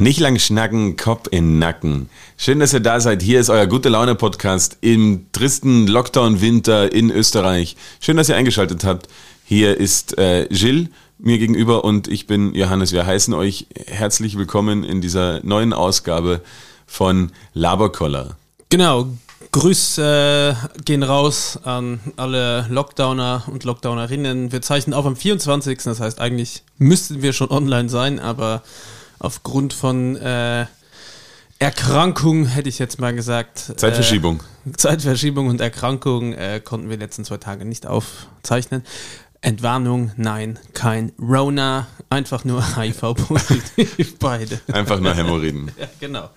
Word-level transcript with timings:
Nicht 0.00 0.18
lang 0.18 0.38
schnacken, 0.38 0.96
Kopf 0.96 1.28
in 1.30 1.58
Nacken. 1.58 2.08
Schön, 2.38 2.58
dass 2.58 2.72
ihr 2.72 2.80
da 2.80 3.00
seid. 3.00 3.20
Hier 3.20 3.38
ist 3.38 3.50
euer 3.50 3.66
Gute 3.66 3.90
Laune 3.90 4.14
Podcast 4.14 4.78
im 4.80 5.26
tristen 5.32 5.86
Lockdown-Winter 5.86 6.90
in 6.90 7.10
Österreich. 7.10 7.76
Schön, 8.00 8.16
dass 8.16 8.30
ihr 8.30 8.36
eingeschaltet 8.36 8.82
habt. 8.84 9.08
Hier 9.44 9.76
ist 9.76 10.16
äh, 10.16 10.48
Gilles 10.48 10.88
mir 11.18 11.36
gegenüber 11.36 11.84
und 11.84 12.08
ich 12.08 12.26
bin 12.26 12.54
Johannes. 12.54 12.92
Wir 12.92 13.04
heißen 13.04 13.34
euch 13.34 13.66
herzlich 13.88 14.38
willkommen 14.38 14.84
in 14.84 15.02
dieser 15.02 15.44
neuen 15.44 15.74
Ausgabe 15.74 16.40
von 16.86 17.30
Laberkoller. 17.52 18.38
Genau. 18.70 19.08
Grüße 19.52 20.56
äh, 20.56 20.80
gehen 20.82 21.02
raus 21.02 21.58
an 21.62 22.00
alle 22.16 22.64
Lockdowner 22.70 23.42
und 23.48 23.64
Lockdownerinnen. 23.64 24.50
Wir 24.50 24.62
zeichnen 24.62 24.94
auf 24.94 25.04
am 25.04 25.16
24. 25.16 25.78
Das 25.82 26.00
heißt, 26.00 26.20
eigentlich 26.22 26.62
müssten 26.78 27.20
wir 27.20 27.34
schon 27.34 27.50
online 27.50 27.90
sein, 27.90 28.18
aber 28.18 28.62
aufgrund 29.20 29.72
von 29.72 30.16
äh, 30.16 30.66
Erkrankung, 31.60 32.46
hätte 32.46 32.68
ich 32.68 32.78
jetzt 32.78 32.98
mal 32.98 33.14
gesagt. 33.14 33.74
Zeitverschiebung. 33.76 34.42
Äh, 34.66 34.72
Zeitverschiebung 34.72 35.46
und 35.46 35.60
Erkrankung 35.60 36.32
äh, 36.32 36.60
konnten 36.64 36.88
wir 36.88 36.96
letzten 36.96 37.24
zwei 37.24 37.36
Tage 37.36 37.64
nicht 37.64 37.86
aufzeichnen. 37.86 38.82
Entwarnung, 39.42 40.12
nein, 40.16 40.58
kein 40.74 41.12
Rona, 41.18 41.86
einfach 42.10 42.44
nur 42.44 42.76
HIV-positiv, 42.76 44.18
beide. 44.18 44.60
Einfach 44.70 45.00
nur 45.00 45.14
Hämorrhoiden. 45.14 45.70
ja, 45.78 45.86
genau. 45.98 46.28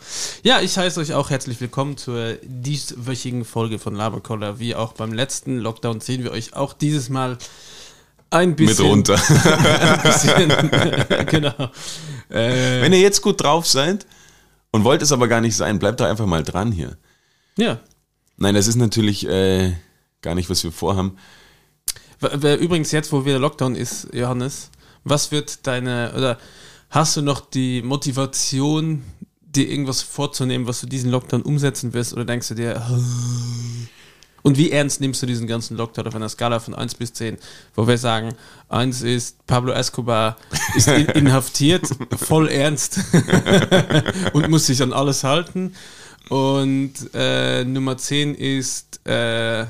Ja, 0.44 0.62
ich 0.62 0.78
heiße 0.78 1.00
euch 1.02 1.14
auch 1.14 1.30
herzlich 1.30 1.60
willkommen 1.60 1.98
zur 1.98 2.38
dieswöchigen 2.44 3.44
Folge 3.44 3.80
von 3.80 3.96
Labercoller. 3.96 4.60
Wie 4.60 4.76
auch 4.76 4.94
beim 4.94 5.12
letzten 5.12 5.58
Lockdown 5.58 6.00
sehen 6.00 6.24
wir 6.24 6.32
euch 6.32 6.54
auch 6.54 6.72
dieses 6.72 7.10
Mal 7.10 7.38
ein 8.30 8.56
bisschen. 8.56 8.86
Mit 8.86 8.92
runter. 8.94 9.16
ein 9.94 10.02
bisschen, 10.02 11.26
genau. 11.28 11.72
Äh, 12.34 12.82
Wenn 12.82 12.94
ihr 12.94 13.00
jetzt 13.00 13.22
gut 13.22 13.42
drauf 13.42 13.68
seid 13.68 14.06
und 14.72 14.84
wollt 14.84 15.02
es 15.02 15.12
aber 15.12 15.28
gar 15.28 15.42
nicht 15.42 15.56
sein, 15.56 15.80
bleibt 15.80 16.00
doch 16.00 16.08
einfach 16.08 16.26
mal 16.26 16.44
dran 16.44 16.72
hier. 16.72 16.98
Ja. 17.58 17.80
Nein, 18.38 18.56
das 18.56 18.68
ist 18.68 18.76
natürlich 18.76 19.28
äh, 19.28 19.74
gar 20.22 20.34
nicht, 20.36 20.50
was 20.50 20.64
wir 20.64 20.72
vorhaben. 20.72 21.18
Übrigens 22.20 22.92
jetzt, 22.92 23.12
wo 23.12 23.26
wieder 23.26 23.38
Lockdown 23.38 23.76
ist, 23.76 24.08
Johannes, 24.14 24.72
was 25.04 25.32
wird 25.32 25.68
deine, 25.68 26.14
oder 26.16 26.40
hast 26.90 27.18
du 27.18 27.22
noch 27.22 27.42
die 27.42 27.82
Motivation, 27.82 29.04
dir 29.42 29.70
irgendwas 29.70 30.02
vorzunehmen, 30.02 30.66
was 30.66 30.82
du 30.82 30.88
diesen 30.88 31.12
Lockdown 31.12 31.44
umsetzen 31.44 31.94
wirst, 31.94 32.14
oder 32.14 32.26
denkst 32.26 32.48
du 32.48 32.56
dir, 32.56 32.82
und 34.44 34.58
wie 34.58 34.72
ernst 34.72 35.02
nimmst 35.02 35.22
du 35.22 35.26
diesen 35.26 35.48
ganzen 35.48 35.78
Lockdown 35.78 36.08
auf 36.08 36.16
einer 36.16 36.30
Skala 36.30 36.60
von 36.60 36.76
1 36.76 36.96
bis 36.96 37.14
10, 37.14 37.38
wo 37.76 37.88
wir 37.88 37.98
sagen, 37.98 38.36
1 38.70 39.02
ist 39.02 39.48
Pablo 39.48 39.72
Escobar 39.72 40.38
ist 40.76 40.88
inhaftiert, 41.16 41.88
voll 42.18 42.50
ernst 42.50 43.00
und 44.34 44.50
muss 44.50 44.68
sich 44.68 44.82
an 44.84 44.94
alles 44.94 45.24
halten. 45.24 45.74
Und 46.30 46.94
äh, 47.14 47.64
Nummer 47.64 47.98
10 47.98 48.36
ist 48.36 49.06
äh, 49.08 49.66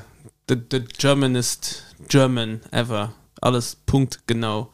the, 0.48 0.56
the 0.70 0.80
Germanist 0.98 1.84
German 2.08 2.60
ever. 2.70 3.14
Alles 3.40 3.76
Punkt 3.86 4.20
genau, 4.26 4.70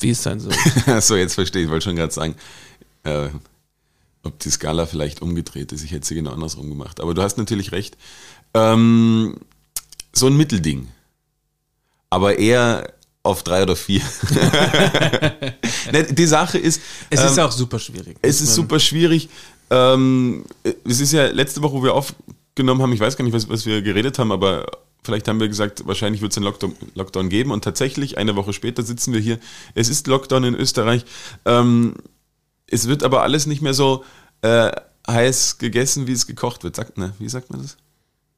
wie 0.00 0.10
es 0.10 0.22
sein 0.22 0.40
soll. 0.40 0.52
so, 1.00 1.16
jetzt 1.16 1.34
verstehe 1.34 1.62
ich. 1.62 1.66
Ich 1.66 1.70
wollte 1.70 1.84
schon 1.84 1.96
gerade 1.96 2.12
sagen, 2.12 2.34
äh, 3.04 3.28
ob 4.22 4.38
die 4.38 4.50
Skala 4.50 4.86
vielleicht 4.86 5.22
umgedreht 5.22 5.72
ist. 5.72 5.84
Ich 5.84 5.92
hätte 5.92 6.06
sie 6.06 6.14
genau 6.14 6.32
andersrum 6.32 6.68
gemacht. 6.68 7.00
Aber 7.00 7.14
du 7.14 7.22
hast 7.22 7.36
natürlich 7.36 7.72
recht. 7.72 7.96
Ähm, 8.54 9.36
so 10.12 10.26
ein 10.26 10.36
Mittelding. 10.36 10.88
Aber 12.10 12.38
eher 12.38 12.92
auf 13.22 13.42
drei 13.42 13.62
oder 13.62 13.76
vier. 13.76 14.02
Ne, 15.92 16.02
die 16.02 16.26
Sache 16.26 16.56
ist. 16.56 16.80
Es 17.10 17.20
ähm, 17.20 17.26
ist 17.26 17.38
auch 17.38 17.52
super 17.52 17.78
schwierig. 17.78 18.16
Es 18.22 18.40
ist 18.40 18.54
super 18.54 18.80
schwierig. 18.80 19.28
Ähm, 19.70 20.44
es 20.84 21.00
ist 21.00 21.12
ja 21.12 21.26
letzte 21.26 21.62
Woche, 21.62 21.74
wo 21.74 21.82
wir 21.82 21.94
aufgenommen 21.94 22.80
haben, 22.80 22.92
ich 22.92 23.00
weiß 23.00 23.16
gar 23.16 23.24
nicht, 23.24 23.34
was, 23.34 23.48
was 23.48 23.66
wir 23.66 23.82
geredet 23.82 24.18
haben, 24.18 24.32
aber 24.32 24.66
vielleicht 25.02 25.28
haben 25.28 25.40
wir 25.40 25.48
gesagt, 25.48 25.86
wahrscheinlich 25.86 26.22
wird 26.22 26.32
es 26.32 26.38
einen 26.38 26.46
Lockdown, 26.46 26.74
Lockdown, 26.94 27.28
geben. 27.28 27.50
Und 27.50 27.64
tatsächlich, 27.64 28.18
eine 28.18 28.34
Woche 28.36 28.52
später 28.52 28.82
sitzen 28.82 29.12
wir 29.12 29.20
hier. 29.20 29.38
Es 29.74 29.88
ist 29.88 30.06
Lockdown 30.06 30.44
in 30.44 30.54
Österreich. 30.54 31.04
Ähm, 31.44 31.94
es 32.66 32.88
wird 32.88 33.02
aber 33.02 33.22
alles 33.22 33.46
nicht 33.46 33.62
mehr 33.62 33.74
so 33.74 34.04
äh, 34.42 34.72
heiß 35.06 35.58
gegessen, 35.58 36.06
wie 36.06 36.12
es 36.12 36.26
gekocht 36.26 36.64
wird. 36.64 36.76
Sagt, 36.76 36.98
ne, 36.98 37.12
wie 37.18 37.28
sagt 37.28 37.50
man 37.50 37.62
das? 37.62 37.76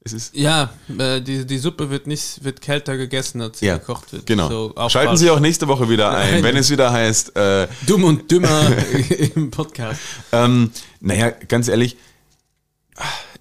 Es 0.06 0.12
ist 0.12 0.36
ja, 0.36 0.72
äh, 0.98 1.20
die, 1.20 1.44
die 1.44 1.58
Suppe 1.58 1.90
wird 1.90 2.06
nicht 2.06 2.44
wird 2.44 2.60
kälter 2.60 2.96
gegessen, 2.96 3.42
als 3.42 3.58
sie 3.58 3.66
ja, 3.66 3.76
gekocht 3.76 4.12
wird. 4.12 4.24
Genau. 4.24 4.48
So, 4.48 4.74
Schalten 4.88 5.08
falsch. 5.08 5.18
Sie 5.18 5.30
auch 5.30 5.40
nächste 5.40 5.66
Woche 5.66 5.90
wieder 5.90 6.16
ein, 6.16 6.34
Nein. 6.34 6.44
wenn 6.44 6.56
es 6.56 6.70
wieder 6.70 6.92
heißt 6.92 7.34
äh, 7.34 7.66
Dumm 7.88 8.04
und 8.04 8.30
Dümmer 8.30 8.70
im 9.34 9.50
Podcast. 9.50 10.00
Ähm, 10.30 10.70
naja, 11.00 11.30
ganz 11.30 11.66
ehrlich, 11.66 11.96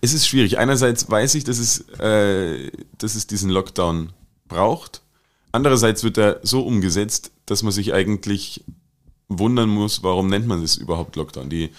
es 0.02 0.14
ist 0.16 0.28
schwierig. 0.28 0.58
Einerseits 0.58 1.08
weiß 1.08 1.36
ich, 1.36 1.44
dass 1.44 1.60
es, 1.60 1.88
äh, 2.00 2.72
dass 2.98 3.14
es 3.14 3.28
diesen 3.28 3.52
Lockdown 3.52 4.14
braucht. 4.48 5.04
Andererseits 5.52 6.04
wird 6.04 6.18
er 6.18 6.40
so 6.42 6.66
umgesetzt, 6.66 7.32
dass 7.46 7.62
man 7.62 7.74
sich 7.74 7.94
eigentlich 7.94 8.64
wundern 9.28 9.70
muss, 9.70 10.02
warum 10.02 10.30
nennt 10.30 10.48
man 10.48 10.64
es 10.64 10.78
überhaupt 10.78 11.16
Lockdown. 11.16 11.48
Die 11.48 11.70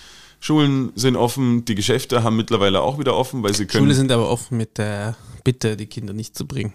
Schulen 0.41 0.93
sind 0.95 1.17
offen, 1.17 1.65
die 1.65 1.75
Geschäfte 1.75 2.23
haben 2.23 2.37
mittlerweile 2.37 2.81
auch 2.81 2.99
wieder 2.99 3.17
offen, 3.17 3.43
weil 3.43 3.55
sie 3.55 3.67
können. 3.67 3.85
Schulen 3.85 3.97
sind 3.97 4.13
aber 4.13 4.29
offen 4.29 4.57
mit 4.57 4.79
der 4.79 5.17
Bitte, 5.45 5.77
die 5.77 5.87
Kinder 5.87 6.13
nicht 6.13 6.37
zu 6.37 6.47
bringen. 6.47 6.73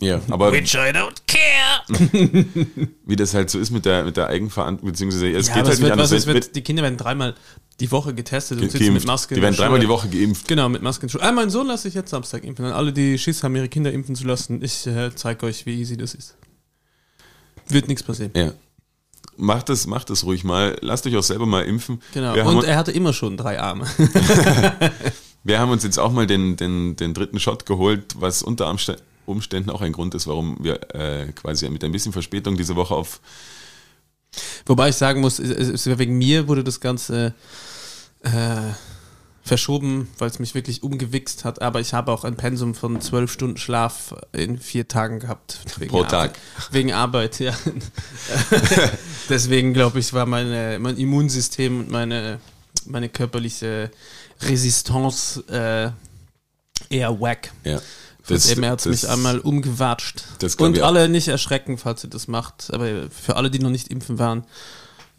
Ja, 0.00 0.20
aber. 0.28 0.52
Which 0.52 0.74
I 0.74 0.92
don't 0.92 1.14
care! 1.26 1.84
wie 3.06 3.16
das 3.16 3.34
halt 3.34 3.50
so 3.50 3.58
ist 3.58 3.70
mit 3.70 3.84
der, 3.84 4.04
mit 4.04 4.16
der 4.16 4.28
Eigenverantwortung, 4.28 4.90
beziehungsweise 4.90 5.30
es 5.30 5.48
ja, 5.48 5.54
geht 5.54 5.64
halt 5.66 5.80
nicht 5.80 5.92
anders. 5.92 6.10
Es 6.10 6.26
wird, 6.26 6.56
die 6.56 6.62
Kinder 6.62 6.82
werden 6.82 6.96
dreimal 6.96 7.34
die 7.80 7.90
Woche 7.90 8.14
getestet 8.14 8.60
und 8.60 8.70
sitzen 8.70 8.92
mit 8.92 9.06
Maske. 9.06 9.34
Die 9.34 9.42
werden 9.42 9.56
dreimal 9.56 9.78
die 9.78 9.88
Woche 9.88 10.08
geimpft. 10.08 10.48
Genau, 10.48 10.68
mit 10.68 10.82
Maske 10.82 11.06
in 11.06 11.10
Schule. 11.10 11.22
Ah, 11.22 11.32
mein 11.32 11.50
Sohn 11.50 11.66
lasse 11.66 11.88
ich 11.88 11.94
jetzt 11.94 12.10
Samstag 12.10 12.44
impfen. 12.44 12.64
An 12.64 12.72
alle, 12.72 12.92
die 12.92 13.18
Schiss 13.18 13.42
haben, 13.42 13.54
ihre 13.54 13.68
Kinder 13.68 13.92
impfen 13.92 14.16
zu 14.16 14.24
lassen, 14.24 14.62
ich 14.62 14.86
äh, 14.86 15.14
zeige 15.14 15.46
euch, 15.46 15.64
wie 15.66 15.80
easy 15.80 15.96
das 15.96 16.14
ist. 16.14 16.36
Wird 17.68 17.88
nichts 17.88 18.02
passieren. 18.02 18.32
Ja 18.34 18.52
macht 19.36 19.68
das, 19.68 19.86
macht 19.86 20.10
das 20.10 20.24
ruhig 20.24 20.44
mal. 20.44 20.76
Lasst 20.80 21.06
euch 21.06 21.16
auch 21.16 21.22
selber 21.22 21.46
mal 21.46 21.64
impfen. 21.64 22.00
Genau. 22.12 22.34
Wir 22.34 22.46
und 22.46 22.64
er 22.64 22.76
hatte 22.76 22.92
immer 22.92 23.12
schon 23.12 23.36
drei 23.36 23.60
Arme. 23.60 23.86
wir 25.44 25.58
haben 25.58 25.70
uns 25.70 25.84
jetzt 25.84 25.98
auch 25.98 26.12
mal 26.12 26.26
den, 26.26 26.56
den, 26.56 26.96
den 26.96 27.14
dritten 27.14 27.40
Shot 27.40 27.66
geholt, 27.66 28.16
was 28.18 28.42
unter 28.42 28.74
Umständen 29.26 29.70
auch 29.70 29.80
ein 29.80 29.92
Grund 29.92 30.14
ist, 30.14 30.26
warum 30.26 30.56
wir 30.60 30.94
äh, 30.94 31.32
quasi 31.32 31.68
mit 31.68 31.84
ein 31.84 31.92
bisschen 31.92 32.12
Verspätung 32.12 32.56
diese 32.56 32.76
Woche 32.76 32.94
auf. 32.94 33.20
Wobei 34.66 34.88
ich 34.88 34.96
sagen 34.96 35.20
muss, 35.20 35.38
wegen 35.38 36.18
mir 36.18 36.48
wurde 36.48 36.64
das 36.64 36.80
Ganze 36.80 37.34
äh, 38.22 38.72
verschoben, 39.44 40.08
weil 40.18 40.30
es 40.30 40.38
mich 40.38 40.54
wirklich 40.54 40.82
umgewichst 40.82 41.44
hat. 41.44 41.60
Aber 41.60 41.78
ich 41.80 41.92
habe 41.92 42.10
auch 42.10 42.24
ein 42.24 42.34
Pensum 42.34 42.74
von 42.74 43.00
zwölf 43.02 43.30
Stunden 43.30 43.58
Schlaf 43.58 44.14
in 44.32 44.58
vier 44.58 44.88
Tagen 44.88 45.20
gehabt. 45.20 45.60
Pro 45.88 46.02
Tag. 46.02 46.12
Arbeit. 46.12 46.38
Wegen 46.70 46.92
Arbeit, 46.92 47.40
ja. 47.40 47.54
Deswegen 49.28 49.74
glaube 49.74 49.98
ich, 49.98 50.14
war 50.14 50.24
meine, 50.24 50.78
mein 50.80 50.96
Immunsystem 50.96 51.80
und 51.80 51.90
meine, 51.90 52.40
meine 52.86 53.10
körperliche 53.10 53.90
Resistance 54.40 55.44
äh, 55.48 56.94
eher 56.94 57.20
wack. 57.20 57.52
Ja. 57.64 57.80
Das, 58.26 58.48
eben, 58.48 58.62
er 58.62 58.70
hat 58.70 58.86
mich 58.86 59.06
einmal 59.06 59.38
umgewatscht. 59.38 60.24
Und 60.56 60.80
alle 60.80 61.10
nicht 61.10 61.28
erschrecken, 61.28 61.76
falls 61.76 62.02
ihr 62.02 62.08
das 62.08 62.28
macht. 62.28 62.72
Aber 62.72 63.10
für 63.10 63.36
alle, 63.36 63.50
die 63.50 63.58
noch 63.58 63.68
nicht 63.68 63.88
impfen 63.88 64.18
waren, 64.18 64.44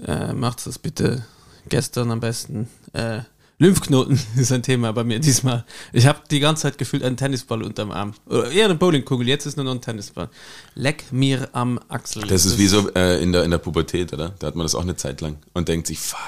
äh, 0.03 0.33
macht 0.33 0.65
das 0.65 0.79
bitte 0.79 1.23
gestern 1.69 2.09
am 2.09 2.19
besten. 2.19 2.67
Äh, 2.94 3.19
Lymphknoten 3.57 4.19
ist 4.37 4.51
ein 4.51 4.63
Thema 4.63 4.91
bei 4.91 5.03
mir 5.03 5.19
diesmal. 5.19 5.65
Ich 5.93 6.05
habe 6.07 6.19
die 6.29 6.39
ganze 6.39 6.63
Zeit 6.63 6.77
gefühlt 6.77 7.03
einen 7.03 7.17
Tennisball 7.17 7.63
unterm 7.63 7.91
Arm. 7.91 8.13
Oder 8.27 8.51
eher 8.51 8.65
eine 8.65 8.75
Bowlingkugel, 8.75 9.27
jetzt 9.27 9.45
ist 9.45 9.55
nur 9.55 9.65
noch 9.65 9.73
ein 9.73 9.81
Tennisball. 9.81 10.29
Leck 10.73 11.05
mir 11.11 11.49
am 11.53 11.79
Achsel. 11.87 12.23
Das 12.27 12.45
ist 12.45 12.57
wie 12.57 12.67
so 12.67 12.89
äh, 12.95 13.21
in, 13.21 13.31
der, 13.31 13.43
in 13.43 13.51
der 13.51 13.57
Pubertät, 13.57 14.11
oder? 14.13 14.33
Da 14.39 14.47
hat 14.47 14.55
man 14.55 14.65
das 14.65 14.75
auch 14.75 14.81
eine 14.81 14.95
Zeit 14.95 15.21
lang 15.21 15.37
und 15.53 15.67
denkt 15.67 15.87
sich, 15.87 15.99
fuck. 15.99 16.19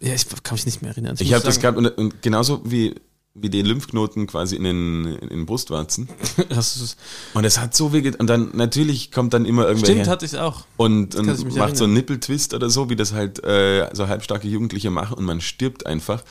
Ja, 0.00 0.14
ich 0.14 0.26
kann 0.42 0.54
mich 0.54 0.66
nicht 0.66 0.82
mehr 0.82 0.92
erinnern. 0.92 1.16
Ich, 1.18 1.28
ich 1.28 1.34
habe 1.34 1.44
das 1.44 1.60
gehabt 1.60 1.76
und, 1.78 1.86
und 1.86 2.22
genauso 2.22 2.62
wie 2.64 2.94
wie 3.34 3.48
die 3.48 3.62
Lymphknoten 3.62 4.26
quasi 4.26 4.56
in 4.56 4.64
den, 4.64 5.06
in 5.06 5.28
den 5.28 5.46
Brustwarzen. 5.46 6.08
und 7.34 7.44
es 7.44 7.58
hat 7.58 7.74
so 7.74 7.92
weh 7.92 8.12
Und 8.18 8.26
dann 8.26 8.50
natürlich 8.54 9.10
kommt 9.10 9.32
dann 9.32 9.46
immer 9.46 9.66
irgendwer 9.66 9.86
Stimmt, 9.86 10.06
her 10.06 10.12
hatte 10.12 10.26
ich 10.26 10.36
auch. 10.38 10.66
Und, 10.76 11.14
und 11.14 11.26
macht 11.26 11.38
erinnern. 11.38 11.76
so 11.76 11.84
einen 11.84 11.94
Nippeltwist 11.94 12.52
oder 12.52 12.68
so, 12.68 12.90
wie 12.90 12.96
das 12.96 13.12
halt 13.12 13.42
äh, 13.42 13.88
so 13.94 14.08
halbstarke 14.08 14.48
Jugendliche 14.48 14.90
machen 14.90 15.14
und 15.14 15.24
man 15.24 15.40
stirbt 15.40 15.86
einfach. 15.86 16.22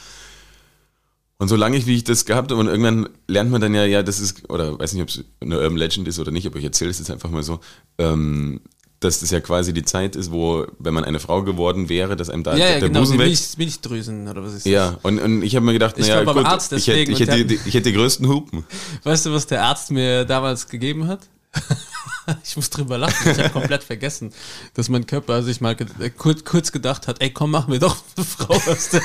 Und 1.40 1.48
solange 1.48 1.76
ich, 1.76 1.88
wie 1.88 1.96
ich 1.96 2.04
das 2.04 2.26
gehabt 2.26 2.52
habe, 2.52 2.62
und 2.62 2.68
irgendwann 2.68 3.10
lernt 3.28 3.50
man 3.50 3.62
dann 3.62 3.74
ja, 3.74 3.84
ja, 3.84 4.04
das 4.04 4.20
ist, 4.20 4.48
oder 4.52 4.78
weiß 4.78 4.94
nicht, 4.94 5.02
ob 5.02 5.10
es 5.10 5.24
eine 5.40 5.58
Urban 5.58 5.78
Legend 5.78 6.08
ist 6.08 6.20
oder 6.20 6.30
nicht, 6.30 6.46
aber 6.46 6.60
ich 6.60 6.66
erzähle 6.66 6.92
es 6.92 7.00
jetzt 7.00 7.10
einfach 7.10 7.32
mal 7.32 7.42
so, 7.42 7.62
ähm, 7.98 8.62
dass 9.02 9.20
das 9.20 9.32
ja 9.32 9.42
quasi 9.42 9.74
die 9.74 9.84
Zeit 9.84 10.16
ist, 10.16 10.32
wo, 10.32 10.68
wenn 10.78 10.94
man 10.94 11.04
eine 11.04 11.20
Frau 11.20 11.42
geworden 11.42 11.90
wäre, 11.90 12.16
dass 12.16 12.30
einem 12.30 12.44
da 12.44 12.52
ja, 12.52 12.58
der, 12.58 12.68
ja, 12.68 12.80
der 12.80 12.90
genau, 12.90 13.00
Busen 13.02 13.20
wächst. 13.20 13.58
Milchdrüsen 13.58 14.28
oder 14.28 14.44
was 14.44 14.54
ist 14.54 14.66
das? 14.66 14.72
Ja, 14.72 15.00
und, 15.02 15.20
und 15.20 15.42
ich 15.42 15.56
habe 15.56 15.66
mir 15.66 15.74
gedacht, 15.74 15.98
naja, 15.98 16.24
gut, 16.24 16.46
Arzt 16.46 16.72
ich, 16.72 16.88
hätte, 16.88 17.12
ich, 17.12 17.20
hätte 17.20 17.44
die, 17.44 17.56
ich 17.66 17.74
hätte 17.74 17.90
die 17.90 17.94
größten 17.94 18.28
Hupen. 18.28 18.64
Weißt 19.04 19.26
du, 19.26 19.34
was 19.34 19.48
der 19.48 19.64
Arzt 19.64 19.90
mir 19.90 20.24
damals 20.24 20.68
gegeben 20.68 21.08
hat? 21.08 21.22
ich 22.44 22.56
muss 22.56 22.70
drüber 22.70 23.00
lachen. 23.00 23.32
Ich 23.32 23.40
habe 23.40 23.50
komplett 23.50 23.84
vergessen, 23.84 24.32
dass 24.76 24.88
mein 24.88 25.08
Körper 25.08 25.42
sich 25.42 25.62
mal 25.62 25.76
äh, 26.00 26.10
kurz, 26.12 26.46
kurz 26.46 26.72
gedacht 26.72 27.08
hat, 27.08 27.22
ey 27.22 27.32
komm, 27.32 27.52
mach 27.52 27.68
mir 27.68 27.80
doch 27.80 27.98
eine 28.16 28.26
Frau 28.26 28.54
aus 28.54 28.90
der 28.92 29.02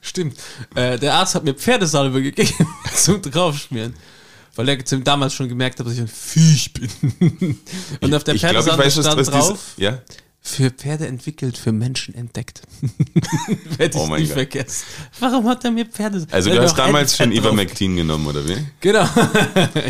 Stimmt. 0.00 0.38
Äh, 0.76 0.98
der 0.98 1.14
Arzt 1.14 1.34
hat 1.34 1.42
mir 1.42 1.54
Pferdesalbe 1.54 2.22
gegeben 2.22 2.66
zum 2.94 3.20
draufschmieren. 3.22 3.94
Weil 4.56 4.68
er 4.70 4.76
damals 4.76 5.34
schon 5.34 5.48
gemerkt 5.48 5.78
hat, 5.78 5.86
dass 5.86 5.94
ich 5.94 6.00
ein 6.00 6.08
Viech 6.08 6.72
bin. 6.72 6.88
Und 8.00 8.14
auf 8.14 8.24
der 8.24 8.34
was- 8.34 8.40
stand 8.40 9.16
was 9.16 9.16
diese- 9.16 9.30
drauf, 9.30 9.58
ja? 9.76 10.02
für 10.46 10.70
Pferde 10.70 11.08
entwickelt, 11.08 11.58
für 11.58 11.72
Menschen 11.72 12.14
entdeckt. 12.14 12.62
Werde 13.78 13.96
ich 13.96 14.00
Oh 14.00 14.06
mein 14.06 14.20
nie 14.22 14.28
Gott. 14.28 14.34
vergessen. 14.34 14.84
Warum 15.18 15.48
hat 15.48 15.64
er 15.64 15.72
mir 15.72 15.86
Pferde? 15.86 16.24
Also 16.30 16.50
du 16.50 16.62
hast 16.62 16.78
damals 16.78 17.16
schon 17.16 17.32
Ivermectin 17.32 17.96
genommen, 17.96 18.28
oder 18.28 18.46
wie? 18.48 18.56
Genau. 18.80 19.04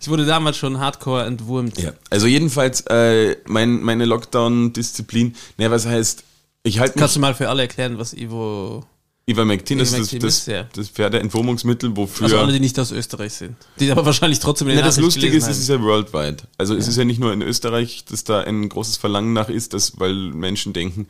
ich, 0.00 0.08
wurde 0.08 0.26
damals 0.26 0.56
schon 0.56 0.80
hardcore 0.80 1.24
entwurmt. 1.26 1.78
Ja. 1.80 1.92
Also 2.10 2.26
jedenfalls 2.26 2.80
äh, 2.88 3.36
mein, 3.46 3.82
meine 3.82 4.04
Lockdown-Disziplin, 4.04 5.36
ne, 5.58 5.70
was 5.70 5.86
heißt, 5.86 6.24
ich 6.64 6.80
halte 6.80 6.94
mich 6.94 7.00
Kannst 7.00 7.14
du 7.14 7.20
mal 7.20 7.34
für 7.34 7.48
alle 7.48 7.62
erklären, 7.62 7.96
was 7.98 8.12
Ivo. 8.12 8.84
Ivermectin, 9.30 9.78
das 9.78 9.92
ist 9.92 10.12
das, 10.12 10.20
das, 10.20 10.46
ja. 10.46 10.64
das 10.74 10.88
Pferdeentwurmungsmittel, 10.88 11.96
wofür... 11.96 12.24
Also 12.24 12.38
alle, 12.38 12.52
die 12.52 12.60
nicht 12.60 12.78
aus 12.78 12.92
Österreich 12.92 13.32
sind. 13.32 13.56
Die 13.78 13.90
aber 13.90 14.04
wahrscheinlich 14.04 14.40
trotzdem 14.40 14.68
in 14.68 14.74
Ne, 14.74 14.80
den 14.80 14.86
das 14.86 14.96
Nachrichten 14.96 15.20
Lustige 15.20 15.36
ist, 15.36 15.48
es 15.48 15.58
ist 15.58 15.68
ja 15.68 15.80
worldwide. 15.80 16.44
Also 16.58 16.74
es 16.74 16.88
ist 16.88 16.96
ja 16.96 17.04
nicht 17.04 17.20
nur 17.20 17.32
in 17.32 17.42
Österreich, 17.42 18.04
dass 18.08 18.24
da 18.24 18.40
ein 18.40 18.68
großes 18.68 18.96
Verlangen 18.96 19.32
nach 19.32 19.48
ist, 19.48 19.74
dass, 19.74 19.98
weil 19.98 20.14
Menschen 20.14 20.72
denken, 20.72 21.06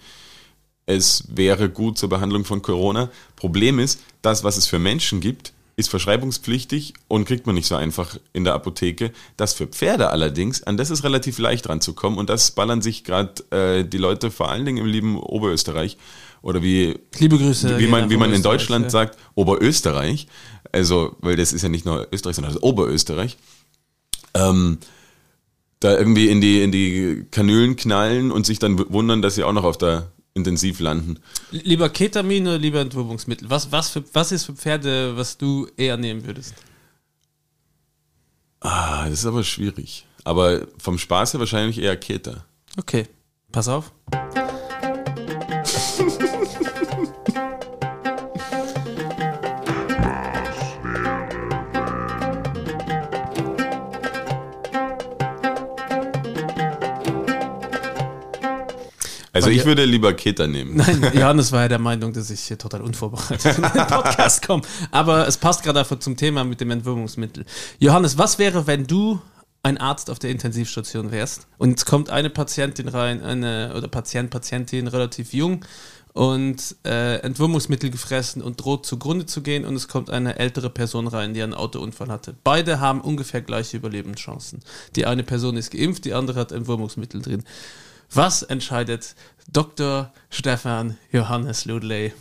es 0.87 1.25
wäre 1.29 1.69
gut 1.69 1.99
zur 1.99 2.09
Behandlung 2.09 2.45
von 2.45 2.63
Corona. 2.63 3.11
Problem 3.37 3.79
ist, 3.79 4.01
das, 4.23 4.45
was 4.45 4.57
es 4.57 4.67
für 4.67 4.79
Menschen 4.79 5.21
gibt, 5.21 5.53
ist 5.77 5.89
verschreibungspflichtig 5.89 6.95
und 7.09 7.25
kriegt 7.25 7.47
man 7.47 7.55
nicht 7.55 7.67
so 7.67 7.75
einfach 7.75 8.19
in 8.33 8.45
der 8.45 8.55
Apotheke. 8.55 9.13
Das 9.37 9.55
für 9.55 9.67
Pferde 9.67 10.11
allerdings, 10.11 10.63
an 10.63 10.77
das 10.77 10.91
ist 10.91 11.05
relativ 11.05 11.39
leicht 11.39 11.69
ranzukommen 11.69 12.19
und 12.19 12.29
das 12.29 12.51
ballern 12.51 12.83
sich 12.83 13.03
gerade 13.03 13.43
äh, 13.51 13.85
die 13.85 13.99
Leute 13.99 14.31
vor 14.31 14.51
allen 14.51 14.65
Dingen 14.65 14.79
im 14.79 14.87
lieben 14.87 15.19
Oberösterreich 15.19 15.97
oder 16.43 16.63
wie 16.63 16.99
Liebe 17.19 17.39
Grüße. 17.39 17.79
wie 17.79 17.87
man, 17.87 18.11
wie 18.11 18.17
man 18.17 18.33
in 18.33 18.43
Deutschland 18.43 18.85
ja. 18.85 18.91
sagt, 18.91 19.19
Oberösterreich, 19.35 20.27
also, 20.73 21.17
weil 21.21 21.37
das 21.37 21.53
ist 21.53 21.63
ja 21.63 21.69
nicht 21.69 21.85
nur 21.85 22.09
Österreich, 22.13 22.37
sondern 22.37 22.55
das 22.55 22.63
Oberösterreich, 22.63 23.37
ähm, 24.35 24.79
da 25.81 25.97
irgendwie 25.97 26.29
in 26.29 26.41
die, 26.41 26.63
in 26.63 26.73
die 26.73 27.27
Kanülen 27.31 27.77
knallen 27.77 28.31
und 28.31 28.47
sich 28.47 28.59
dann 28.59 28.79
wundern, 28.93 29.23
dass 29.23 29.35
sie 29.35 29.45
auch 29.45 29.53
noch 29.53 29.65
auf 29.65 29.79
der 29.79 30.13
Intensiv 30.35 30.81
landen. 30.81 31.19
Lieber 31.51 31.89
Ketamin 31.89 32.47
oder 32.47 32.59
lieber 32.59 32.81
Entwurmungsmittel? 32.81 33.51
Was, 33.51 33.73
was, 33.73 33.91
für, 33.91 34.05
was 34.13 34.31
ist 34.31 34.45
für 34.45 34.55
Pferde, 34.55 35.17
was 35.17 35.39
du 35.39 35.67
eher 35.77 35.97
nehmen 35.97 36.25
würdest? 36.25 36.55
Ah, 38.61 39.09
das 39.09 39.21
ist 39.21 39.27
aber 39.27 39.43
schwierig. 39.43 40.07
Aber 40.25 40.67
vom 40.79 40.99
Spaß 40.99 41.33
her 41.33 41.41
wahrscheinlich 41.41 41.79
eher 41.79 41.97
Keter. 41.97 42.45
Okay, 42.77 43.07
pass 43.51 43.69
auf. 43.69 43.93
Also 59.45 59.51
ich 59.51 59.65
würde 59.65 59.85
lieber 59.85 60.13
Keter 60.13 60.47
nehmen. 60.47 60.77
Nein, 60.77 61.13
Johannes 61.15 61.53
war 61.53 61.63
ja 61.63 61.69
der 61.69 61.79
Meinung, 61.79 62.13
dass 62.13 62.31
ich 62.31 62.41
hier 62.41 62.59
total 62.59 62.81
unvorbereitet 62.83 63.57
in 63.57 63.63
den 63.63 63.87
Podcast 63.87 64.43
komme. 64.47 64.63
Aber 64.91 65.27
es 65.27 65.37
passt 65.37 65.63
gerade 65.63 65.81
einfach 65.81 65.99
zum 65.99 66.17
Thema 66.17 66.45
mit 66.45 66.61
dem 66.61 66.71
Entwurmungsmittel. 66.71 67.45
Johannes, 67.79 68.19
was 68.19 68.39
wäre, 68.39 68.67
wenn 68.67 68.87
du 68.87 69.21
ein 69.63 69.79
Arzt 69.79 70.11
auf 70.11 70.19
der 70.19 70.31
Intensivstation 70.31 71.11
wärst 71.11 71.47
und 71.59 71.79
es 71.79 71.85
kommt 71.85 72.11
eine 72.11 72.31
Patientin 72.31 72.89
rein, 72.89 73.23
eine 73.23 73.75
oder 73.77 73.89
Patient, 73.89 74.31
Patientin 74.31 74.87
relativ 74.87 75.35
jung 75.35 75.65
und 76.13 76.77
äh, 76.85 77.17
Entwurmungsmittel 77.19 77.91
gefressen 77.91 78.43
und 78.43 78.57
droht 78.65 78.87
zugrunde 78.87 79.27
zu 79.27 79.43
gehen 79.43 79.65
und 79.65 79.77
es 79.77 79.87
kommt 79.87 80.11
eine 80.11 80.39
ältere 80.39 80.71
Person 80.71 81.07
rein, 81.07 81.35
die 81.35 81.43
einen 81.43 81.55
Autounfall 81.55 82.09
hatte. 82.09 82.35
Beide 82.43 82.81
haben 82.81 83.01
ungefähr 83.01 83.43
gleiche 83.43 83.77
Überlebenschancen. 83.77 84.61
Die 84.97 85.07
eine 85.07 85.23
Person 85.23 85.57
ist 85.57 85.71
geimpft, 85.71 86.05
die 86.05 86.15
andere 86.15 86.41
hat 86.41 86.53
Entwurmungsmittel 86.53 87.23
drin. 87.23 87.45
Was 88.13 88.43
entscheidet 88.43 89.15
Dr. 89.53 90.13
Stefan 90.31 90.97
Johannes 91.13 91.65
Ludley? 91.65 92.13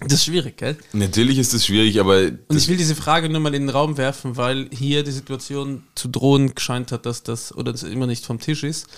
Das 0.00 0.12
ist 0.12 0.24
schwierig, 0.26 0.58
gell? 0.58 0.76
Natürlich 0.92 1.38
ist 1.38 1.54
das 1.54 1.64
schwierig, 1.64 1.98
aber 1.98 2.30
Und 2.48 2.56
ich 2.56 2.68
will 2.68 2.76
diese 2.76 2.94
Frage 2.94 3.30
nur 3.30 3.40
mal 3.40 3.54
in 3.54 3.62
den 3.62 3.70
Raum 3.70 3.96
werfen, 3.96 4.36
weil 4.36 4.68
hier 4.70 5.02
die 5.02 5.12
Situation 5.12 5.84
zu 5.94 6.08
drohen 6.08 6.54
gescheint 6.54 6.92
hat, 6.92 7.06
dass 7.06 7.22
das 7.22 7.54
oder 7.54 7.72
das 7.72 7.82
immer 7.82 8.06
nicht 8.06 8.26
vom 8.26 8.38
Tisch 8.38 8.62
ist, 8.62 8.88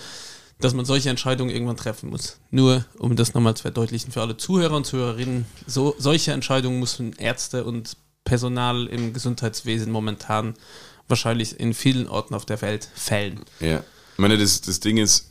dass 0.59 0.73
man 0.73 0.83
solche 0.83 1.09
Entscheidungen 1.09 1.51
irgendwann 1.51 1.77
treffen 1.77 2.09
muss. 2.09 2.39
Nur 2.51 2.83
um 2.97 3.15
das 3.15 3.33
nochmal 3.33 3.55
zu 3.55 3.61
verdeutlichen 3.61 4.11
für 4.11 4.19
alle 4.19 4.35
Zuhörer 4.35 4.75
und 4.75 4.85
Zuhörerinnen, 4.85 5.45
so, 5.65 5.95
solche 5.97 6.33
Entscheidungen 6.33 6.81
müssen 6.81 7.13
Ärzte 7.13 7.63
und 7.63 7.95
Personal 8.25 8.87
im 8.87 9.13
Gesundheitswesen 9.13 9.93
momentan 9.93 10.55
wahrscheinlich 11.07 11.57
in 11.57 11.73
vielen 11.73 12.09
Orten 12.09 12.35
auf 12.35 12.45
der 12.45 12.61
Welt 12.61 12.89
fällen. 12.93 13.39
ja. 13.61 13.83
Ich 14.15 14.21
meine, 14.21 14.37
das, 14.37 14.59
das 14.59 14.81
Ding 14.81 14.97
ist. 14.97 15.28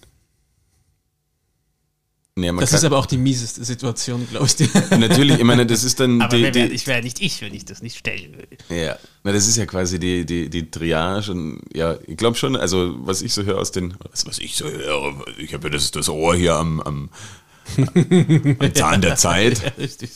Nee, 2.38 2.52
Das 2.60 2.72
ist 2.72 2.84
aber 2.84 2.98
auch 2.98 3.06
die 3.06 3.16
mieseste 3.16 3.64
Situation, 3.64 4.26
glaube 4.30 4.46
ich. 4.46 4.54
Die 4.56 4.68
natürlich, 4.96 5.38
ich 5.38 5.44
meine, 5.44 5.66
das 5.66 5.82
ist 5.82 5.98
dann 5.98 6.22
Aber 6.22 6.36
die, 6.36 6.42
wär, 6.44 6.50
die, 6.52 6.60
ich 6.62 6.86
wäre 6.86 7.02
nicht 7.02 7.20
ich, 7.20 7.40
wenn 7.42 7.52
ich 7.52 7.64
das 7.64 7.82
nicht 7.82 7.98
stellen 7.98 8.36
würde. 8.36 8.56
Ja, 8.68 8.96
na, 9.24 9.32
das 9.32 9.48
ist 9.48 9.56
ja 9.56 9.66
quasi 9.66 9.98
die, 9.98 10.24
die, 10.24 10.48
die 10.48 10.70
Triage 10.70 11.32
und 11.32 11.60
ja, 11.74 11.96
ich 12.06 12.16
glaube 12.16 12.36
schon, 12.36 12.54
also 12.54 12.94
was 13.00 13.22
ich 13.22 13.32
so 13.32 13.42
höre 13.42 13.58
aus 13.58 13.72
den, 13.72 13.94
was, 14.10 14.24
was 14.26 14.38
ich 14.38 14.56
so 14.56 14.68
höre, 14.68 15.24
ich 15.38 15.52
habe 15.52 15.64
ja 15.68 15.70
das, 15.74 15.90
das 15.90 16.08
Ohr 16.08 16.36
hier 16.36 16.54
am, 16.54 16.80
am, 16.80 17.10
am 17.76 18.74
Zahn 18.74 19.00
der 19.00 19.16
Zeit. 19.16 19.62
Ja, 19.62 19.70
richtig. 19.78 20.10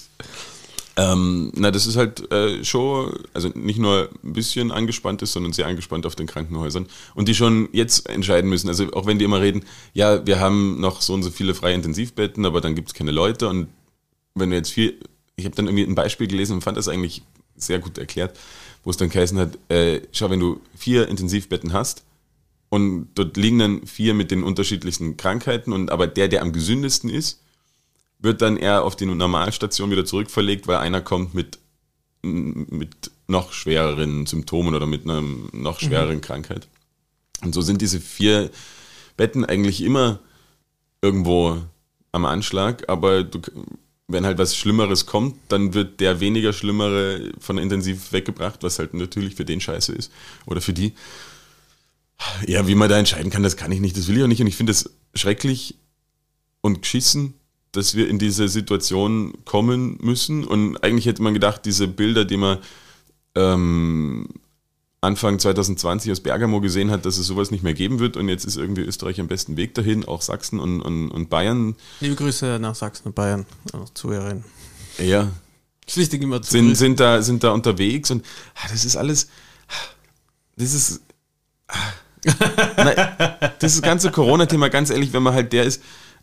Ähm, 0.97 1.53
na, 1.55 1.71
das 1.71 1.87
ist 1.87 1.97
halt 1.97 2.31
äh, 2.31 2.63
schon, 2.65 3.19
also 3.33 3.49
nicht 3.55 3.79
nur 3.79 4.11
ein 4.23 4.35
bisschen 4.35 4.71
angespannt 4.71 5.23
ist, 5.23 5.33
sondern 5.33 5.55
sehr 5.55 5.67
angespannt 5.67 6.05
auf 6.05 6.17
den 6.17 6.27
Krankenhäusern 6.27 6.87
und 7.15 7.29
die 7.29 7.35
schon 7.35 7.71
jetzt 7.73 8.09
entscheiden 8.11 8.51
müssen. 8.51 8.69
Also 8.69 8.93
auch 8.93 9.07
wenn 9.07 9.19
die 9.19 9.25
immer 9.25 9.41
reden, 9.41 9.65
ja, 9.95 10.27
wir 10.27 10.39
haben 10.39 10.81
noch 10.81 11.01
so 11.01 11.15
und 11.15 11.23
so 11.23 11.31
viele 11.31 11.55
freie 11.55 11.75
Intensivbetten, 11.75 12.45
aber 12.45 12.61
dann 12.61 12.75
gibt 12.75 12.89
es 12.89 12.95
keine 12.95 13.11
Leute 13.11 13.49
und 13.49 13.69
wenn 14.35 14.51
du 14.51 14.57
jetzt 14.57 14.71
viel, 14.71 14.99
ich 15.37 15.47
habe 15.47 15.55
dann 15.57 15.67
irgendwie 15.67 15.85
ein 15.85 15.95
Beispiel 15.95 16.27
gelesen 16.27 16.55
und 16.55 16.61
fand 16.63 16.77
das 16.77 16.89
eigentlich 16.89 17.23
sehr 17.57 17.79
gut 17.79 17.97
erklärt, 17.97 18.39
wo 18.85 18.91
es 18.91 18.99
dann 18.99 19.09
geheißen 19.09 19.39
hat, 19.39 19.59
äh, 19.71 20.03
schau, 20.13 20.29
wenn 20.29 20.41
du 20.41 20.61
vier 20.75 21.09
Intensivbetten 21.09 21.73
hast 21.73 22.05
und 22.69 23.09
dort 23.15 23.37
liegen 23.39 23.59
dann 23.59 23.87
vier 23.87 24.13
mit 24.13 24.31
den 24.31 24.43
unterschiedlichsten 24.43 25.17
Krankheiten 25.17 25.73
und 25.73 25.91
aber 25.91 26.07
der, 26.07 26.29
der 26.29 26.43
am 26.43 26.53
gesündesten 26.53 27.09
ist, 27.09 27.42
wird 28.23 28.41
dann 28.41 28.57
eher 28.57 28.85
auf 28.85 28.97
die 28.97 29.07
Normalstation 29.07 29.91
wieder 29.91 30.05
zurückverlegt, 30.05 30.67
weil 30.69 30.79
einer 30.79 31.01
kommt 31.01 31.35
mit, 31.35 31.59
mit 32.23 33.11
noch 33.27 33.53
schwereren 33.53 34.27
Symptomen 34.27 34.75
oder 34.75 34.87
mit 34.87 35.05
einer 35.05 35.23
noch 35.53 35.81
schwereren 35.81 36.21
Krankheit. 36.21 36.69
Und 37.43 37.55
so 37.55 37.61
sind 37.61 37.81
diese 37.81 38.01
vier 38.01 38.51
Betten 39.17 39.45
eigentlich 39.45 39.83
immer 39.83 40.21
irgendwo 41.03 41.61
am 42.13 42.25
Anschlag, 42.25 42.89
aber 42.89 43.25
du, 43.25 43.41
wenn 44.07 44.25
halt 44.25 44.39
was 44.39 44.57
Schlimmeres 44.57 45.07
kommt, 45.07 45.37
dann 45.49 45.75
wird 45.75 46.01
der 46.01 46.21
weniger 46.21 46.53
Schlimmere 46.53 47.33
von 47.39 47.57
der 47.57 47.63
Intensiv 47.65 48.13
weggebracht, 48.13 48.63
was 48.63 48.79
halt 48.79 48.95
natürlich 48.95 49.35
für 49.35 49.45
den 49.45 49.61
scheiße 49.61 49.93
ist 49.93 50.13
oder 50.47 50.61
für 50.61 50.73
die. 50.73 50.93
Ja, 52.47 52.69
wie 52.69 52.77
man 52.77 52.89
da 52.89 52.99
entscheiden 52.99 53.31
kann, 53.31 53.43
das 53.43 53.57
kann 53.57 53.73
ich 53.73 53.81
nicht, 53.81 53.97
das 53.97 54.07
will 54.07 54.17
ich 54.17 54.23
auch 54.23 54.29
nicht 54.29 54.41
und 54.41 54.47
ich 54.47 54.57
finde 54.57 54.71
es 54.71 54.91
schrecklich 55.15 55.77
und 56.61 56.83
geschissen, 56.83 57.35
dass 57.73 57.95
wir 57.95 58.09
in 58.09 58.19
diese 58.19 58.49
Situation 58.49 59.33
kommen 59.45 59.99
müssen. 60.01 60.45
Und 60.45 60.83
eigentlich 60.85 61.07
hätte 61.07 61.23
man 61.23 61.35
gedacht, 61.35 61.65
diese 61.65 61.89
Bilder, 61.89 62.25
die 62.25 62.37
man 62.37 62.59
ähm, 63.35 64.29
Anfang 65.01 65.39
2020 65.39 66.13
aus 66.13 66.21
Bergamo 66.21 66.61
gesehen 66.61 66.91
hat, 66.91 67.05
dass 67.07 67.19
es 67.19 67.27
sowas 67.27 67.51
nicht 67.51 67.65
mehr 67.65 67.75
geben 67.75 67.99
wird. 67.99 68.17
Und 68.17 68.29
jetzt 68.29 68.45
ist 68.45 68.57
irgendwie 68.57 68.83
Österreich 68.83 69.21
am 69.21 69.27
besten 69.27 69.57
Weg 69.57 69.75
dahin, 69.75 70.05
auch 70.07 70.23
Sachsen 70.23 70.61
und, 70.61 70.81
und, 70.81 71.11
und 71.11 71.29
Bayern. 71.31 71.75
Liebe 72.01 72.15
Grüße 72.15 72.59
nach 72.61 72.75
Sachsen 72.75 73.09
und 73.09 73.15
Bayern, 73.15 73.47
auch 73.73 73.89
Zuhörerinnen. 73.95 74.45
Ja, 74.99 75.33
wichtig 75.95 76.23
immer 76.23 76.41
zu 76.41 76.51
sind, 76.51 76.77
sind, 76.77 77.01
da, 77.01 77.23
sind 77.23 77.43
da 77.43 77.51
unterwegs 77.51 78.11
und 78.11 78.25
ah, 78.55 78.69
das 78.71 78.85
ist 78.85 78.97
alles. 78.97 79.29
Das 80.57 80.73
ist. 80.75 81.01
ah, 81.69 81.75
Nein, 82.77 83.51
das 83.59 83.83
ganze 83.83 84.13
Corona-Thema, 84.13 84.69
ganz 84.69 84.91
ehrlich, 84.91 85.13
wenn 85.13 85.25
man 85.25 85.35
halt 85.35 85.53
der 85.53 85.65
ist, 85.65 85.83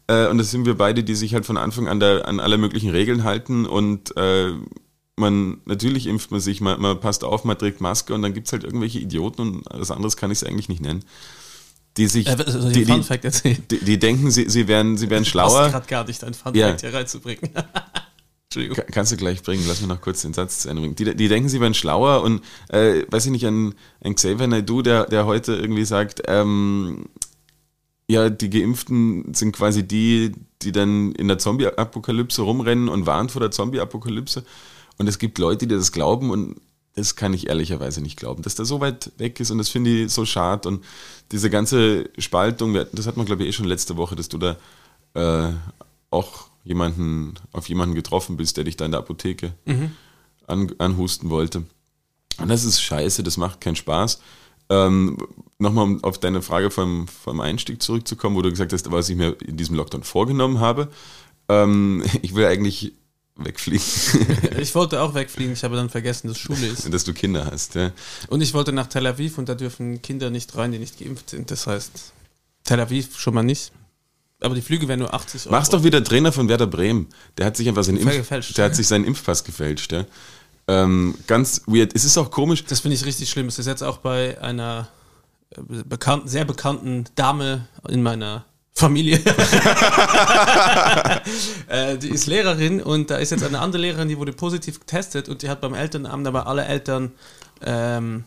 äh, 0.10 0.28
und 0.28 0.38
das 0.40 0.52
sind 0.52 0.66
wir 0.66 0.76
beide, 0.76 1.04
die 1.04 1.16
sich 1.16 1.34
halt 1.34 1.46
von 1.46 1.56
Anfang 1.58 1.88
an 1.88 2.00
da, 2.00 2.20
an 2.22 2.40
alle 2.40 2.58
möglichen 2.58 2.90
Regeln 2.90 3.24
halten 3.24 3.66
und 3.66 4.16
äh, 4.18 4.52
man, 5.16 5.58
natürlich 5.66 6.08
impft 6.08 6.32
man 6.32 6.40
sich, 6.40 6.62
man, 6.62 6.82
man 6.82 7.00
passt 7.00 7.24
auf, 7.24 7.44
man 7.44 7.58
trägt 7.58 7.82
Maske 7.82 8.14
und 8.14 8.22
dann 8.22 8.34
gibt 8.34 8.48
es 8.48 8.54
halt 8.54 8.64
irgendwelche 8.64 9.00
Idioten 9.00 9.42
und 9.42 9.64
was 9.70 9.92
anderes 9.92 10.16
kann 10.18 10.32
ich 10.32 10.38
es 10.42 10.44
eigentlich 10.44 10.70
nicht 10.70 10.82
nennen. 10.82 11.04
Die 11.98 12.08
sich, 12.08 12.28
Äh, 12.28 12.36
ich 12.40 12.74
die, 12.74 12.86
die, 12.86 13.58
die, 13.72 13.80
die 13.86 14.00
denken, 14.00 14.32
sie, 14.32 14.50
sie 14.50 14.68
wären, 14.68 14.96
sie 14.98 15.10
wären 15.10 15.26
schlauer. 15.26 15.70
gerade 15.70 15.88
gar 15.88 16.06
nicht, 16.08 16.24
ein 16.24 16.34
Fun 16.34 16.54
Ja. 16.56 16.76
Hier 16.80 16.94
reinzubringen. 16.94 17.50
Entschuldigung. 18.46 18.78
Ka- 18.78 18.92
Kannst 18.92 19.12
du 19.12 19.18
gleich 19.18 19.44
bringen, 19.44 19.64
lass 19.68 19.82
mir 19.82 19.88
noch 19.88 20.00
kurz 20.02 20.22
den 20.22 20.34
Satz 20.34 20.60
zu 20.60 20.70
Ende 20.70 20.82
bringen. 20.82 20.96
Die, 20.96 21.16
die 21.16 21.28
denken, 21.28 21.50
sie 21.50 21.60
wären 21.60 21.74
schlauer 21.74 22.24
und 22.24 22.42
äh, 22.70 23.04
weiß 23.10 23.26
ich 23.26 23.32
nicht, 23.32 23.46
an, 23.46 23.76
an 24.04 24.16
Xavier 24.16 24.48
Naidoo, 24.48 24.82
der, 24.82 25.06
der 25.06 25.26
heute 25.26 25.54
irgendwie 25.56 25.86
sagt, 25.86 26.22
ähm, 26.28 27.06
ja, 28.10 28.30
die 28.32 28.50
Geimpften 28.50 29.34
sind 29.36 29.56
quasi 29.56 29.88
die, 29.88 30.32
die 30.64 30.72
dann 30.72 31.12
in 31.14 31.28
der 31.28 31.38
Zombie-Apokalypse 31.38 32.42
rumrennen 32.42 32.90
und 32.90 33.06
warnen 33.06 33.30
vor 33.30 33.40
der 33.40 33.52
Zombie-Apokalypse. 33.52 34.44
Und 34.98 35.08
es 35.08 35.20
gibt 35.20 35.38
Leute, 35.38 35.68
die 35.68 35.76
das 35.76 35.92
glauben 35.92 36.32
und 36.32 36.60
das 36.96 37.16
kann 37.16 37.36
ich 37.36 37.48
ehrlicherweise 37.48 38.02
nicht 38.02 38.18
glauben, 38.18 38.42
dass 38.42 38.56
der 38.56 38.66
so 38.66 38.82
weit 38.82 39.12
weg 39.18 39.40
ist 39.40 39.52
und 39.52 39.60
das 39.60 39.70
finde 39.70 39.92
ich 39.92 40.12
so 40.12 40.26
schade. 40.26 40.68
Und 40.68 40.84
diese 41.32 41.52
ganze 41.52 42.10
Spaltung, 42.18 42.74
das 42.92 43.06
hat 43.06 43.16
man 43.16 43.28
glaube 43.28 43.44
ich 43.44 43.50
eh 43.50 43.54
schon 43.54 43.68
letzte 43.68 43.96
Woche, 43.96 44.16
dass 44.16 44.28
du 44.28 44.40
da 44.40 44.58
äh, 45.14 45.54
auch 46.10 46.48
jemanden, 46.64 47.36
auf 47.52 47.70
jemanden 47.70 47.94
getroffen 47.94 48.38
bist, 48.38 48.58
der 48.58 48.64
dich 48.64 48.76
da 48.76 48.86
in 48.86 48.92
der 48.92 49.02
Apotheke 49.02 49.54
an, 50.48 50.74
anhusten 50.80 51.30
wollte. 51.30 51.64
Und 52.40 52.50
das 52.50 52.64
ist 52.64 52.82
scheiße, 52.82 53.22
das 53.22 53.38
macht 53.38 53.62
keinen 53.62 53.76
Spaß. 53.76 54.20
Ähm, 54.70 55.18
Nochmal 55.62 55.84
um 55.84 56.04
auf 56.06 56.18
deine 56.18 56.42
Frage 56.42 56.72
vom, 56.72 57.10
vom 57.10 57.42
Einstieg 57.42 57.84
zurückzukommen, 57.84 58.38
wo 58.38 58.42
du 58.42 58.50
gesagt 58.50 58.72
hast, 58.72 58.90
was 58.92 59.10
ich 59.10 59.18
mir 59.18 59.36
in 59.46 59.58
diesem 59.58 59.76
Lockdown 59.76 60.04
vorgenommen 60.04 60.62
habe. 60.62 60.88
Ähm, 61.50 62.02
ich 62.22 62.34
will 62.34 62.46
eigentlich 62.46 62.94
wegfliegen, 63.36 63.84
Ich 64.60 64.74
wollte 64.74 65.02
auch 65.02 65.14
wegfliegen, 65.14 65.54
ich 65.54 65.64
habe 65.66 65.76
dann 65.76 65.90
vergessen, 65.90 66.30
dass 66.30 66.38
Schule 66.38 66.66
ist. 66.66 66.92
dass 66.94 67.04
du 67.04 67.14
Kinder 67.14 67.46
hast. 67.52 67.76
Ja. 67.76 67.92
Und 68.30 68.40
ich 68.40 68.54
wollte 68.54 68.72
nach 68.72 68.88
Tel 68.88 69.06
Aviv 69.06 69.38
und 69.38 69.50
da 69.50 69.56
dürfen 69.56 70.02
Kinder 70.02 70.30
nicht 70.30 70.56
rein, 70.56 70.72
die 70.72 70.80
nicht 70.80 70.98
geimpft 70.98 71.30
sind. 71.30 71.52
Das 71.52 71.68
heißt, 71.68 72.14
Tel 72.64 72.80
Aviv 72.80 73.20
schon 73.20 73.34
mal 73.34 73.44
nicht. 73.44 73.74
Aber 74.42 74.56
die 74.56 74.62
Flüge 74.62 74.88
wären 74.88 75.00
nur 75.00 75.14
80 75.14 75.48
Euro. 75.48 75.56
Mach's 75.56 75.70
doch 75.70 75.84
wieder 75.84 76.02
Trainer 76.02 76.32
von 76.32 76.48
Werder 76.48 76.68
Bremen. 76.68 77.08
Der 77.38 77.46
hat 77.46 77.58
sich 77.58 77.68
einfach 77.68 77.84
seinen, 77.84 77.98
Impf 77.98 78.16
gefälscht. 78.16 78.58
der 78.58 78.66
hat 78.66 78.76
sich 78.76 78.88
seinen 78.88 79.04
Impfpass 79.04 79.44
gefälscht. 79.44 79.92
Ja. 79.92 80.06
Ähm, 80.70 81.16
ganz 81.26 81.64
weird. 81.66 81.96
Es 81.96 82.06
ist 82.06 82.16
auch 82.20 82.30
komisch. 82.30 82.64
Das 82.64 82.82
finde 82.82 82.94
ich 82.96 83.04
richtig 83.04 83.28
schlimm. 83.30 83.48
Es 83.48 83.58
ist 83.58 83.66
jetzt 83.66 83.82
auch 83.82 83.98
bei 83.98 84.40
einer 84.40 84.88
äh, 85.50 85.62
bekannten, 85.84 86.28
sehr 86.28 86.46
bekannten 86.46 87.06
Dame 87.16 87.68
in 87.88 88.04
meiner 88.04 88.46
Familie. 88.72 89.18
äh, 91.68 91.98
die 91.98 92.10
ist 92.10 92.28
Lehrerin 92.28 92.84
und 92.84 93.10
da 93.10 93.18
ist 93.18 93.32
jetzt 93.32 93.44
eine 93.44 93.60
andere 93.60 93.82
Lehrerin, 93.82 94.10
die 94.10 94.20
wurde 94.20 94.32
positiv 94.32 94.80
getestet 94.80 95.28
und 95.28 95.42
die 95.42 95.50
hat 95.50 95.60
beim 95.60 95.74
Elternabend 95.74 96.28
aber 96.28 96.46
alle 96.46 96.66
Eltern 96.66 97.14
ähm, 97.66 98.26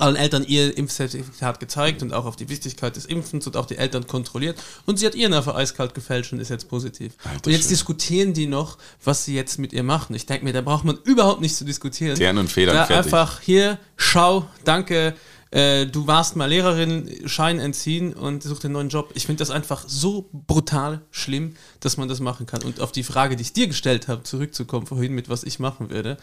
allen 0.00 0.16
Eltern 0.16 0.44
ihr 0.46 0.76
Impfzertifikat 0.76 1.60
gezeigt 1.60 2.02
und 2.02 2.12
auch 2.12 2.24
auf 2.24 2.36
die 2.36 2.48
Wichtigkeit 2.48 2.96
des 2.96 3.06
Impfens 3.06 3.46
und 3.46 3.56
auch 3.56 3.66
die 3.66 3.76
Eltern 3.76 4.06
kontrolliert. 4.06 4.58
Und 4.86 4.98
sie 4.98 5.06
hat 5.06 5.14
ihren 5.14 5.32
einfach 5.32 5.54
eiskalt 5.54 5.94
gefälscht 5.94 6.32
und 6.32 6.40
ist 6.40 6.50
jetzt 6.50 6.68
positiv. 6.68 7.14
Alter 7.24 7.46
und 7.46 7.52
jetzt 7.52 7.62
Schwede. 7.62 7.68
diskutieren 7.68 8.32
die 8.34 8.46
noch, 8.46 8.78
was 9.04 9.24
sie 9.24 9.34
jetzt 9.34 9.58
mit 9.58 9.72
ihr 9.72 9.82
machen. 9.82 10.14
Ich 10.14 10.26
denke 10.26 10.44
mir, 10.44 10.52
da 10.52 10.60
braucht 10.60 10.84
man 10.84 10.98
überhaupt 11.04 11.40
nicht 11.40 11.56
zu 11.56 11.64
diskutieren. 11.64 12.16
Tern 12.16 12.38
und 12.38 12.50
Federn 12.50 12.74
da 12.74 12.86
fertig. 12.86 13.06
einfach 13.12 13.40
hier, 13.40 13.78
schau, 13.96 14.46
danke, 14.64 15.14
äh, 15.54 15.86
du 15.86 16.08
warst 16.08 16.34
mal 16.34 16.46
Lehrerin, 16.46 17.08
Schein 17.26 17.60
entziehen 17.60 18.12
und 18.12 18.42
such 18.42 18.58
den 18.58 18.72
neuen 18.72 18.88
Job. 18.88 19.12
Ich 19.14 19.26
finde 19.26 19.38
das 19.38 19.50
einfach 19.50 19.84
so 19.86 20.28
brutal 20.32 21.02
schlimm, 21.12 21.54
dass 21.78 21.96
man 21.96 22.08
das 22.08 22.18
machen 22.18 22.46
kann. 22.46 22.62
Und 22.62 22.80
auf 22.80 22.90
die 22.90 23.04
Frage, 23.04 23.36
die 23.36 23.42
ich 23.42 23.52
dir 23.52 23.68
gestellt 23.68 24.08
habe, 24.08 24.24
zurückzukommen 24.24 24.88
vorhin 24.88 25.12
mit 25.12 25.28
was 25.28 25.44
ich 25.44 25.60
machen 25.60 25.90
würde. 25.90 26.16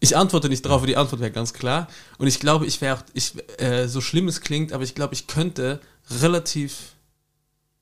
Ich 0.00 0.16
antworte 0.16 0.48
nicht 0.48 0.62
drauf, 0.62 0.84
die 0.86 0.96
Antwort 0.96 1.20
wäre 1.20 1.32
ganz 1.32 1.52
klar. 1.52 1.88
Und 2.18 2.26
ich 2.26 2.38
glaube, 2.38 2.66
ich 2.66 2.80
wäre 2.80 2.96
auch, 2.96 3.02
ich, 3.14 3.32
äh, 3.60 3.88
so 3.88 4.00
schlimm 4.00 4.28
es 4.28 4.40
klingt, 4.40 4.72
aber 4.72 4.84
ich 4.84 4.94
glaube, 4.94 5.14
ich 5.14 5.26
könnte 5.26 5.80
relativ 6.10 6.94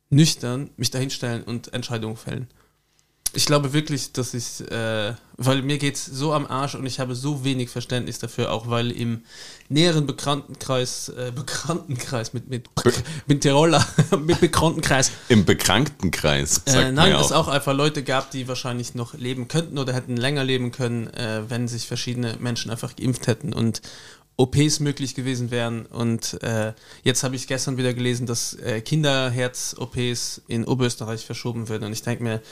nüchtern 0.08 0.70
mich 0.76 0.90
dahinstellen 0.90 1.42
und 1.42 1.72
Entscheidungen 1.72 2.16
fällen. 2.16 2.48
Ich 3.36 3.46
glaube 3.46 3.72
wirklich, 3.72 4.12
dass 4.12 4.34
ich, 4.34 4.60
äh, 4.70 5.14
weil 5.36 5.62
mir 5.62 5.78
geht's 5.78 6.06
so 6.06 6.32
am 6.32 6.46
Arsch 6.46 6.74
und 6.74 6.86
ich 6.86 6.98
habe 6.98 7.14
so 7.14 7.44
wenig 7.44 7.68
Verständnis 7.68 8.18
dafür, 8.18 8.50
auch 8.50 8.68
weil 8.68 8.90
im 8.90 9.22
näheren 9.68 10.06
Bekanntenkreis, 10.06 11.10
äh, 11.10 11.32
Bekanntenkreis 11.34 12.32
mit, 12.32 12.48
mit, 12.48 12.68
mit 13.26 13.42
Tiroler, 13.42 13.86
mit 14.18 14.40
Bekanntenkreis, 14.40 15.12
Im 15.28 15.44
Bekrankenkreis. 15.44 16.62
Sagt 16.64 16.76
äh, 16.76 16.92
nein, 16.92 17.12
es 17.12 17.30
auch 17.30 17.48
einfach 17.48 17.74
Leute 17.74 18.02
gab, 18.02 18.30
die 18.30 18.48
wahrscheinlich 18.48 18.94
noch 18.94 19.14
leben 19.14 19.48
könnten 19.48 19.78
oder 19.78 19.92
hätten 19.92 20.16
länger 20.16 20.42
leben 20.42 20.72
können, 20.72 21.08
äh, 21.08 21.42
wenn 21.48 21.68
sich 21.68 21.86
verschiedene 21.86 22.36
Menschen 22.40 22.70
einfach 22.70 22.96
geimpft 22.96 23.26
hätten 23.26 23.52
und 23.52 23.82
OPs 24.36 24.80
möglich 24.80 25.14
gewesen 25.14 25.50
wären. 25.50 25.86
Und 25.86 26.42
äh, 26.42 26.72
jetzt 27.02 27.22
habe 27.22 27.36
ich 27.36 27.46
gestern 27.46 27.76
wieder 27.76 27.94
gelesen, 27.94 28.26
dass 28.26 28.54
äh, 28.54 28.80
Kinderherz-OPs 28.80 30.42
in 30.46 30.64
Oberösterreich 30.64 31.24
verschoben 31.24 31.68
werden. 31.68 31.84
Und 31.84 31.92
ich 31.92 32.02
denke 32.02 32.22
mir, 32.22 32.42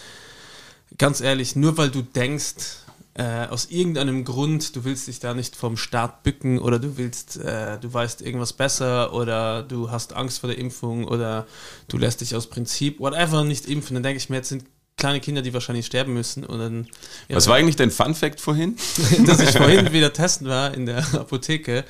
ganz 0.98 1.20
ehrlich, 1.20 1.56
nur 1.56 1.76
weil 1.76 1.90
du 1.90 2.02
denkst, 2.02 2.84
äh, 3.16 3.46
aus 3.46 3.66
irgendeinem 3.66 4.24
Grund, 4.24 4.74
du 4.74 4.84
willst 4.84 5.06
dich 5.06 5.20
da 5.20 5.34
nicht 5.34 5.54
vom 5.54 5.76
Staat 5.76 6.24
bücken 6.24 6.58
oder 6.58 6.80
du 6.80 6.96
willst, 6.96 7.36
äh, 7.36 7.78
du 7.78 7.92
weißt 7.92 8.22
irgendwas 8.22 8.52
besser 8.52 9.12
oder 9.14 9.62
du 9.62 9.90
hast 9.90 10.14
Angst 10.14 10.40
vor 10.40 10.48
der 10.48 10.58
Impfung 10.58 11.04
oder 11.04 11.46
du 11.86 11.96
lässt 11.96 12.22
dich 12.22 12.34
aus 12.34 12.48
Prinzip, 12.48 12.98
whatever, 12.98 13.44
nicht 13.44 13.66
impfen, 13.66 13.94
dann 13.94 14.02
denke 14.02 14.16
ich 14.16 14.30
mir, 14.30 14.36
jetzt 14.36 14.48
sind 14.48 14.64
kleine 14.96 15.20
Kinder, 15.20 15.42
die 15.42 15.52
wahrscheinlich 15.54 15.86
sterben 15.86 16.12
müssen 16.12 16.44
und 16.44 16.58
dann, 16.58 16.88
ja, 17.28 17.36
Was 17.36 17.46
war 17.46 17.56
eigentlich 17.56 17.76
dein 17.76 17.90
Fun 17.90 18.14
Fact 18.14 18.40
vorhin? 18.40 18.76
dass 19.26 19.40
ich 19.40 19.50
vorhin 19.50 19.92
wieder 19.92 20.12
testen 20.12 20.48
war 20.48 20.74
in 20.74 20.86
der 20.86 20.98
Apotheke. 21.14 21.84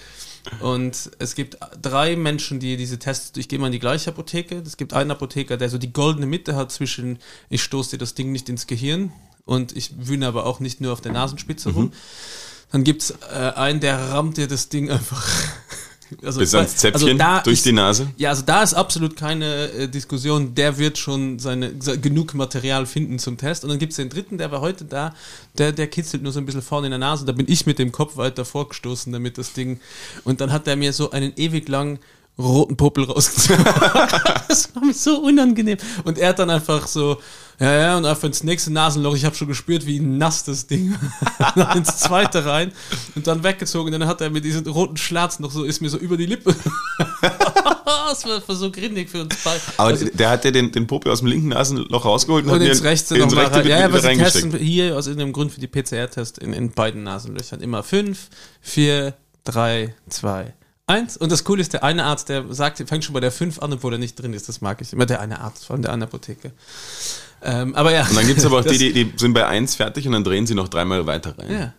Und 0.61 1.11
es 1.19 1.35
gibt 1.35 1.59
drei 1.81 2.17
Menschen, 2.17 2.61
die 2.61 2.77
diese 2.77 2.99
Tests 2.99 3.33
durchgehen, 3.33 3.61
mal 3.61 3.69
in 3.69 3.73
die 3.73 3.79
gleiche 3.79 4.11
Apotheke. 4.11 4.57
Es 4.57 4.77
gibt 4.77 4.93
einen 4.93 5.11
Apotheker, 5.11 5.57
der 5.57 5.71
so 5.71 5.79
die 5.79 5.93
goldene 5.93 6.27
Mitte 6.27 6.55
hat 6.55 6.71
zwischen, 6.71 7.19
ich 7.49 7.63
stoße 7.63 7.93
dir 7.93 7.99
das 7.99 8.15
Ding 8.15 8.31
nicht 8.33 8.49
ins 8.49 8.67
Gehirn 8.67 9.13
und 9.45 9.77
ich 9.77 10.07
wühne 10.07 10.27
aber 10.27 10.47
auch 10.47 10.61
nicht 10.61 10.81
nur 10.81 10.93
auf 10.93 11.01
der 11.01 11.13
Nasenspitze 11.13 11.71
rum. 11.71 11.93
Dann 12.73 12.85
gibt 12.85 13.03
es 13.03 13.11
äh, 13.11 13.53
einen, 13.55 13.81
der 13.81 14.11
rammt 14.11 14.37
dir 14.37 14.49
das 14.49 14.69
Ding 14.69 14.91
einfach. 14.91 15.29
Also, 16.23 16.41
Bis 16.41 16.55
ans 16.55 16.77
Zäpfchen 16.77 17.19
da 17.19 17.41
durch 17.41 17.55
ist- 17.59 17.67
die 17.67 17.73
Nase? 17.73 18.09
ja, 18.17 18.31
also 18.31 18.43
da 18.43 18.63
ist 18.63 18.75
absolut 18.75 19.17
keine 19.17 19.71
äh, 19.71 19.89
Diskussion. 19.89 20.55
Der 20.55 20.79
wird 20.79 20.99
schon 20.99 21.39
seine 21.39 21.73
se- 21.81 21.99
genug 21.99 22.35
Material 22.35 22.87
finden 22.87 23.19
zum 23.19 23.37
Test. 23.37 23.65
Und 23.65 23.71
dann 23.71 23.79
gibt 23.79 23.93
es 23.93 23.97
den 23.97 24.09
dritten, 24.11 24.39
der 24.39 24.51
war 24.53 24.61
heute 24.61 24.85
da, 24.85 25.15
der, 25.59 25.73
der 25.73 25.87
kitzelt 25.87 26.23
nur 26.23 26.33
so 26.33 26.39
ein 26.41 26.47
bisschen 26.47 26.63
vorne 26.63 26.87
in 26.87 26.91
der 26.93 26.99
Nase. 26.99 27.25
Da 27.25 27.33
bin 27.33 27.47
ich 27.49 27.67
mit 27.67 27.79
dem 27.79 27.93
Kopf 27.93 28.17
weiter 28.17 28.45
vorgestoßen, 28.45 29.13
damit 29.13 29.39
das 29.39 29.53
Ding. 29.53 29.81
Und 30.25 30.41
dann 30.41 30.53
hat 30.53 30.67
er 30.69 30.77
mir 30.77 30.93
so 30.93 31.11
einen 31.11 31.33
ewig 31.37 31.69
langen 31.69 31.99
roten 32.39 32.77
Popel 32.77 33.05
rausgezogen. 33.05 33.65
das 34.49 34.75
war 34.75 34.85
mir 34.85 34.95
so 34.95 35.21
unangenehm. 35.21 35.79
Und 36.05 36.19
er 36.19 36.31
hat 36.31 36.39
dann 36.39 36.51
einfach 36.51 36.87
so, 36.87 37.19
ja, 37.61 37.73
ja, 37.73 37.97
und 37.97 38.05
einfach 38.05 38.25
ins 38.25 38.43
nächste 38.43 38.73
Nasenloch. 38.73 39.15
Ich 39.15 39.25
habe 39.25 39.37
schon 39.37 39.47
gespürt, 39.47 39.87
wie 39.87 40.01
nass 40.01 40.43
das 40.45 40.67
Ding 40.67 40.97
war. 41.55 41.77
ins 41.77 41.99
zweite 41.99 42.45
rein 42.45 42.73
und 43.15 43.27
dann 43.27 43.45
weggezogen. 43.45 43.95
Und 43.95 44.01
dann 44.01 44.09
hat 44.09 44.21
er 44.21 44.31
mit 44.31 44.45
diesen 44.45 44.67
roten 44.67 44.97
Schlatz 44.97 45.39
noch 45.39 45.53
so, 45.53 45.65
ist 45.65 45.81
mir 45.81 45.91
so 45.91 45.99
über 45.99 46.17
die 46.17 46.27
Lippe. 46.27 46.55
das 48.09 48.49
war, 48.49 48.57
so 48.57 48.71
grindig 48.71 49.11
für 49.11 49.23
uns 49.23 49.37
beide. 49.45 49.61
Aber 49.77 49.91
Also- 49.91 50.07
der 50.13 50.31
hat 50.31 50.45
ja 50.45 50.51
den, 50.51 50.73
den 50.73 50.87
Popel 50.89 51.13
aus 51.13 51.21
dem 51.21 51.29
linken 51.29 51.49
Nasenloch 51.49 52.05
rausgeholt 52.05 52.45
und, 52.45 52.51
hat 52.51 52.59
und 52.59 52.65
ihn 52.65 52.71
ins 52.73 52.83
rechte 52.83 53.17
ins 53.17 53.37
rechte 53.37 53.57
rein. 53.57 53.67
Ja, 53.67 53.81
ja, 53.81 53.89
wieder 53.89 54.03
reingesteckt. 54.03 54.51
testen 54.51 54.61
hier 54.61 54.97
aus 54.97 55.07
irgendeinem 55.07 55.33
Grund 55.33 55.53
für 55.53 55.61
die 55.61 55.69
PCR-Test 55.69 56.39
in, 56.39 56.53
in 56.53 56.73
beiden 56.73 57.05
Nasenlöchern 57.05 57.61
immer 57.61 57.85
fünf, 57.85 58.29
vier, 58.61 59.15
drei, 59.45 59.95
zwei, 60.09 60.55
eins. 60.87 61.17
Und 61.17 61.33
das 61.33 61.45
Coole 61.45 61.61
ist, 61.61 61.73
der 61.73 61.85
eine 61.85 62.05
Arzt, 62.05 62.29
der 62.29 62.53
sagt, 62.53 62.79
fängt 62.89 63.05
schon 63.05 63.15
bei 63.15 63.21
der 63.21 63.33
fünf 63.33 63.59
an, 63.61 63.73
obwohl 63.73 63.95
er 63.95 63.99
nicht 63.99 64.17
drin 64.17 64.33
ist. 64.33 64.49
Das 64.49 64.61
mag 64.61 64.81
ich 64.81 64.93
immer. 64.93 65.07
Der 65.07 65.21
eine 65.21 65.41
Arzt 65.41 65.65
von 65.67 65.83
der 65.83 65.93
einen 65.93 66.03
Apotheke. 66.03 66.53
Ähm, 67.43 67.75
aber 67.75 67.93
ja. 67.93 68.07
Und 68.07 68.17
dann 68.17 68.27
gibt 68.27 68.39
es 68.39 68.47
aber 68.47 68.61
auch 68.61 68.65
die, 68.71 68.79
die, 68.79 68.93
die 68.93 69.13
sind 69.19 69.35
bei 69.35 69.47
eins 69.47 69.75
fertig 69.75 70.07
und 70.07 70.13
dann 70.13 70.25
drehen 70.25 70.47
sie 70.47 70.55
noch 70.55 70.69
dreimal 70.69 71.07
weiter 71.07 71.37
rein. 71.39 71.53
Ja. 71.53 71.75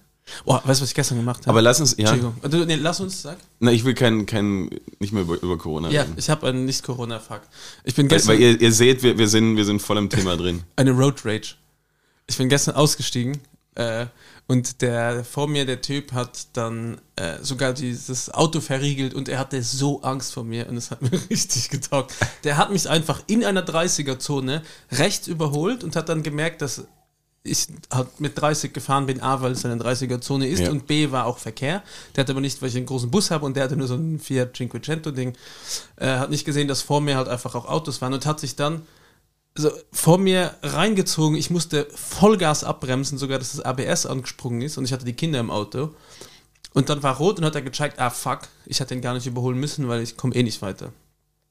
Oh, 0.45 0.55
weißt 0.55 0.79
du, 0.79 0.83
was 0.83 0.89
ich 0.89 0.95
gestern 0.95 1.19
gemacht 1.19 1.41
habe? 1.41 1.49
Aber 1.51 1.61
lass 1.61 1.79
uns, 1.79 1.95
ja, 1.97 2.11
Entschuldigung. 2.11 2.35
Du, 2.49 2.65
nee, 2.65 2.75
lass 2.75 2.99
uns, 2.99 3.21
sag. 3.21 3.37
na, 3.59 3.71
ich 3.71 3.85
will 3.85 3.93
kein, 3.93 4.25
kein, 4.25 4.71
nicht 4.99 5.13
mehr 5.13 5.21
über, 5.21 5.39
über 5.39 5.55
Corona 5.57 5.89
Ja, 5.91 6.01
reden. 6.01 6.15
ich 6.17 6.31
habe 6.31 6.47
einen 6.47 6.65
Nicht-Corona-Fakt. 6.65 7.47
Ich 7.83 7.93
bin 7.93 8.09
Weil, 8.09 8.17
gestern 8.17 8.33
weil 8.33 8.41
ihr, 8.41 8.59
ihr 8.59 8.71
seht, 8.71 9.03
wir, 9.03 9.19
wir, 9.19 9.27
sind, 9.27 9.55
wir 9.55 9.65
sind 9.65 9.83
voll 9.83 9.97
im 9.97 10.09
Thema 10.09 10.35
drin. 10.35 10.63
eine 10.77 10.91
Road 10.91 11.23
Rage. 11.25 11.55
Ich 12.25 12.37
bin 12.37 12.49
gestern 12.49 12.73
ausgestiegen 12.73 13.37
äh, 13.75 14.07
und 14.47 14.81
der 14.81 15.23
vor 15.25 15.47
mir, 15.47 15.65
der 15.65 15.81
Typ, 15.81 16.11
hat 16.11 16.47
dann 16.53 17.01
äh, 17.15 17.37
sogar 17.41 17.73
dieses 17.73 18.31
Auto 18.33 18.61
verriegelt 18.61 19.13
und 19.13 19.27
er 19.27 19.39
hatte 19.39 19.61
so 19.63 20.01
Angst 20.03 20.33
vor 20.33 20.43
mir 20.43 20.69
und 20.69 20.77
es 20.77 20.91
hat 20.91 21.01
mir 21.03 21.11
richtig 21.29 21.69
getaugt. 21.69 22.13
Der 22.43 22.57
hat 22.57 22.71
mich 22.71 22.87
einfach 22.89 23.23
in 23.27 23.43
einer 23.43 23.65
30er-Zone 23.65 24.61
rechts 24.91 25.27
überholt 25.27 25.83
und 25.83 25.95
hat 25.95 26.09
dann 26.09 26.21
gemerkt, 26.21 26.61
dass 26.61 26.83
ich 27.47 27.67
halt 27.93 28.19
mit 28.19 28.39
30 28.39 28.73
gefahren 28.73 29.05
bin, 29.05 29.21
A, 29.21 29.39
weil 29.41 29.51
es 29.51 29.63
eine 29.65 29.81
30er-Zone 29.81 30.47
ist 30.47 30.61
Ja. 30.61 30.71
und 30.71 30.87
B, 30.87 31.11
war 31.11 31.25
auch 31.27 31.37
Verkehr. 31.37 31.83
Der 32.15 32.23
hatte 32.23 32.31
aber 32.31 32.41
nicht, 32.41 32.59
weil 32.61 32.69
ich 32.69 32.75
einen 32.75 32.87
großen 32.87 33.11
Bus 33.11 33.29
habe 33.29 33.45
und 33.45 33.55
der 33.55 33.63
hatte 33.65 33.75
nur 33.77 33.87
so 33.87 33.93
ein 33.95 34.19
Fiat 34.19 34.55
Cinquecento-Ding. 34.57 35.33
Äh, 35.97 36.07
hat 36.07 36.31
nicht 36.31 36.43
gesehen, 36.45 36.67
dass 36.67 36.81
vor 36.81 37.01
mir 37.01 37.17
halt 37.17 37.27
einfach 37.27 37.53
auch 37.53 37.65
Autos 37.67 38.01
waren 38.01 38.13
und 38.13 38.25
hat 38.25 38.39
sich 38.39 38.55
dann 38.55 38.81
so 39.55 39.71
vor 39.91 40.17
mir 40.17 40.53
reingezogen. 40.61 41.37
Ich 41.37 41.49
musste 41.49 41.87
Vollgas 41.95 42.63
abbremsen, 42.63 43.17
sogar 43.17 43.39
dass 43.39 43.53
das 43.53 43.61
ABS 43.61 44.05
angesprungen 44.05 44.61
ist 44.61 44.77
und 44.77 44.85
ich 44.85 44.93
hatte 44.93 45.05
die 45.05 45.13
Kinder 45.13 45.39
im 45.39 45.49
Auto. 45.49 45.95
Und 46.73 46.89
dann 46.89 47.01
war 47.03 47.17
rot 47.17 47.39
und 47.39 47.45
hat 47.45 47.55
er 47.55 47.61
gecheckt, 47.61 47.99
ah 47.99 48.09
fuck, 48.09 48.41
ich 48.65 48.81
hätte 48.81 48.93
ihn 48.93 49.01
gar 49.01 49.13
nicht 49.13 49.25
überholen 49.25 49.57
müssen, 49.57 49.87
weil 49.87 50.01
ich 50.01 50.17
komme 50.17 50.35
eh 50.35 50.43
nicht 50.43 50.61
weiter. 50.61 50.91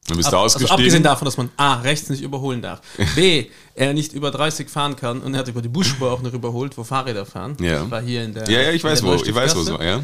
Dann 0.07 0.19
bist 0.19 0.27
Ab, 0.27 0.33
du 0.33 0.37
also 0.37 0.57
ausgestiegen. 0.57 0.75
abgesehen 0.75 1.03
davon, 1.03 1.25
dass 1.25 1.39
man 1.39 1.49
A, 1.57 1.81
rechts 1.81 2.11
nicht 2.11 2.23
überholen 2.23 2.61
darf, 2.61 2.83
B, 3.15 3.47
er 3.75 3.95
nicht 3.95 4.13
über 4.13 4.31
30 4.31 4.69
fahren 4.69 4.97
kann 4.97 5.23
und 5.23 5.33
er 5.33 5.41
hat 5.41 5.49
über 5.49 5.63
die 5.63 5.69
Busspur 5.69 6.13
auch 6.13 6.21
noch 6.21 6.35
überholt, 6.35 6.77
wo 6.77 6.85
Fahrräder 6.85 7.25
fahren. 7.25 7.57
Ja. 7.59 7.81
Das 7.81 7.91
war 7.91 8.03
hier 8.03 8.23
in 8.23 8.35
der 8.35 8.49
ja, 8.51 8.63
ja, 8.63 8.73
ich 8.73 8.85
weiß 8.85 9.03
wo, 9.03 9.15
ich 9.15 9.35
weiß 9.35 9.57
wo 9.57 9.61
es 9.61 9.71
war, 9.71 9.83
ja. 9.83 10.03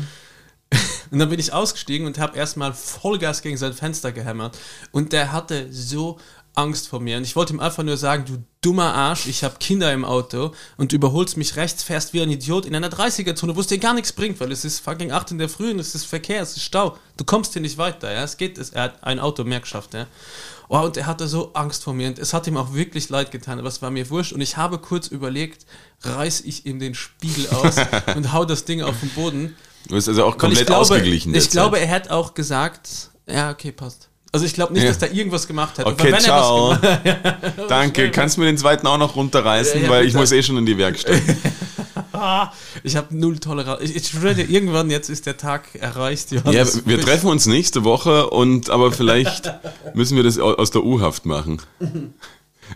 Und 1.11 1.19
dann 1.19 1.28
bin 1.28 1.40
ich 1.40 1.52
ausgestiegen 1.52 2.07
und 2.07 2.21
habe 2.21 2.38
erstmal 2.38 2.73
Vollgas 2.73 3.42
gegen 3.42 3.57
sein 3.57 3.73
Fenster 3.73 4.12
gehämmert. 4.12 4.57
Und 4.92 5.12
der 5.12 5.33
hatte 5.33 5.66
so 5.73 6.21
Angst 6.54 6.88
vor 6.88 7.00
mir. 7.00 7.16
Und 7.16 7.25
ich 7.25 7.37
wollte 7.37 7.52
ihm 7.52 7.61
einfach 7.61 7.83
nur 7.83 7.97
sagen, 7.97 8.25
du 8.26 8.42
dummer 8.61 8.95
Arsch, 8.95 9.26
ich 9.26 9.45
habe 9.45 9.57
Kinder 9.59 9.92
im 9.92 10.04
Auto 10.04 10.52
und 10.76 10.92
du 10.92 10.97
überholst 10.97 11.37
mich 11.37 11.57
rechts, 11.57 11.83
fährst 11.83 12.12
wie 12.12 12.21
ein 12.21 12.30
Idiot 12.30 12.66
in 12.66 12.75
einer 12.75 12.90
30er-Zone, 12.90 13.57
wo 13.57 13.61
es 13.61 13.69
dir 13.69 13.78
gar 13.78 13.95
nichts 13.95 14.12
bringt, 14.12 14.40
weil 14.40 14.52
es 14.52 14.64
ist 14.64 14.80
fucking 14.80 15.12
8 15.12 15.33
in 15.33 15.38
der 15.38 15.49
Früh 15.49 15.71
und 15.71 15.78
es 15.78 15.95
ist 15.95 16.04
Verkehr, 16.04 16.42
es 16.42 16.57
ist 16.57 16.64
Stau. 16.64 16.97
Du 17.16 17.25
kommst 17.25 17.52
hier 17.52 17.62
nicht 17.62 17.78
weiter, 17.78 18.12
ja. 18.12 18.23
Es 18.23 18.37
geht, 18.37 18.59
es, 18.59 18.71
er 18.71 18.85
hat 18.85 19.04
ein 19.04 19.21
Auto 19.21 19.45
mehr 19.45 19.61
geschafft, 19.61 19.95
ja. 19.95 20.07
Oh, 20.69 20.78
und 20.80 20.97
er 20.97 21.07
hatte 21.07 21.26
so 21.26 21.52
Angst 21.54 21.83
vor 21.83 21.95
mir 21.95 22.09
und 22.09 22.19
es 22.19 22.33
hat 22.33 22.47
ihm 22.47 22.57
auch 22.57 22.73
wirklich 22.75 23.09
leid 23.09 23.33
getan, 23.33 23.59
aber 23.59 23.66
es 23.66 23.83
war 23.83 23.90
mir 23.90 24.09
wurscht 24.09 24.33
und 24.33 24.40
ich 24.40 24.57
habe 24.57 24.78
kurz 24.78 25.09
überlegt, 25.09 25.66
reiß 26.02 26.42
ich 26.42 26.66
ihm 26.66 26.78
den 26.78 26.95
Spiegel 26.95 27.49
aus 27.49 27.76
und 28.14 28.33
hau 28.33 28.45
das 28.45 28.66
Ding 28.66 28.83
auf 28.83 29.00
den 29.00 29.09
Boden. 29.11 29.57
Du 29.88 29.95
bist 29.95 30.09
also 30.09 30.25
auch 30.25 30.38
komplett 30.38 30.61
ich 30.61 30.66
glaube, 30.66 30.83
ausgeglichen. 30.83 31.35
Ich 31.35 31.50
glaube, 31.50 31.80
er 31.80 31.87
hätte 31.87 32.12
auch 32.12 32.35
gesagt, 32.35 33.11
ja, 33.26 33.50
okay, 33.50 33.73
passt. 33.73 34.10
Also 34.32 34.46
ich 34.46 34.54
glaube 34.54 34.72
nicht, 34.75 34.82
Ja. 34.84 34.88
dass 34.90 34.99
der 34.99 35.12
irgendwas 35.12 35.46
gemacht 35.49 35.78
hätte. 35.78 35.88
Okay, 35.88 36.14
ciao. 36.18 36.70
Er 36.72 36.99
gemacht, 36.99 37.37
Danke, 37.68 38.10
kannst 38.12 38.37
du 38.37 38.40
mir 38.42 38.46
den 38.46 38.58
zweiten 38.58 38.87
auch 38.87 38.99
noch 38.99 39.16
runterreißen, 39.16 39.80
Ja, 39.80 39.87
ja, 39.87 39.90
weil 39.92 40.06
ich 40.06 40.14
muss 40.14 40.30
eh 40.30 40.42
schon 40.42 40.56
in 40.56 40.66
die 40.66 40.78
Werkstatt. 40.78 41.20
ich 42.84 42.96
habe 42.96 43.16
null 43.16 43.38
Toleranz. 43.38 43.80
Ich, 43.82 43.96
ich 43.96 44.06
schwöre 44.08 44.34
dir, 44.34 44.49
irgendwann 44.49 44.90
jetzt 44.90 45.08
ist 45.10 45.26
der 45.26 45.37
Tag 45.37 45.75
erreicht. 45.75 46.30
Ja, 46.30 46.38
Johannes. 46.38 46.87
wir 46.87 47.00
treffen 47.00 47.28
uns 47.28 47.46
nächste 47.46 47.82
Woche 47.84 48.30
und 48.30 48.70
aber 48.70 48.92
vielleicht 48.92 49.52
müssen 49.94 50.16
wir 50.16 50.22
das 50.22 50.38
au- 50.38 50.54
aus 50.54 50.70
der 50.70 50.84
U-Haft 50.84 51.26
machen. 51.26 51.60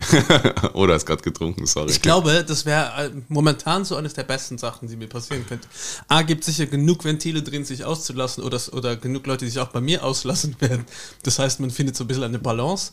Oder 0.75 0.95
hast 0.95 1.07
gerade 1.07 1.23
getrunken, 1.23 1.67
sorry. 1.67 1.91
Ich 1.91 2.03
glaube, 2.03 2.45
das 2.47 2.65
wäre 2.67 3.07
äh, 3.07 3.11
momentan 3.29 3.85
so 3.85 3.97
eines 3.97 4.15
der 4.15 4.25
besten 4.25 4.59
Sachen, 4.59 4.89
die 4.89 4.97
mir 4.97 5.09
passieren 5.09 5.47
könnte. 5.47 5.69
A, 6.09 6.23
gibt 6.23 6.45
sicher 6.45 6.67
genug 6.67 7.05
Ventile 7.05 7.43
drin, 7.43 7.65
sich 7.65 7.85
auszulassen 7.85 8.45
oder, 8.45 8.61
oder 8.73 8.97
genug 8.97 9.27
Leute, 9.27 9.45
die 9.45 9.51
sich 9.51 9.61
auch 9.61 9.69
bei 9.69 9.81
mir 9.81 10.05
auslassen 10.05 10.57
werden. 10.61 10.85
Das 11.23 11.39
heißt, 11.39 11.61
man 11.61 11.71
findet 11.71 11.97
so 11.97 12.05
ein 12.05 12.07
bisschen 12.09 12.25
eine 12.25 12.39
Balance. 12.39 12.93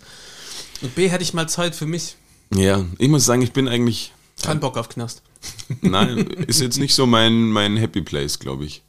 Und 0.82 0.96
B, 0.96 1.10
hätte 1.10 1.24
ich 1.24 1.34
mal 1.34 1.48
Zeit 1.48 1.76
für 1.76 1.86
mich. 1.86 2.16
Ja, 2.54 2.86
ich 2.98 3.10
muss 3.10 3.26
sagen, 3.26 3.42
ich 3.42 3.54
bin 3.54 3.68
eigentlich, 3.68 4.14
Kein 4.42 4.60
Bock 4.60 4.78
auf 4.78 4.90
Knast. 4.90 5.22
nein, 5.82 6.20
ist 6.48 6.62
jetzt 6.62 6.78
nicht 6.78 6.94
so 6.94 7.06
mein, 7.06 7.50
mein 7.50 7.78
Happy 7.78 8.02
Place, 8.02 8.40
glaube 8.40 8.66
ich. 8.66 8.84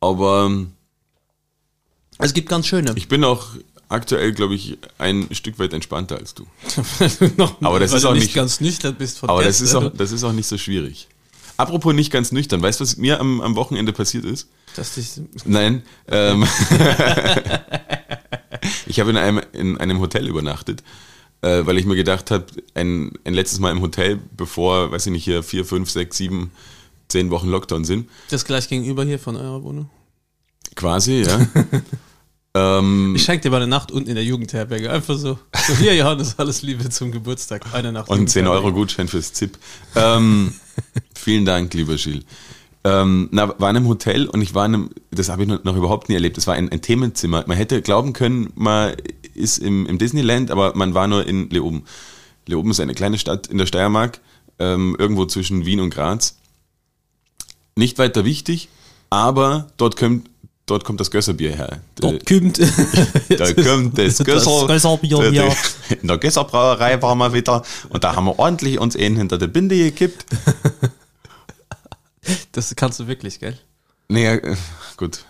Aber 0.00 0.46
ähm, 0.46 0.72
es 2.18 2.34
gibt 2.34 2.48
ganz 2.48 2.66
schöne. 2.66 2.92
ich 2.96 3.08
bin 3.08 3.24
auch 3.24 3.48
aktuell, 3.88 4.32
glaube 4.32 4.54
ich, 4.54 4.78
ein 4.98 5.28
Stück 5.32 5.58
weit 5.58 5.72
entspannter 5.72 6.16
als 6.16 6.34
du. 6.34 6.46
Aber 7.60 7.80
das 7.80 7.90
weil 7.90 7.98
ist 7.98 8.04
du 8.04 8.08
auch 8.08 8.14
nicht 8.14 8.34
ganz 8.34 8.60
nüchtern 8.60 8.94
bist 8.96 9.18
von 9.18 9.30
Aber 9.30 9.44
das 9.44 9.60
ist, 9.60 9.74
auch, 9.74 9.90
das 9.92 10.12
ist 10.12 10.24
auch 10.24 10.32
nicht 10.32 10.46
so 10.46 10.58
schwierig. 10.58 11.08
Apropos 11.56 11.94
nicht 11.94 12.12
ganz 12.12 12.32
nüchtern, 12.32 12.60
weißt 12.60 12.80
du, 12.80 12.84
was 12.84 12.96
mir 12.98 13.18
am, 13.18 13.40
am 13.40 13.56
Wochenende 13.56 13.92
passiert 13.92 14.24
ist? 14.24 14.48
Dass 14.74 14.94
dich, 14.94 15.20
Nein. 15.46 15.82
Ähm, 16.08 16.42
ich 18.86 19.00
habe 19.00 19.10
in 19.10 19.16
einem, 19.16 19.40
in 19.52 19.78
einem 19.78 20.00
Hotel 20.00 20.28
übernachtet, 20.28 20.82
äh, 21.40 21.64
weil 21.64 21.78
ich 21.78 21.86
mir 21.86 21.96
gedacht 21.96 22.30
habe, 22.30 22.44
ein, 22.74 23.12
ein 23.24 23.32
letztes 23.32 23.58
Mal 23.58 23.70
im 23.70 23.80
Hotel, 23.80 24.20
bevor, 24.36 24.90
weiß 24.90 25.06
ich 25.06 25.12
nicht, 25.12 25.24
hier 25.24 25.42
vier, 25.42 25.64
fünf, 25.64 25.90
sechs, 25.90 26.18
sieben, 26.18 26.50
zehn 27.08 27.30
Wochen 27.30 27.48
Lockdown 27.48 27.84
sind. 27.84 28.10
das 28.28 28.44
gleich 28.44 28.68
gegenüber 28.68 29.04
hier 29.04 29.18
von 29.18 29.36
eurer 29.36 29.62
Wohnung. 29.62 29.88
Quasi, 30.74 31.22
ja. 31.22 31.46
ähm, 32.56 33.14
Ich 33.16 33.24
schenke 33.24 33.42
dir 33.42 33.50
mal 33.50 33.58
eine 33.58 33.66
Nacht 33.66 33.92
unten 33.92 34.08
in 34.08 34.14
der 34.14 34.24
Jugendherberge. 34.24 34.90
Einfach 34.90 35.16
so. 35.16 35.38
So, 35.66 35.74
hier, 35.74 35.94
Johannes, 35.94 36.38
alles 36.38 36.62
Liebe 36.62 36.88
zum 36.88 37.12
Geburtstag. 37.12 37.66
Eine 37.72 37.92
Nacht. 37.92 38.08
und 38.08 38.28
10 38.28 38.44
Jugendherberge. 38.44 38.66
Euro 38.66 38.74
Gutschein 38.74 39.08
fürs 39.08 39.32
ZIP. 39.32 39.58
Ähm, 39.94 40.52
vielen 41.14 41.44
Dank, 41.44 41.74
lieber 41.74 41.96
Gilles. 41.96 42.24
Ähm, 42.86 43.28
na, 43.32 43.48
war 43.58 43.70
in 43.70 43.76
einem 43.76 43.88
Hotel 43.88 44.26
und 44.28 44.40
ich 44.42 44.54
war 44.54 44.64
in 44.64 44.74
einem, 44.74 44.90
das 45.10 45.28
habe 45.28 45.42
ich 45.42 45.48
noch, 45.48 45.64
noch 45.64 45.74
überhaupt 45.74 46.08
nie 46.08 46.14
erlebt, 46.14 46.36
das 46.36 46.46
war 46.46 46.54
ein, 46.54 46.70
ein 46.70 46.82
Themenzimmer. 46.82 47.42
Man 47.48 47.56
hätte 47.56 47.82
glauben 47.82 48.12
können, 48.12 48.52
man 48.54 48.94
ist 49.34 49.58
im, 49.58 49.86
im 49.86 49.98
Disneyland, 49.98 50.52
aber 50.52 50.76
man 50.76 50.94
war 50.94 51.08
nur 51.08 51.26
in 51.26 51.50
Leoben. 51.50 51.82
Leoben 52.46 52.70
ist 52.70 52.78
eine 52.78 52.94
kleine 52.94 53.18
Stadt 53.18 53.48
in 53.48 53.58
der 53.58 53.66
Steiermark, 53.66 54.20
ähm, 54.60 54.94
irgendwo 55.00 55.26
zwischen 55.26 55.66
Wien 55.66 55.80
und 55.80 55.90
Graz. 55.90 56.38
Nicht 57.74 57.98
weiter 57.98 58.24
wichtig, 58.24 58.68
aber 59.10 59.66
dort 59.78 59.96
kommt, 59.96 60.30
dort 60.66 60.84
kommt 60.84 61.00
das 61.00 61.10
Gösserbier 61.10 61.56
her. 61.56 61.80
Dort 61.96 62.26
kommt. 62.26 62.58
Da 63.28 63.52
kommt 63.54 63.98
das 63.98 64.18
Gösser. 64.18 64.66
Gösserbier 64.66 65.30
hier. 65.30 65.56
In 66.02 66.08
der 66.08 66.18
Gösserbrauerei 66.18 67.00
waren 67.00 67.18
wir 67.18 67.32
wieder 67.32 67.62
und 67.88 68.04
da 68.04 68.14
haben 68.14 68.26
wir 68.26 68.38
ordentlich 68.38 68.78
uns 68.78 68.96
einen 68.96 69.16
hinter 69.16 69.38
der 69.38 69.46
Binde 69.46 69.76
gekippt. 69.76 70.26
Das 72.52 72.74
kannst 72.74 72.98
du 73.00 73.06
wirklich, 73.06 73.38
gell? 73.38 73.56
Naja, 74.08 74.34
äh, 74.34 74.56
gut. 74.96 75.24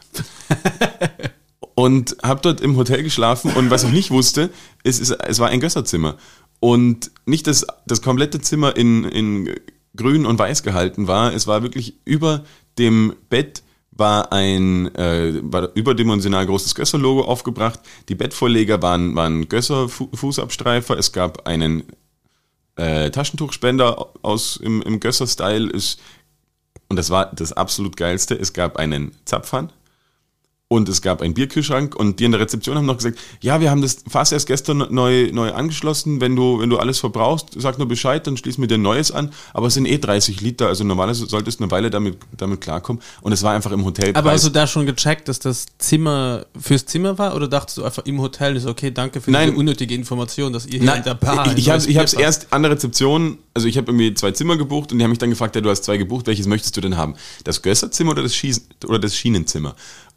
Und 1.75 2.17
habe 2.23 2.41
dort 2.43 2.61
im 2.63 2.77
Hotel 2.77 3.03
geschlafen 3.03 3.53
und 3.53 3.71
was 3.71 3.85
ich 3.85 3.91
nicht 3.91 4.11
wusste, 4.11 4.51
ist, 4.83 5.01
ist 5.01 5.11
es 5.11 5.39
war 5.39 5.49
ein 5.49 5.61
Gösserzimmer. 5.61 6.17
Und 6.61 7.11
nicht, 7.27 7.47
dass 7.47 7.67
das 7.87 8.01
komplette 8.01 8.41
Zimmer 8.41 8.77
in, 8.77 9.05
in 9.05 9.55
grün 9.95 10.25
und 10.25 10.39
weiß 10.39 10.63
gehalten 10.63 11.07
war. 11.07 11.35
Es 11.35 11.47
war 11.47 11.63
wirklich 11.63 11.97
über 12.05 12.45
dem 12.79 13.15
Bett 13.29 13.63
war 13.97 14.33
ein 14.33 14.95
äh, 14.95 15.41
war 15.43 15.71
überdimensional 15.75 16.47
großes 16.47 16.75
Gösser-Logo 16.75 17.23
aufgebracht. 17.23 17.81
Die 18.09 18.15
Bettvorleger 18.15 18.83
waren, 18.83 19.15
waren 19.17 19.49
Gösser-Fußabstreifer. 19.49 20.99
Es 20.99 21.13
gab 21.13 21.47
einen 21.47 21.85
äh, 22.77 23.11
Taschentuchspender 23.11 24.11
aus 24.23 24.57
im, 24.57 24.83
im 24.83 25.01
Gösser-Style. 25.01 25.73
Und 26.89 26.97
das 26.97 27.11
war 27.11 27.33
das 27.35 27.53
absolut 27.53 27.97
geilste. 27.97 28.35
Es 28.35 28.53
gab 28.53 28.77
einen 28.77 29.13
Zapfhahn 29.25 29.73
und 30.69 30.89
es 30.89 31.01
gab 31.01 31.23
einen 31.23 31.33
Bierkühlschrank 31.33 31.95
und 31.95 32.19
die 32.19 32.25
in 32.25 32.33
der 32.33 32.41
Rezeption 32.41 32.77
haben 32.77 32.87
noch 32.87 32.97
gesagt, 32.97 33.19
ja, 33.41 33.61
wir 33.61 33.71
haben 33.71 33.83
das 33.83 33.99
Fass 34.09 34.33
erst 34.33 34.49
gestern 34.49 34.79
neu, 34.91 35.31
neu 35.33 35.53
angeschlossen. 35.53 36.21
Wenn 36.21 36.35
du, 36.35 36.59
wenn 36.59 36.71
du 36.71 36.79
alles 36.79 36.99
verbrauchst, 36.99 37.51
sag 37.57 37.79
nur 37.79 37.87
Bescheid, 37.87 38.27
dann 38.27 38.37
schließen 38.37 38.63
wir 38.63 38.67
dir 38.67 38.75
ein 38.75 38.83
neues 38.83 39.13
an. 39.13 39.31
Aber 39.55 39.69
es 39.69 39.75
sind 39.75 39.87
eh 39.87 39.99
30 39.99 40.41
Liter, 40.41 40.67
also 40.67 40.83
normalerweise 40.83 41.27
solltest 41.27 41.61
du 41.61 41.65
eine 41.65 41.71
Weile 41.71 41.89
damit, 41.89 42.19
damit 42.37 42.61
klarkommen. 42.61 43.01
Und 43.21 43.31
es 43.31 43.45
war 43.45 43.55
einfach 43.55 43.71
im 43.71 43.85
Hotel. 43.85 44.11
Aber 44.17 44.33
hast 44.33 44.45
du 44.45 44.51
da 44.51 44.67
schon 44.67 44.87
gecheckt, 44.87 45.29
dass 45.29 45.39
das 45.39 45.67
Zimmer 45.79 46.47
fürs 46.59 46.85
Zimmer 46.85 47.17
war 47.17 47.37
oder 47.37 47.47
dachtest 47.47 47.79
du 47.79 47.85
einfach 47.85 48.05
im 48.05 48.21
Hotel 48.21 48.57
ist 48.57 48.67
okay, 48.67 48.91
danke 48.91 49.21
für 49.21 49.31
Nein. 49.31 49.51
diese 49.51 49.61
unnötige 49.61 49.95
Information, 49.95 50.53
dass 50.53 50.67
ihr 50.67 50.81
hier 50.81 50.83
Nein, 50.83 50.99
in 50.99 51.05
der 51.05 51.15
Bar 51.15 51.47
ich, 51.53 51.59
ich 51.59 51.71
habe 51.71 51.85
Bier 51.85 52.19
erst 52.19 52.53
an 52.53 52.63
der 52.63 52.73
Rezeption, 52.73 53.39
also 53.55 53.69
ich 53.69 53.77
habe 53.77 53.93
irgendwie 53.93 54.15
zwei 54.15 54.33
Zimmer 54.33 54.57
gebucht 54.57 54.91
und 54.91 54.99
die 54.99 55.05
haben 55.05 55.11
mich 55.11 55.21
dann 55.21 55.31
gefragt, 55.31 55.55
ja, 55.55 55.61
du 55.61 55.71
hast 55.71 55.85
zwei 55.85 55.97
gebucht, 55.97 56.27
welches 56.27 56.49
möchtest 56.49 56.77
du 56.77 56.81
denn 56.81 56.97
haben? 56.97 57.15
Das 57.45 57.63
Gösserzimmer 57.63 58.11
oder 58.11 58.25
das, 58.25 58.35
Schießen, 58.35 58.65
oder 58.89 58.99
das 58.99 59.17
Schienenzimmer? 59.17 59.77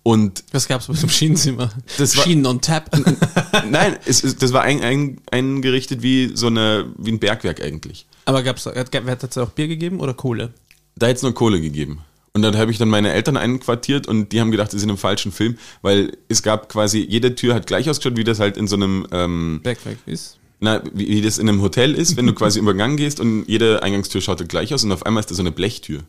Und 0.09 0.43
Was 0.51 0.67
gab's 0.67 0.87
mit 0.87 1.01
dem 1.01 1.09
Schienenzimmer? 1.09 1.69
Das 1.97 2.17
war- 2.17 2.23
Schienen 2.23 2.45
on 2.47 2.61
tap. 2.61 2.89
nein, 3.69 3.95
es, 4.05 4.21
ist- 4.21 4.41
das 4.41 4.53
war 4.53 4.63
ein, 4.63 4.81
ein, 4.81 5.21
eingerichtet 5.31 6.01
wie 6.01 6.31
so 6.33 6.47
eine, 6.47 6.87
wie 6.97 7.11
ein 7.11 7.19
Bergwerk 7.19 7.61
eigentlich. 7.61 8.05
Aber 8.25 8.41
gab's, 8.43 8.65
hat 8.65 8.93
hat 8.93 9.23
es 9.23 9.37
auch 9.37 9.49
Bier 9.51 9.67
gegeben 9.67 9.99
oder 9.99 10.13
Kohle? 10.13 10.53
Da 10.95 11.07
hätte 11.07 11.17
es 11.17 11.23
nur 11.23 11.33
Kohle 11.33 11.61
gegeben. 11.61 11.99
Und 12.33 12.41
dann 12.41 12.57
habe 12.57 12.71
ich 12.71 12.77
dann 12.77 12.89
meine 12.89 13.11
Eltern 13.11 13.37
einquartiert 13.37 14.07
und 14.07 14.31
die 14.31 14.39
haben 14.41 14.51
gedacht, 14.51 14.71
sie 14.71 14.79
sind 14.79 14.89
im 14.89 14.97
falschen 14.97 15.31
Film, 15.31 15.57
weil 15.81 16.17
es 16.27 16.41
gab 16.43 16.69
quasi, 16.69 16.99
jede 17.07 17.35
Tür 17.35 17.53
hat 17.55 17.67
gleich 17.67 17.89
ausgeschaut, 17.89 18.17
wie 18.17 18.23
das 18.23 18.39
halt 18.39 18.57
in 18.57 18.67
so 18.67 18.75
einem, 18.75 19.05
ähm, 19.11 19.59
Bergwerk 19.63 19.97
ist. 20.05 20.37
na, 20.59 20.81
wie, 20.93 21.07
wie 21.07 21.21
das 21.21 21.37
in 21.37 21.49
einem 21.49 21.61
Hotel 21.61 21.93
ist, 21.95 22.17
wenn 22.17 22.27
du 22.27 22.33
quasi 22.33 22.59
über 22.63 22.73
den 22.73 22.77
Gang 22.77 22.97
gehst 22.97 23.19
und 23.19 23.45
jede 23.47 23.81
Eingangstür 23.83 24.21
schaut 24.21 24.39
halt 24.39 24.49
gleich 24.49 24.73
aus 24.73 24.83
und 24.83 24.91
auf 24.91 25.05
einmal 25.05 25.21
ist 25.21 25.31
da 25.31 25.35
so 25.35 25.41
eine 25.43 25.51
Blechtür. 25.51 26.01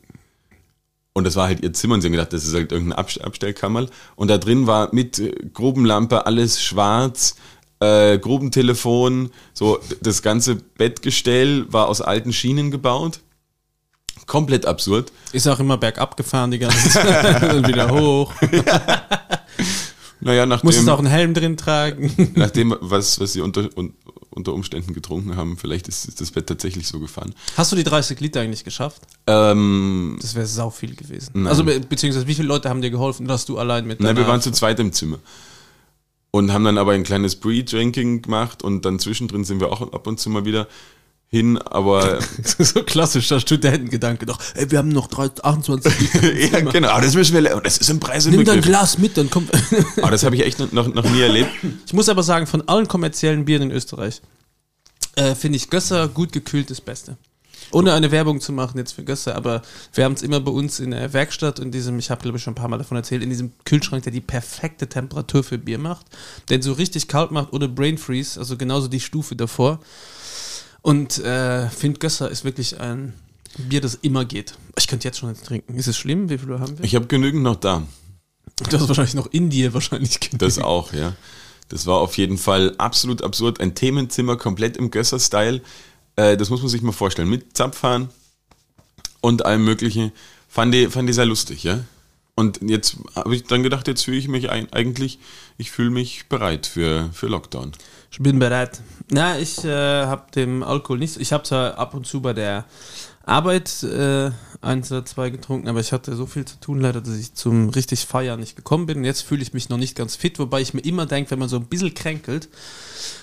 Und 1.20 1.24
das 1.24 1.36
war 1.36 1.48
halt 1.48 1.62
ihr 1.62 1.74
Zimmer 1.74 1.96
und 1.96 2.00
sie 2.00 2.08
haben 2.08 2.12
gedacht, 2.12 2.32
das 2.32 2.46
ist 2.46 2.54
halt 2.54 2.72
irgendein 2.72 2.98
Abst 2.98 3.20
Abstellkammer. 3.22 3.86
Und 4.16 4.28
da 4.28 4.38
drin 4.38 4.66
war 4.66 4.88
mit 4.92 5.18
äh, 5.18 5.32
Grubenlampe 5.52 6.24
alles 6.24 6.62
schwarz, 6.62 7.36
äh, 7.78 8.18
Grubentelefon, 8.18 9.30
so 9.52 9.78
das 10.00 10.22
ganze 10.22 10.54
Bettgestell 10.54 11.70
war 11.70 11.88
aus 11.88 12.00
alten 12.00 12.32
Schienen 12.32 12.70
gebaut. 12.70 13.20
Komplett 14.26 14.64
absurd. 14.64 15.12
Ist 15.32 15.46
auch 15.46 15.60
immer 15.60 15.76
bergab 15.76 16.16
gefahren 16.16 16.52
die 16.52 16.58
ganze 16.58 16.88
Zeit 16.88 17.54
und 17.54 17.68
wieder 17.68 17.90
hoch. 17.90 18.32
Naja, 20.22 20.44
Musstest 20.44 20.84
nachdem, 20.84 20.88
auch 20.94 20.98
einen 20.98 21.08
Helm 21.08 21.32
drin 21.32 21.56
tragen. 21.56 22.32
nachdem 22.34 22.76
was, 22.80 23.18
was 23.20 23.32
sie 23.32 23.40
unter, 23.40 23.70
un, 23.74 23.94
unter 24.30 24.52
Umständen 24.54 24.94
getrunken 24.94 25.36
haben, 25.36 25.56
vielleicht 25.56 25.88
ist, 25.88 26.20
das 26.20 26.30
Bett 26.30 26.46
tatsächlich 26.46 26.86
so 26.86 27.00
gefahren. 27.00 27.34
Hast 27.56 27.72
du 27.72 27.76
die 27.76 27.84
30 27.84 28.20
Liter 28.20 28.40
eigentlich 28.40 28.64
geschafft? 28.64 29.02
Ähm, 29.26 30.18
Das 30.20 30.34
wäre 30.34 30.46
sau 30.46 30.70
viel 30.70 30.94
gewesen. 30.94 31.32
Nein. 31.34 31.46
Also 31.48 31.64
be 31.64 31.80
beziehungsweise 31.80 32.26
wie 32.26 32.34
viele 32.34 32.48
Leute 32.48 32.68
haben 32.68 32.80
dir 32.80 32.90
geholfen 32.90 33.30
hast 33.30 33.48
du 33.48 33.58
allein 33.58 33.86
mit 33.86 34.00
Nein, 34.00 34.16
wir 34.16 34.26
waren 34.26 34.40
zu 34.40 34.52
zweit 34.52 34.78
im 34.80 34.92
Zimmer. 34.92 35.18
Und 36.32 36.52
haben 36.52 36.64
dann 36.64 36.78
aber 36.78 36.92
ein 36.92 37.02
kleines 37.02 37.34
Pre-Drinking 37.34 38.22
gemacht 38.22 38.62
und 38.62 38.84
dann 38.84 39.00
zwischendrin 39.00 39.42
sind 39.44 39.60
wir 39.60 39.72
auch 39.72 39.92
ab 39.92 40.06
und 40.06 40.20
zu 40.20 40.30
mal 40.30 40.44
wieder 40.44 40.68
hin, 41.30 41.58
aber 41.58 42.18
so 42.58 42.82
klassischer 42.82 43.38
Studentengedanke 43.40 44.26
doch. 44.26 44.38
Ey, 44.54 44.70
wir 44.70 44.78
haben 44.78 44.88
noch 44.88 45.06
3, 45.06 45.30
28 45.42 46.00
Liter. 46.00 46.32
ja, 46.58 46.60
genau, 46.70 46.88
aber 46.88 47.02
das 47.02 47.14
müssen 47.14 47.34
wir, 47.34 47.40
le- 47.40 47.60
das 47.62 47.78
ist 47.78 47.88
im 47.88 48.00
Preis 48.00 48.26
Nimm 48.26 48.44
dein. 48.44 48.60
Glas 48.60 48.98
mit, 48.98 49.16
dann 49.16 49.30
kommt. 49.30 49.50
Aber 50.02 50.10
das 50.10 50.24
habe 50.24 50.34
ich 50.34 50.44
echt 50.44 50.58
noch, 50.58 50.72
noch, 50.72 50.92
noch 50.92 51.08
nie 51.08 51.20
erlebt. 51.20 51.50
ich 51.86 51.92
muss 51.92 52.08
aber 52.08 52.22
sagen, 52.24 52.46
von 52.46 52.66
allen 52.68 52.88
kommerziellen 52.88 53.44
Bieren 53.44 53.62
in 53.62 53.70
Österreich 53.70 54.22
äh, 55.14 55.34
finde 55.36 55.56
ich 55.56 55.70
Gösser 55.70 56.08
gut 56.08 56.32
gekühlt 56.32 56.68
das 56.70 56.80
Beste. 56.80 57.16
Ohne 57.72 57.92
eine 57.92 58.10
Werbung 58.10 58.40
zu 58.40 58.52
machen 58.52 58.78
jetzt 58.78 58.92
für 58.92 59.04
Gösser, 59.04 59.36
aber 59.36 59.62
wir 59.94 60.02
haben 60.04 60.14
es 60.14 60.22
immer 60.22 60.40
bei 60.40 60.50
uns 60.50 60.80
in 60.80 60.90
der 60.90 61.12
Werkstatt, 61.12 61.60
in 61.60 61.70
diesem, 61.70 62.00
ich 62.00 62.10
habe 62.10 62.20
glaube 62.22 62.38
ich 62.38 62.42
schon 62.42 62.52
ein 62.52 62.56
paar 62.56 62.66
Mal 62.66 62.78
davon 62.78 62.96
erzählt, 62.96 63.22
in 63.22 63.30
diesem 63.30 63.52
Kühlschrank, 63.64 64.02
der 64.02 64.12
die 64.12 64.20
perfekte 64.20 64.88
Temperatur 64.88 65.44
für 65.44 65.58
Bier 65.58 65.78
macht, 65.78 66.06
den 66.48 66.62
so 66.62 66.72
richtig 66.72 67.06
kalt 67.06 67.30
macht 67.30 67.52
ohne 67.52 67.68
Brain 67.68 67.96
Freeze, 67.98 68.40
also 68.40 68.56
genauso 68.56 68.88
die 68.88 68.98
Stufe 68.98 69.36
davor. 69.36 69.78
Und 70.82 71.18
äh, 71.18 71.68
finde 71.68 71.98
Gösser 71.98 72.30
ist 72.30 72.44
wirklich 72.44 72.80
ein 72.80 73.14
Bier, 73.58 73.80
das 73.80 73.96
immer 73.96 74.24
geht. 74.24 74.54
Ich 74.78 74.86
könnte 74.86 75.08
jetzt 75.08 75.18
schon 75.18 75.28
eins 75.28 75.42
trinken. 75.42 75.74
Ist 75.74 75.88
es 75.88 75.96
schlimm? 75.96 76.30
Wie 76.30 76.38
viel 76.38 76.58
haben 76.58 76.78
wir? 76.78 76.84
Ich 76.84 76.94
habe 76.94 77.06
genügend 77.06 77.42
noch 77.42 77.56
da. 77.56 77.82
Das 78.70 78.80
ist 78.80 78.88
wahrscheinlich 78.88 79.14
noch 79.14 79.26
in 79.32 79.50
dir 79.50 79.74
wahrscheinlich. 79.74 80.18
Das 80.32 80.58
auch, 80.58 80.92
ja. 80.92 81.14
Das 81.68 81.86
war 81.86 81.98
auf 81.98 82.16
jeden 82.16 82.38
Fall 82.38 82.74
absolut 82.78 83.22
absurd. 83.22 83.60
Ein 83.60 83.74
Themenzimmer 83.74 84.36
komplett 84.36 84.76
im 84.76 84.90
Gösser-Style. 84.90 85.60
Äh, 86.16 86.36
das 86.36 86.50
muss 86.50 86.60
man 86.60 86.68
sich 86.68 86.82
mal 86.82 86.92
vorstellen. 86.92 87.28
Mit 87.28 87.56
Zapfhahn 87.56 88.10
und 89.20 89.44
allem 89.44 89.64
Möglichen. 89.64 90.12
Fand 90.48 90.74
ich, 90.74 90.88
fand 90.88 91.08
ich 91.08 91.14
sehr 91.14 91.26
lustig, 91.26 91.62
ja. 91.62 91.84
Und 92.34 92.60
jetzt 92.62 92.96
habe 93.14 93.34
ich 93.34 93.44
dann 93.44 93.62
gedacht, 93.62 93.86
jetzt 93.86 94.04
fühle 94.04 94.16
ich 94.16 94.26
mich 94.26 94.50
ein, 94.50 94.72
eigentlich, 94.72 95.18
ich 95.58 95.70
fühle 95.70 95.90
mich 95.90 96.28
bereit 96.28 96.66
für, 96.66 97.10
für 97.12 97.26
Lockdown. 97.26 97.72
Ich 98.10 98.18
bin 98.18 98.38
bereit. 98.38 98.80
Na, 99.10 99.38
ich 99.38 99.64
äh, 99.64 100.06
habe 100.06 100.30
dem 100.34 100.62
Alkohol 100.62 100.98
nicht. 100.98 101.16
Ich 101.18 101.32
habe 101.32 101.44
zwar 101.44 101.78
ab 101.78 101.94
und 101.94 102.06
zu 102.06 102.20
bei 102.20 102.32
der 102.32 102.64
Arbeit 103.24 103.82
äh, 103.84 104.30
eins 104.60 104.90
oder 104.90 105.04
zwei 105.04 105.30
getrunken, 105.30 105.68
aber 105.68 105.80
ich 105.80 105.92
hatte 105.92 106.16
so 106.16 106.26
viel 106.26 106.44
zu 106.44 106.58
tun 106.58 106.80
leider, 106.80 107.00
dass 107.00 107.14
ich 107.16 107.34
zum 107.34 107.68
richtig 107.70 108.06
Feiern 108.06 108.40
nicht 108.40 108.56
gekommen 108.56 108.86
bin. 108.86 109.04
Jetzt 109.04 109.22
fühle 109.22 109.42
ich 109.42 109.52
mich 109.54 109.68
noch 109.68 109.76
nicht 109.78 109.94
ganz 109.94 110.16
fit, 110.16 110.38
wobei 110.38 110.60
ich 110.60 110.74
mir 110.74 110.80
immer 110.80 111.06
denke, 111.06 111.30
wenn 111.30 111.38
man 111.38 111.48
so 111.48 111.56
ein 111.56 111.66
bisschen 111.66 111.94
kränkelt 111.94 112.48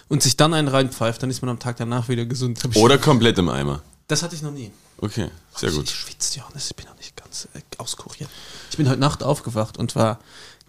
und 0.08 0.24
sich 0.24 0.38
dann 0.38 0.54
einen 0.54 0.68
reinpfeift, 0.70 1.22
dann 1.22 1.30
ist 1.30 1.42
man 1.42 1.50
am 1.50 1.60
Tag 1.60 1.78
danach 1.78 2.08
wieder 2.08 2.26
gesund. 2.26 2.60
Ich, 2.72 2.78
Oder 2.78 2.98
komplett 2.98 3.38
im 3.38 3.50
Eimer. 3.50 3.82
das 4.08 4.24
hatte 4.24 4.36
ich 4.36 4.42
noch 4.42 4.52
nie. 4.52 4.72
Okay, 5.00 5.30
sehr 5.56 5.70
Ich 5.70 5.76
gut. 5.76 5.90
schwitze, 5.90 6.40
Johannes, 6.40 6.70
ich 6.70 6.76
bin 6.76 6.86
noch 6.86 6.98
nicht 6.98 7.16
ganz 7.18 7.48
äh, 7.54 7.60
auskuriert. 7.78 8.30
Ich 8.72 8.78
bin 8.78 8.88
heute 8.90 9.00
Nacht 9.00 9.22
aufgewacht 9.22 9.78
und 9.78 9.96
war 9.96 10.20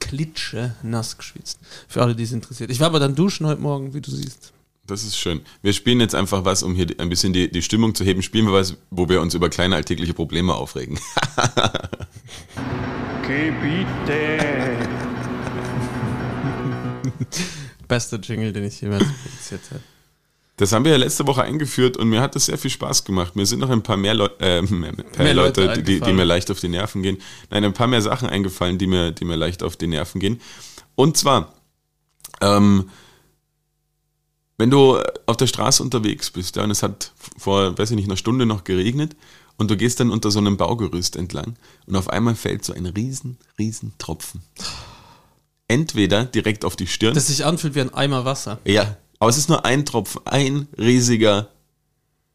klitsche 0.08 0.74
nass 0.82 1.18
geschwitzt. 1.18 1.58
Für 1.86 2.02
alle, 2.02 2.14
die 2.14 2.22
es 2.22 2.32
interessiert. 2.32 2.70
Ich 2.70 2.80
war 2.80 2.86
aber 2.86 2.98
dann 2.98 3.14
duschen 3.14 3.46
heute 3.46 3.60
Morgen, 3.60 3.94
wie 3.94 4.00
du 4.00 4.10
siehst. 4.10 4.52
Das 4.86 5.04
ist 5.04 5.18
schön. 5.18 5.42
Wir 5.60 5.74
spielen 5.74 6.00
jetzt 6.00 6.14
einfach 6.14 6.46
was, 6.46 6.62
um 6.62 6.74
hier 6.74 6.86
ein 6.96 7.10
bisschen 7.10 7.34
die, 7.34 7.50
die 7.50 7.60
Stimmung 7.60 7.94
zu 7.94 8.04
heben. 8.04 8.22
Spielen 8.22 8.46
wir 8.46 8.54
was, 8.54 8.76
wo 8.90 9.08
wir 9.08 9.20
uns 9.20 9.34
über 9.34 9.50
kleine 9.50 9.76
alltägliche 9.76 10.14
Probleme 10.14 10.54
aufregen. 10.54 10.98
Gebiete. 13.22 14.38
Bester 17.86 18.18
Jingle, 18.18 18.54
den 18.54 18.64
ich 18.64 18.80
jemals 18.80 19.04
produziert 19.04 19.60
habe. 19.70 19.82
Das 20.58 20.72
haben 20.72 20.84
wir 20.84 20.90
ja 20.90 20.98
letzte 20.98 21.24
Woche 21.26 21.42
eingeführt 21.42 21.96
und 21.96 22.08
mir 22.08 22.20
hat 22.20 22.34
das 22.34 22.46
sehr 22.46 22.58
viel 22.58 22.70
Spaß 22.70 23.04
gemacht. 23.04 23.36
Mir 23.36 23.46
sind 23.46 23.60
noch 23.60 23.70
ein 23.70 23.82
paar 23.82 23.96
mehr, 23.96 24.14
Leu 24.14 24.28
äh, 24.40 24.60
mehr, 24.62 24.92
mehr 25.16 25.34
Leute 25.34 25.64
Leute, 25.66 25.82
die, 25.84 26.00
die 26.00 26.12
mir 26.12 26.24
leicht 26.24 26.50
auf 26.50 26.58
die 26.58 26.68
Nerven 26.68 27.02
gehen. 27.02 27.18
Nein, 27.48 27.64
ein 27.64 27.72
paar 27.72 27.86
mehr 27.86 28.02
Sachen 28.02 28.28
eingefallen, 28.28 28.76
die 28.76 28.88
mir, 28.88 29.12
die 29.12 29.24
mir 29.24 29.36
leicht 29.36 29.62
auf 29.62 29.76
die 29.76 29.86
Nerven 29.86 30.20
gehen. 30.20 30.40
Und 30.96 31.16
zwar, 31.16 31.54
ähm, 32.40 32.90
wenn 34.58 34.68
du 34.68 34.98
auf 35.26 35.36
der 35.36 35.46
Straße 35.46 35.80
unterwegs 35.80 36.30
bist, 36.30 36.56
ja, 36.56 36.64
und 36.64 36.72
es 36.72 36.82
hat 36.82 37.12
vor, 37.38 37.78
weiß 37.78 37.92
ich 37.92 37.96
nicht, 37.96 38.06
einer 38.06 38.16
Stunde 38.16 38.44
noch 38.44 38.64
geregnet 38.64 39.14
und 39.58 39.70
du 39.70 39.76
gehst 39.76 40.00
dann 40.00 40.10
unter 40.10 40.32
so 40.32 40.40
einem 40.40 40.56
Baugerüst 40.56 41.14
entlang 41.14 41.54
und 41.86 41.94
auf 41.94 42.10
einmal 42.10 42.34
fällt 42.34 42.64
so 42.64 42.72
ein 42.72 42.86
riesen, 42.86 43.38
riesen 43.60 43.92
Tropfen. 43.98 44.42
Entweder 45.68 46.24
direkt 46.24 46.64
auf 46.64 46.74
die 46.74 46.88
Stirn. 46.88 47.14
Das 47.14 47.28
sich 47.28 47.44
anfühlt 47.44 47.76
wie 47.76 47.80
ein 47.82 47.94
Eimer 47.94 48.24
Wasser. 48.24 48.58
Ja, 48.64 48.96
aber 49.18 49.30
es 49.30 49.36
ist 49.36 49.48
nur 49.48 49.64
ein 49.64 49.84
Tropfen, 49.84 50.20
ein 50.26 50.68
riesiger 50.76 51.48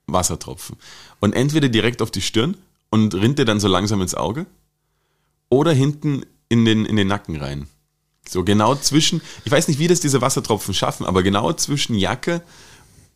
Wassertropfen. 0.07 0.77
Und 1.19 1.33
entweder 1.33 1.69
direkt 1.69 2.01
auf 2.01 2.11
die 2.11 2.21
Stirn 2.21 2.57
und 2.89 3.13
rinnt 3.15 3.39
dir 3.39 3.45
dann 3.45 3.59
so 3.59 3.67
langsam 3.67 4.01
ins 4.01 4.15
Auge 4.15 4.45
oder 5.49 5.71
hinten 5.71 6.25
in 6.49 6.65
den, 6.65 6.85
in 6.85 6.95
den 6.95 7.07
Nacken 7.07 7.37
rein. 7.37 7.67
So 8.27 8.43
genau 8.43 8.75
zwischen, 8.75 9.21
ich 9.45 9.51
weiß 9.51 9.67
nicht, 9.67 9.79
wie 9.79 9.87
das 9.87 9.99
diese 9.99 10.21
Wassertropfen 10.21 10.73
schaffen, 10.73 11.05
aber 11.05 11.23
genau 11.23 11.51
zwischen 11.53 11.95
Jacke 11.95 12.41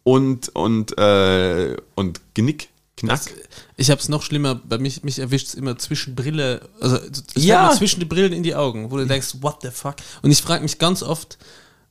und, 0.03 0.49
und, 0.49 0.97
äh, 0.97 1.77
und 1.95 2.21
Genick, 2.33 2.69
Knack. 2.97 3.19
Das, 3.25 3.29
ich 3.75 3.91
habe 3.91 4.01
es 4.01 4.09
noch 4.09 4.23
schlimmer, 4.23 4.55
bei 4.55 4.77
mich, 4.77 5.03
mich 5.03 5.19
erwischt 5.19 5.47
es 5.47 5.53
immer 5.53 5.77
zwischen 5.77 6.15
Brille, 6.15 6.67
also 6.79 6.97
Ja. 7.35 7.71
zwischen 7.71 7.99
die 7.99 8.05
Brillen 8.05 8.33
in 8.33 8.43
die 8.43 8.55
Augen, 8.55 8.89
wo 8.91 8.97
du 8.97 9.05
denkst, 9.05 9.35
what 9.41 9.59
the 9.61 9.69
fuck? 9.71 9.95
Und 10.23 10.31
ich 10.31 10.41
frage 10.41 10.63
mich 10.63 10.79
ganz 10.79 11.03
oft, 11.03 11.37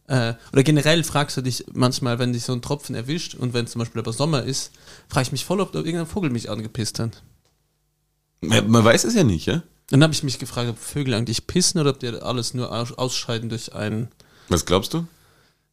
äh, 0.08 0.34
oder 0.52 0.62
generell 0.62 1.02
fragst 1.04 1.36
du 1.36 1.42
dich 1.42 1.64
manchmal, 1.72 2.18
wenn 2.18 2.32
dich 2.32 2.44
so 2.44 2.52
ein 2.52 2.62
Tropfen 2.62 2.94
erwischt 2.94 3.34
und 3.34 3.54
wenn 3.54 3.64
es 3.64 3.72
zum 3.72 3.80
Beispiel 3.80 4.00
aber 4.00 4.12
Sommer 4.12 4.42
ist, 4.42 4.72
frage 5.08 5.26
ich 5.26 5.32
mich 5.32 5.44
voll, 5.44 5.60
ob 5.60 5.72
da 5.72 5.78
irgendein 5.78 6.06
Vogel 6.06 6.30
mich 6.30 6.50
angepisst 6.50 6.98
hat. 6.98 7.22
man, 8.40 8.68
man 8.70 8.84
weiß 8.84 9.04
es 9.04 9.14
ja 9.14 9.24
nicht, 9.24 9.46
ja? 9.46 9.62
Dann 9.88 10.02
habe 10.02 10.12
ich 10.12 10.22
mich 10.22 10.38
gefragt, 10.38 10.68
ob 10.68 10.78
Vögel 10.78 11.14
eigentlich 11.14 11.46
pissen 11.46 11.80
oder 11.80 11.90
ob 11.90 12.00
die 12.00 12.08
alles 12.08 12.54
nur 12.54 12.72
aus 12.72 12.92
ausscheiden 12.92 13.48
durch 13.48 13.72
einen. 13.72 14.08
Was 14.48 14.66
glaubst 14.66 14.94
du? 14.94 15.06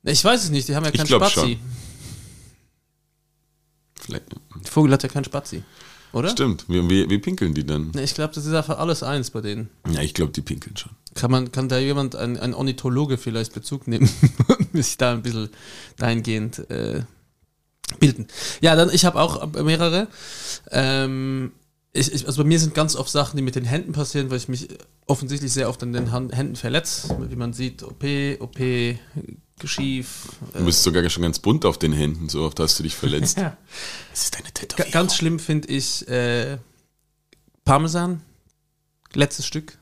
Ich 0.04 0.24
weiß 0.24 0.44
es 0.44 0.50
nicht, 0.50 0.68
die 0.68 0.76
haben 0.76 0.86
ja 0.86 0.92
keinen 0.92 1.08
Spazi. 1.08 1.60
Vielleicht, 4.00 4.26
Der 4.32 4.72
Vogel 4.72 4.92
hat 4.92 5.04
ja 5.04 5.10
keinen 5.10 5.24
Spazi. 5.24 5.64
Oder? 6.14 6.30
stimmt. 6.30 6.66
Wie, 6.68 6.88
wie, 6.90 7.10
wie 7.10 7.18
pinkeln 7.18 7.54
die 7.54 7.66
dann? 7.66 7.92
Ne, 7.92 8.04
ich 8.04 8.14
glaube, 8.14 8.34
das 8.34 8.46
ist 8.46 8.54
einfach 8.54 8.78
alles 8.78 9.02
eins 9.02 9.32
bei 9.32 9.42
denen. 9.42 9.70
Ja, 9.92 10.02
ich 10.02 10.14
glaube, 10.14 10.32
die 10.32 10.42
pinkeln 10.42 10.78
schon. 10.78 10.92
Kann 11.16 11.32
man, 11.32 11.52
kann 11.52 11.70
da 11.70 11.80
jemand, 11.80 12.16
ein, 12.16 12.40
ein 12.40 12.54
Ornithologe 12.54 13.18
vielleicht 13.18 13.54
Bezug 13.54 13.88
nehmen 13.88 14.10
und 14.48 14.84
sich 14.84 14.98
da 14.98 15.12
ein 15.14 15.24
bisschen 15.24 15.50
dahingehend 15.98 16.70
äh, 16.70 17.02
bilden? 18.00 18.28
Ja, 18.62 18.76
dann, 18.76 18.92
ich 18.94 19.06
habe 19.06 19.20
auch 19.20 19.52
mehrere. 19.54 20.08
Ähm, 20.72 21.52
ich, 21.94 22.12
ich, 22.12 22.26
also 22.26 22.42
bei 22.42 22.48
mir 22.48 22.60
sind 22.60 22.74
ganz 22.74 22.96
oft 22.96 23.10
Sachen, 23.12 23.38
die 23.38 23.44
mit 23.44 23.56
den 23.56 23.66
Händen 23.66 23.92
passieren, 23.92 24.32
weil 24.32 24.38
ich 24.38 24.48
mich 24.48 24.68
offensichtlich 25.06 25.54
sehr 25.54 25.70
oft 25.70 25.82
an 25.84 25.94
den 25.94 26.12
Hand, 26.12 26.36
Händen 26.36 26.56
verletze. 26.56 27.16
Wie 27.30 27.36
man 27.36 27.54
sieht, 27.54 27.84
OP, 27.84 28.04
OP, 28.40 28.58
Geschief. 29.60 30.30
Du 30.54 30.66
bist 30.66 30.82
sogar 30.82 31.08
schon 31.10 31.22
ganz 31.22 31.38
bunt 31.38 31.66
auf 31.66 31.78
den 31.78 31.94
Händen, 31.94 32.30
so 32.30 32.44
oft 32.44 32.60
hast 32.60 32.80
du 32.80 32.84
dich 32.84 32.96
verletzt. 32.96 33.38
Ja. 33.44 33.58
Das 34.12 34.24
ist 34.24 34.36
deine 34.36 34.52
Tätowierung. 34.52 34.92
Ganz 34.92 35.16
schlimm 35.16 35.38
finde 35.38 35.68
ich 35.68 36.08
äh, 36.08 36.58
Parmesan, 37.64 38.22
letztes 39.14 39.46
Stück. 39.46 39.78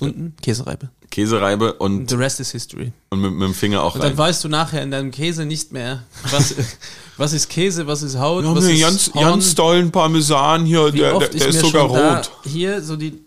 Unten, 0.00 0.34
Käsereibe. 0.42 0.90
Käsereibe 1.18 1.72
und, 1.74 2.08
The 2.10 2.16
rest 2.16 2.38
is 2.38 2.52
history. 2.52 2.92
und 3.10 3.20
mit, 3.20 3.32
mit 3.32 3.42
dem 3.48 3.54
Finger 3.54 3.82
auch 3.82 3.94
Und 3.96 4.02
dann 4.02 4.10
rein. 4.10 4.18
weißt 4.18 4.44
du 4.44 4.48
nachher 4.48 4.82
in 4.82 4.92
deinem 4.92 5.10
Käse 5.10 5.44
nicht 5.46 5.72
mehr, 5.72 6.04
was, 6.30 6.54
was 7.16 7.32
ist 7.32 7.48
Käse, 7.48 7.88
was 7.88 8.02
ist 8.02 8.18
Haut, 8.18 8.44
haben 8.44 8.54
was 8.54 8.64
ist 8.64 8.80
ganz, 8.80 9.10
Horn. 9.14 9.24
ganz 9.24 9.54
tollen 9.56 9.90
Parmesan 9.90 10.64
hier, 10.64 10.92
Wie 10.92 10.98
der, 10.98 11.18
der, 11.18 11.28
der 11.28 11.34
ich 11.34 11.46
ist 11.46 11.54
mir 11.54 11.60
sogar 11.68 11.88
schon 11.88 11.92
da 11.96 12.16
rot. 12.18 12.30
hier 12.44 12.82
so 12.82 12.94
die, 12.96 13.20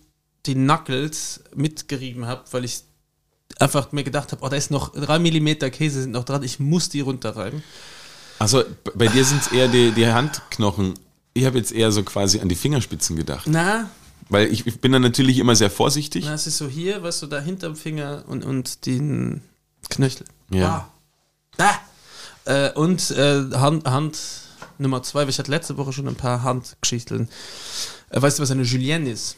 die 0.46 0.54
Knuckles 0.54 1.42
mitgerieben 1.54 2.28
habe, 2.28 2.44
weil 2.52 2.64
ich 2.64 2.80
einfach 3.60 3.92
mir 3.92 4.04
gedacht 4.06 4.32
habe, 4.32 4.42
oh, 4.44 4.48
da 4.48 4.56
ist 4.56 4.72
noch 4.72 4.94
drei 4.94 5.20
Millimeter 5.20 5.70
Käse 5.70 6.02
sind 6.02 6.12
noch 6.12 6.24
dran, 6.24 6.44
ich 6.44 6.60
muss 6.62 6.88
die 6.88 7.02
runterreiben. 7.02 7.62
Also 8.40 8.64
bei 8.96 9.08
dir 9.08 9.26
sind 9.26 9.42
es 9.42 9.52
eher 9.52 9.68
die, 9.68 9.92
die 9.92 10.08
Handknochen. 10.08 10.94
Ich 11.34 11.46
habe 11.46 11.58
jetzt 11.58 11.72
eher 11.74 11.92
so 11.92 12.04
quasi 12.04 12.40
an 12.40 12.48
die 12.50 12.56
Fingerspitzen 12.56 13.16
gedacht. 13.18 13.44
Na, 13.48 13.90
Weil 14.32 14.48
ich, 14.50 14.66
ich 14.66 14.80
bin 14.80 14.94
dann 14.94 15.02
natürlich 15.02 15.40
immer 15.40 15.58
sehr 15.58 15.70
vorsichtig. 15.70 16.24
na, 16.26 16.34
es 16.34 16.48
ist 16.48 16.58
so 16.58 16.70
hier, 16.70 17.04
weißt 17.04 17.22
du, 17.22 17.28
da 17.28 17.42
hinterm 17.42 17.76
Finger 17.76 18.24
und, 18.28 18.46
und 18.46 18.86
den 18.86 19.42
Knöchel. 19.90 20.26
Ja. 20.50 20.90
Ah. 21.58 21.80
Da. 22.46 22.70
Äh, 22.70 22.72
und 22.72 23.12
äh, 23.12 23.52
Hand, 23.52 23.86
Hand 23.86 24.18
Nummer 24.78 25.04
zwei, 25.04 25.24
weil 25.24 25.30
ich 25.30 25.38
hatte 25.38 25.52
letzte 25.52 25.76
Woche 25.76 25.92
schon 25.92 26.08
ein 26.08 26.16
paar 26.16 26.44
Handgeschichteln. 26.44 27.28
Äh, 28.10 28.22
weißt 28.22 28.40
du, 28.40 28.44
was 28.44 28.52
eine 28.52 28.64
Julienne 28.64 29.12
ist? 29.12 29.36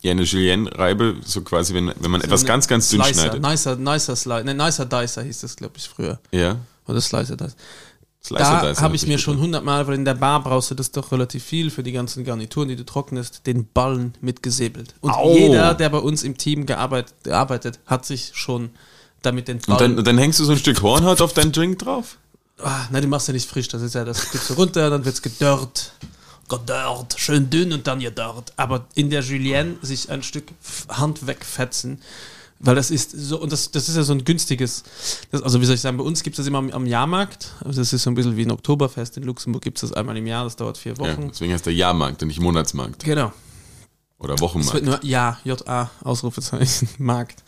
Ja, 0.00 0.12
eine 0.12 0.22
Julienne-Reibe, 0.22 1.16
so 1.22 1.42
quasi, 1.42 1.74
wenn, 1.74 1.92
wenn 2.00 2.10
man 2.10 2.22
etwas 2.22 2.40
eine 2.40 2.48
ganz, 2.48 2.66
ganz 2.66 2.88
dünn 2.88 3.02
Slicer, 3.02 3.20
schneidet. 3.20 3.42
Nicer, 3.42 3.76
nicer 3.76 4.16
Slicer, 4.16 4.44
ne, 4.44 4.54
nicer 4.54 4.86
Dicer 4.86 5.22
hieß 5.22 5.40
das, 5.42 5.56
glaube 5.56 5.74
ich, 5.76 5.86
früher. 5.86 6.18
Ja. 6.30 6.56
Oder 6.86 7.02
Slicer 7.02 7.36
Dicer. 7.36 7.54
Da 8.28 8.76
habe 8.80 8.96
ich 8.96 9.06
mir 9.06 9.18
schon 9.18 9.34
gemacht. 9.34 9.44
hundertmal, 9.44 9.86
weil 9.86 9.94
in 9.94 10.04
der 10.04 10.14
Bar 10.14 10.42
brauchst 10.42 10.70
du 10.70 10.74
das 10.74 10.90
doch 10.90 11.10
relativ 11.10 11.42
viel 11.42 11.70
für 11.70 11.82
die 11.82 11.92
ganzen 11.92 12.22
Garnituren, 12.24 12.68
die 12.68 12.76
du 12.76 12.84
trocknest, 12.84 13.46
den 13.46 13.66
Ballen 13.66 14.14
mitgesäbelt. 14.20 14.94
Und 15.00 15.12
Au. 15.12 15.34
jeder, 15.34 15.74
der 15.74 15.88
bei 15.88 15.98
uns 15.98 16.22
im 16.22 16.36
Team 16.36 16.66
gearbeitet, 16.66 17.14
gearbeitet 17.24 17.80
hat 17.86 18.04
sich 18.04 18.32
schon 18.34 18.70
damit 19.22 19.48
den 19.48 19.56
Und 19.56 19.66
Ballen. 19.66 19.78
dann, 19.78 19.98
und 19.98 20.06
dann 20.06 20.18
hängst 20.18 20.38
du 20.38 20.44
so 20.44 20.52
ein 20.52 20.58
Stück 20.58 20.82
Hornhaut 20.82 21.20
auf 21.20 21.32
deinen 21.32 21.52
Drink 21.52 21.78
drauf? 21.78 22.18
ah, 22.62 22.86
nein, 22.90 23.02
du 23.02 23.08
machst 23.08 23.26
ja 23.28 23.32
nicht 23.34 23.48
frisch, 23.48 23.68
das 23.68 23.82
ist 23.82 23.94
ja, 23.94 24.04
das 24.04 24.30
gibst 24.30 24.50
du 24.50 24.54
runter, 24.54 24.90
dann 24.90 25.04
wird's 25.04 25.22
gedörrt. 25.22 25.92
Gedörrt, 26.48 27.14
schön 27.16 27.48
dünn 27.48 27.72
und 27.72 27.86
dann 27.86 28.00
gedörrt. 28.00 28.52
Aber 28.56 28.86
in 28.94 29.08
der 29.08 29.22
Julienne 29.22 29.76
sich 29.82 30.10
ein 30.10 30.22
Stück 30.22 30.48
Hand 30.88 31.26
wegfetzen, 31.26 32.02
Weil 32.62 32.74
das 32.74 32.90
ist 32.90 33.10
so, 33.12 33.40
und 33.40 33.50
das, 33.52 33.70
das 33.70 33.88
ist 33.88 33.96
ja 33.96 34.02
so 34.02 34.12
ein 34.12 34.22
günstiges, 34.24 34.82
das, 35.32 35.42
also 35.42 35.60
wie 35.62 35.64
soll 35.64 35.74
ich 35.76 35.80
sagen, 35.80 35.96
bei 35.96 36.04
uns 36.04 36.22
gibt 36.22 36.34
es 36.34 36.44
das 36.44 36.46
immer 36.46 36.58
am, 36.58 36.70
am 36.70 36.84
Jahrmarkt. 36.86 37.54
Also 37.64 37.80
das 37.80 37.92
ist 37.94 38.02
so 38.02 38.10
ein 38.10 38.14
bisschen 38.14 38.36
wie 38.36 38.42
ein 38.42 38.50
Oktoberfest. 38.50 39.16
In 39.16 39.22
Luxemburg 39.22 39.62
gibt 39.62 39.78
es 39.78 39.88
das 39.88 39.92
einmal 39.94 40.16
im 40.18 40.26
Jahr, 40.26 40.44
das 40.44 40.56
dauert 40.56 40.76
vier 40.76 40.92
Ja, 40.92 40.98
Wochen. 40.98 41.28
deswegen 41.32 41.52
heißt 41.54 41.64
der 41.64 41.72
Jahrmarkt 41.72 42.20
und 42.22 42.28
nicht 42.28 42.40
Monatsmarkt. 42.40 43.02
Genau. 43.04 43.32
Oder 44.18 44.34
Es 44.34 44.40
Wochenmarkt. 44.42 44.74
wird 44.74 44.84
nur 44.84 44.98
Ja, 45.02 45.38
J-A, 45.44 45.90
Ausrufezeichen, 46.04 46.88
Markt. 46.98 47.42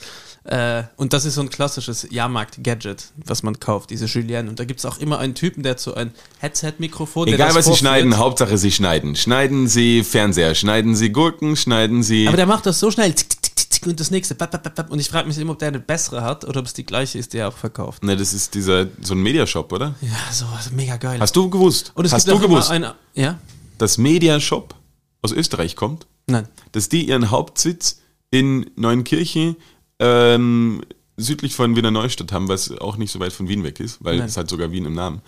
Äh, 0.44 0.84
und 0.96 1.12
das 1.12 1.24
ist 1.26 1.34
so 1.34 1.42
ein 1.42 1.50
klassisches 1.50 2.06
Jahrmarkt-Gadget, 2.10 3.12
was 3.26 3.42
man 3.42 3.60
kauft, 3.60 3.90
diese 3.90 4.06
Julienne. 4.06 4.48
Und 4.48 4.58
da 4.58 4.64
gibt 4.64 4.80
es 4.80 4.86
auch 4.86 4.98
immer 4.98 5.18
einen 5.18 5.34
Typen, 5.34 5.62
der 5.62 5.72
hat 5.72 5.80
so 5.80 5.94
ein 5.94 6.12
Headset-Mikrofon. 6.38 7.26
der 7.26 7.34
Egal, 7.34 7.54
was 7.54 7.66
Sie 7.66 7.76
schneiden, 7.76 8.16
Hauptsache 8.16 8.56
Sie 8.58 8.72
schneiden. 8.72 9.14
Schneiden 9.14 9.68
Sie 9.68 10.02
Fernseher, 10.02 10.54
schneiden 10.54 10.96
Sie 10.96 11.10
Gurken, 11.12 11.54
schneiden 11.54 12.02
Sie. 12.02 12.26
Aber 12.26 12.36
der 12.38 12.46
macht 12.46 12.66
das 12.66 12.80
so 12.80 12.90
schnell. 12.90 13.12
Tick, 13.12 13.28
tick, 13.28 13.54
tick, 13.54 13.61
tick, 13.82 13.90
und 13.90 14.00
das 14.00 14.10
nächste. 14.10 14.36
Und 14.88 14.98
ich 14.98 15.08
frage 15.08 15.28
mich 15.28 15.38
immer, 15.38 15.52
ob 15.52 15.58
der 15.58 15.68
eine 15.68 15.80
bessere 15.80 16.22
hat 16.22 16.44
oder 16.44 16.60
ob 16.60 16.66
es 16.66 16.72
die 16.72 16.84
gleiche 16.84 17.18
ist, 17.18 17.32
die 17.32 17.38
er 17.38 17.48
auch 17.48 17.56
verkauft. 17.56 18.02
ne, 18.02 18.16
das 18.16 18.32
ist 18.32 18.54
dieser, 18.54 18.86
so 19.00 19.14
ein 19.14 19.20
Mediashop, 19.22 19.72
oder? 19.72 19.94
Ja, 20.00 20.32
so 20.32 20.46
mega 20.72 20.96
geil. 20.96 21.20
Hast 21.20 21.36
du 21.36 21.50
gewusst? 21.50 21.92
Hast 21.96 22.28
du 22.28 22.38
gewusst, 22.38 22.70
Ein, 22.70 22.86
ja? 23.14 23.38
dass 23.78 23.98
Mediashop 23.98 24.74
aus 25.22 25.32
Österreich 25.32 25.76
kommt? 25.76 26.06
Nein. 26.26 26.48
Dass 26.72 26.88
die 26.88 27.08
ihren 27.08 27.30
Hauptsitz 27.30 28.00
in 28.30 28.70
Neunkirchen 28.76 29.56
ähm, 29.98 30.82
südlich 31.16 31.54
von 31.54 31.76
Wiener 31.76 31.90
Neustadt 31.90 32.32
haben, 32.32 32.48
was 32.48 32.70
auch 32.78 32.96
nicht 32.96 33.12
so 33.12 33.20
weit 33.20 33.32
von 33.32 33.48
Wien 33.48 33.62
weg 33.64 33.80
ist, 33.80 34.02
weil 34.04 34.18
Nein. 34.18 34.28
es 34.28 34.36
hat 34.36 34.48
sogar 34.48 34.70
Wien 34.70 34.86
im 34.86 34.94
Namen. 34.94 35.20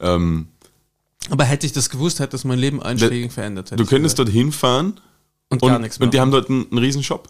Ähm, 0.00 0.48
Aber 1.30 1.44
hätte 1.44 1.66
ich 1.66 1.72
das 1.72 1.90
gewusst, 1.90 2.18
hätte 2.20 2.32
das 2.32 2.44
mein 2.44 2.58
Leben 2.58 2.82
einschlägig 2.82 3.32
verändert. 3.32 3.70
hätte 3.70 3.82
du 3.82 3.88
könntest 3.88 4.16
gesagt. 4.16 4.28
dorthin 4.28 4.52
fahren 4.52 5.00
und 5.48 5.62
und, 5.62 5.68
gar 5.68 5.78
nichts 5.78 5.98
und 5.98 6.12
die 6.12 6.20
haben 6.20 6.30
dort 6.30 6.50
einen, 6.50 6.66
einen 6.70 6.78
riesen 6.78 7.02
Shop. 7.02 7.28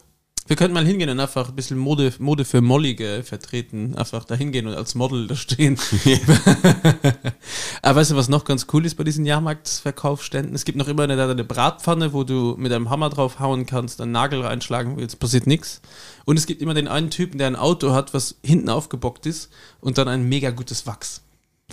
Wir 0.49 0.57
könnten 0.57 0.73
mal 0.73 0.87
hingehen 0.87 1.11
und 1.11 1.21
einfach 1.21 1.51
ein 1.51 1.55
bisschen 1.55 1.77
Mode, 1.77 2.11
Mode 2.19 2.47
für 2.47 2.63
Mollige 2.63 3.23
vertreten. 3.23 3.95
Einfach 3.97 4.25
da 4.25 4.35
hingehen 4.35 4.67
und 4.67 4.75
als 4.75 4.95
Model 4.95 5.27
da 5.27 5.37
stehen. 5.37 5.79
Aber 7.83 8.01
weißt 8.01 8.13
du, 8.13 8.17
was 8.17 8.31
noch 8.31 8.45
ganz 8.45 8.67
cool 8.73 8.87
ist 8.87 8.95
bei 8.95 9.05
diesen 9.05 9.27
Jahrmarktverkaufsständen? 9.27 10.55
Es 10.55 10.65
gibt 10.65 10.79
noch 10.79 10.89
immer 10.89 11.03
eine, 11.03 11.23
eine 11.23 11.45
Bratpfanne, 11.45 12.15
wo 12.15 12.25
du 12.25 12.55
mit 12.57 12.73
einem 12.73 12.89
Hammer 12.89 13.11
drauf 13.11 13.41
hauen 13.41 13.67
kannst, 13.67 14.01
einen 14.01 14.13
Nagel 14.13 14.41
reinschlagen 14.41 14.97
willst, 14.97 15.21
passiert 15.21 15.47
nichts. 15.47 15.83
Und 16.25 16.39
es 16.39 16.47
gibt 16.47 16.63
immer 16.63 16.73
den 16.73 16.89
einen 16.89 17.11
Typen, 17.11 17.37
der 17.37 17.47
ein 17.47 17.57
Auto 17.57 17.93
hat, 17.93 18.15
was 18.15 18.37
hinten 18.43 18.71
aufgebockt 18.71 19.27
ist 19.27 19.51
und 19.83 19.99
dann 19.99 20.09
ein 20.09 20.31
mega 20.31 20.51
gutes 20.51 20.87
Wachs. 20.87 21.21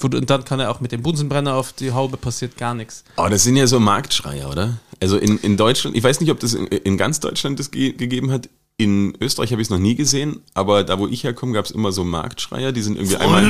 Und 0.02 0.30
dann 0.30 0.44
kann 0.44 0.60
er 0.60 0.70
auch 0.70 0.82
mit 0.82 0.92
dem 0.92 1.02
Bunsenbrenner 1.02 1.56
auf 1.56 1.72
die 1.72 1.94
Haube, 1.94 2.18
passiert 2.18 2.58
gar 2.58 2.74
nichts. 2.74 3.06
Oh, 3.16 3.28
das 3.30 3.44
sind 3.44 3.56
ja 3.56 3.66
so 3.68 3.80
Marktschreier, 3.80 4.50
oder? 4.50 4.80
Also 5.00 5.18
in, 5.18 5.38
in 5.38 5.56
Deutschland, 5.56 5.96
ich 5.96 6.04
weiß 6.04 6.20
nicht, 6.20 6.32
ob 6.32 6.42
das 6.42 6.54
in, 6.54 6.68
in 6.68 6.98
ganz 6.98 7.22
Deutschland 7.22 7.60
das 7.60 7.72
ge 7.72 7.94
gegeben 7.94 8.32
hat. 8.32 8.50
In 8.78 9.14
Österreich 9.22 9.52
habe 9.54 9.62
ich 9.62 9.68
es 9.68 9.70
noch 9.70 9.80
nie 9.80 9.96
gesehen, 9.96 10.42
aber 10.54 10.84
da, 10.84 11.00
wo 11.00 11.08
ich 11.08 11.24
herkomme, 11.24 11.54
gab 11.54 11.64
es 11.64 11.72
immer 11.72 11.94
so 11.94 12.04
Marktschreier, 12.04 12.74
die 12.74 12.82
sind 12.82 12.98
irgendwie 12.98 13.16
einmal. 13.16 13.46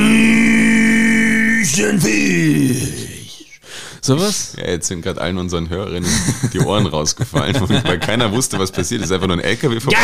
Sowas? 4.01 4.55
Ja, 4.59 4.69
jetzt 4.69 4.87
sind 4.87 5.01
gerade 5.01 5.19
allen 5.19 5.39
unseren 5.39 5.67
Hörerinnen 5.69 6.07
die 6.53 6.59
Ohren 6.59 6.85
rausgefallen, 6.85 7.55
weil 7.85 7.99
keiner 7.99 8.31
wusste, 8.31 8.59
was 8.59 8.71
passiert. 8.71 9.01
Es 9.01 9.07
ist 9.07 9.13
einfach 9.13 9.25
nur 9.25 9.37
ein 9.37 9.43
LKW 9.43 9.79
vorbei. 9.79 9.97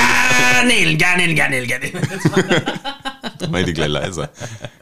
Garnelen, 0.53 0.97
Garnelen, 0.97 1.35
Garnelen, 1.35 1.69
Garnelen. 1.69 2.01
Da 3.37 3.47
mach 3.47 3.59
ich 3.59 3.75
gleich 3.75 3.89
leiser. 3.89 4.29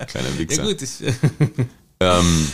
Kleiner 0.08 0.30
Ja 0.30 0.40
Wichser. 0.40 0.64
gut, 0.64 0.82
ich, 0.82 0.90
Ähm, 2.02 2.48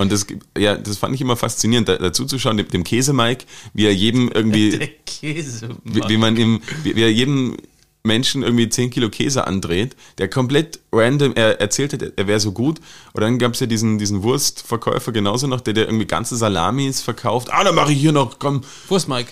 und 0.00 0.10
das, 0.10 0.26
ja, 0.56 0.76
das 0.76 0.96
fand 0.96 1.14
ich 1.14 1.20
immer 1.20 1.36
faszinierend, 1.36 1.86
da, 1.86 1.98
dazu 1.98 2.24
zu 2.24 2.38
schauen, 2.38 2.56
dem, 2.56 2.66
dem 2.68 2.84
Käse-Mike, 2.84 3.44
wie 3.74 3.84
er 3.84 3.94
jedem 3.94 4.30
irgendwie 4.32 4.70
Der 4.78 4.88
Käse. 5.04 5.76
wie, 5.84 6.00
wie 6.08 6.16
man 6.16 6.38
ihm, 6.38 6.62
wie, 6.82 6.96
wie 6.96 7.02
er 7.02 7.12
jedem 7.12 7.58
Menschen 8.02 8.42
irgendwie 8.42 8.66
10 8.66 8.88
Kilo 8.88 9.10
Käse 9.10 9.46
andreht, 9.46 9.96
der 10.16 10.30
komplett 10.30 10.80
random, 10.90 11.34
er 11.34 11.60
erzählt 11.60 11.92
hat, 11.92 12.02
er 12.16 12.26
wäre 12.26 12.40
so 12.40 12.52
gut. 12.52 12.80
Und 13.12 13.20
dann 13.20 13.38
gab 13.38 13.52
es 13.52 13.60
ja 13.60 13.66
diesen, 13.66 13.98
diesen 13.98 14.22
Wurstverkäufer 14.22 15.12
genauso 15.12 15.46
noch, 15.46 15.60
der, 15.60 15.74
der 15.74 15.84
irgendwie 15.84 16.06
ganze 16.06 16.34
Salamis 16.38 17.02
verkauft. 17.02 17.48
Ah, 17.52 17.62
dann 17.62 17.74
mache 17.74 17.92
ich 17.92 18.00
hier 18.00 18.12
noch, 18.12 18.38
komm, 18.38 18.62
Wurst, 18.88 19.06
Mike. 19.06 19.30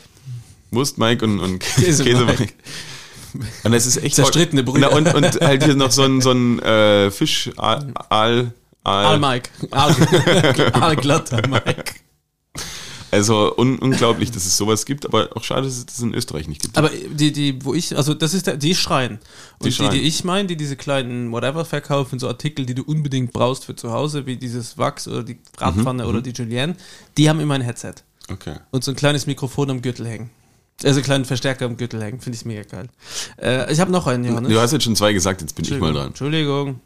Wurst 0.71 0.99
Mike 0.99 1.25
und, 1.25 1.41
und 1.41 1.61
Käse 1.77 2.05
Käse 2.05 2.27
Mike. 2.27 2.41
Mike. 2.41 2.55
Und 3.65 3.73
das 3.73 3.87
ist 3.87 3.97
echt 4.03 4.17
Zerstrittene 4.17 4.65
Brüder. 4.65 4.91
Na, 4.91 4.97
und, 4.99 5.15
und 5.15 5.41
halt 5.41 5.65
hier 5.65 5.77
noch 5.77 5.93
so 5.93 6.03
ein, 6.03 6.21
so 6.21 6.33
ein 6.33 6.59
äh, 6.59 7.11
Fisch, 7.11 7.51
Aal, 7.57 7.91
Aal, 8.11 8.53
Al. 8.91 9.19
Mike. 9.19 9.51
Al, 9.71 9.95
Al 10.73 10.97
glatter 10.97 11.47
Mike. 11.49 11.95
Also 13.11 13.57
un, 13.57 13.79
unglaublich, 13.79 14.31
dass 14.33 14.45
es 14.45 14.59
sowas 14.59 14.85
gibt, 14.85 15.07
aber 15.07 15.31
auch 15.35 15.43
schade, 15.43 15.63
dass 15.63 15.79
es 15.79 15.87
das 15.87 16.01
in 16.01 16.13
Österreich 16.13 16.47
nicht 16.47 16.61
gibt. 16.61 16.77
Aber 16.77 16.91
die, 16.91 17.33
die, 17.33 17.65
wo 17.65 17.73
ich, 17.73 17.97
also 17.97 18.13
das 18.13 18.35
ist 18.35 18.47
der, 18.47 18.59
die 18.59 18.75
schreien. 18.75 19.13
Und 19.13 19.21
Die 19.61 19.65
die, 19.71 19.73
schreien. 19.73 19.91
die, 19.93 20.01
ich 20.01 20.25
meine, 20.25 20.47
die 20.47 20.57
diese 20.57 20.77
kleinen 20.77 21.33
whatever 21.33 21.65
verkaufen, 21.65 22.19
so 22.19 22.29
Artikel, 22.29 22.67
die 22.67 22.75
du 22.75 22.83
unbedingt 22.83 23.33
brauchst 23.33 23.65
für 23.65 23.75
zu 23.75 23.93
Hause, 23.93 24.27
wie 24.27 24.37
dieses 24.37 24.77
Wachs 24.77 25.09
oder 25.09 25.23
die 25.23 25.39
Bratpfanne 25.57 26.03
Mhm, 26.03 26.09
oder 26.11 26.21
die 26.21 26.33
Julienne, 26.33 26.77
die 27.17 27.31
haben 27.31 27.41
immer 27.41 27.55
ein 27.55 27.63
Headset. 27.63 27.95
Okay. 28.31 28.57
Und 28.73 28.85
so 28.85 28.91
ein 28.93 28.97
kleines 28.97 29.27
Mikrofon 29.27 29.71
am 29.71 29.81
Gürtel 29.81 30.07
hängen. 30.07 30.29
Also 30.85 30.99
einen 30.99 31.05
kleinen 31.05 31.25
Verstärker 31.25 31.65
am 31.65 31.79
Gürtel 31.79 32.03
hängen, 32.03 32.21
finde 32.21 32.37
ich 32.37 32.45
mega 32.45 32.63
geil. 32.63 32.89
Äh, 33.41 33.73
ich 33.73 33.81
habe 33.81 33.91
noch 33.91 34.07
einen, 34.07 34.27
Johannes. 34.27 34.53
Du 34.53 34.61
hast 34.61 34.73
jetzt 34.73 34.85
schon 34.85 34.95
zwei 34.97 35.15
gesagt, 35.15 35.41
jetzt 35.41 35.55
bin 35.57 35.65
ich 35.65 35.81
mal 35.81 35.95
dran. 35.95 36.09
Entschuldigung. 36.09 36.81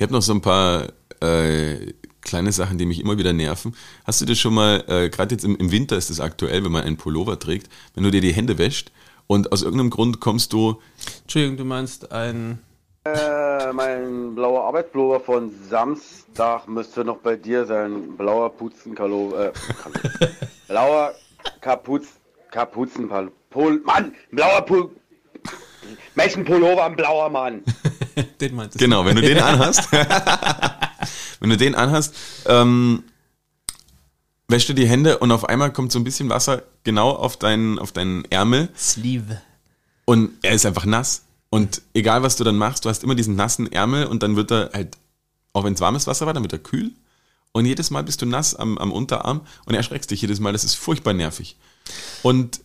Ich 0.00 0.02
habe 0.02 0.14
noch 0.14 0.22
so 0.22 0.32
ein 0.32 0.40
paar 0.40 0.86
äh, 1.20 1.92
kleine 2.22 2.52
Sachen, 2.52 2.78
die 2.78 2.86
mich 2.86 3.00
immer 3.00 3.18
wieder 3.18 3.34
nerven. 3.34 3.76
Hast 4.06 4.18
du 4.22 4.24
dir 4.24 4.34
schon 4.34 4.54
mal, 4.54 4.82
äh, 4.88 5.10
gerade 5.10 5.34
jetzt 5.34 5.44
im, 5.44 5.56
im 5.56 5.70
Winter 5.70 5.98
ist 5.98 6.08
es 6.08 6.20
aktuell, 6.20 6.64
wenn 6.64 6.72
man 6.72 6.84
einen 6.84 6.96
Pullover 6.96 7.38
trägt, 7.38 7.68
wenn 7.94 8.04
du 8.04 8.10
dir 8.10 8.22
die 8.22 8.32
Hände 8.32 8.56
wäscht 8.56 8.92
und 9.26 9.52
aus 9.52 9.60
irgendeinem 9.60 9.90
Grund 9.90 10.18
kommst 10.18 10.54
du, 10.54 10.80
Entschuldigung, 11.20 11.58
du 11.58 11.64
meinst 11.66 12.12
ein. 12.12 12.60
Äh, 13.04 13.74
mein 13.74 14.34
blauer 14.34 14.64
Arbeitspullover 14.68 15.20
von 15.20 15.52
Samstag 15.68 16.66
müsste 16.66 17.04
noch 17.04 17.18
bei 17.18 17.36
dir 17.36 17.66
sein. 17.66 18.16
Blauer 18.16 18.56
Puzenkalo, 18.56 19.34
äh, 19.36 19.52
blauer 20.66 21.12
Kapuz, 21.60 22.06
Kapuzenpullover. 22.50 23.32
Pul 23.50 23.80
Mann, 23.84 24.14
blauer 24.30 24.62
Pul 24.62 24.90
Menschenpullover, 26.14 26.84
ein 26.84 26.96
blauer 26.96 27.30
Mann. 27.30 27.62
Den 28.40 28.54
meintest 28.54 28.78
genau, 28.78 29.04
wenn 29.04 29.16
du 29.16 29.22
den 29.22 29.38
anhast, 29.38 29.90
wenn 31.40 31.50
du 31.50 31.56
den 31.56 31.74
anhast, 31.74 32.14
ähm, 32.46 33.04
wäschst 34.48 34.68
du 34.68 34.74
die 34.74 34.86
Hände 34.86 35.18
und 35.18 35.32
auf 35.32 35.48
einmal 35.48 35.72
kommt 35.72 35.92
so 35.92 35.98
ein 35.98 36.04
bisschen 36.04 36.28
Wasser 36.28 36.62
genau 36.84 37.10
auf 37.10 37.38
deinen, 37.38 37.78
auf 37.78 37.92
deinen 37.92 38.24
Ärmel 38.26 38.68
Sleeve. 38.76 39.40
und 40.04 40.32
er 40.42 40.52
ist 40.52 40.66
einfach 40.66 40.84
nass. 40.84 41.22
Und 41.50 41.82
egal 41.94 42.22
was 42.22 42.36
du 42.36 42.44
dann 42.44 42.56
machst, 42.56 42.84
du 42.84 42.88
hast 42.88 43.02
immer 43.04 43.14
diesen 43.14 43.36
nassen 43.36 43.70
Ärmel 43.72 44.06
und 44.06 44.22
dann 44.22 44.36
wird 44.36 44.50
er 44.52 44.70
halt, 44.72 44.96
auch 45.52 45.64
wenn 45.64 45.74
es 45.74 45.80
warmes 45.80 46.06
Wasser 46.06 46.26
war, 46.26 46.34
dann 46.34 46.42
wird 46.42 46.52
er 46.52 46.58
kühl. 46.58 46.92
Und 47.52 47.66
jedes 47.66 47.90
Mal 47.90 48.04
bist 48.04 48.22
du 48.22 48.26
nass 48.26 48.54
am, 48.54 48.78
am 48.78 48.92
Unterarm 48.92 49.40
und 49.64 49.74
erschreckst 49.74 50.10
dich 50.10 50.22
jedes 50.22 50.38
Mal. 50.38 50.52
Das 50.52 50.62
ist 50.62 50.74
furchtbar 50.76 51.14
nervig. 51.14 51.56
Und 52.22 52.60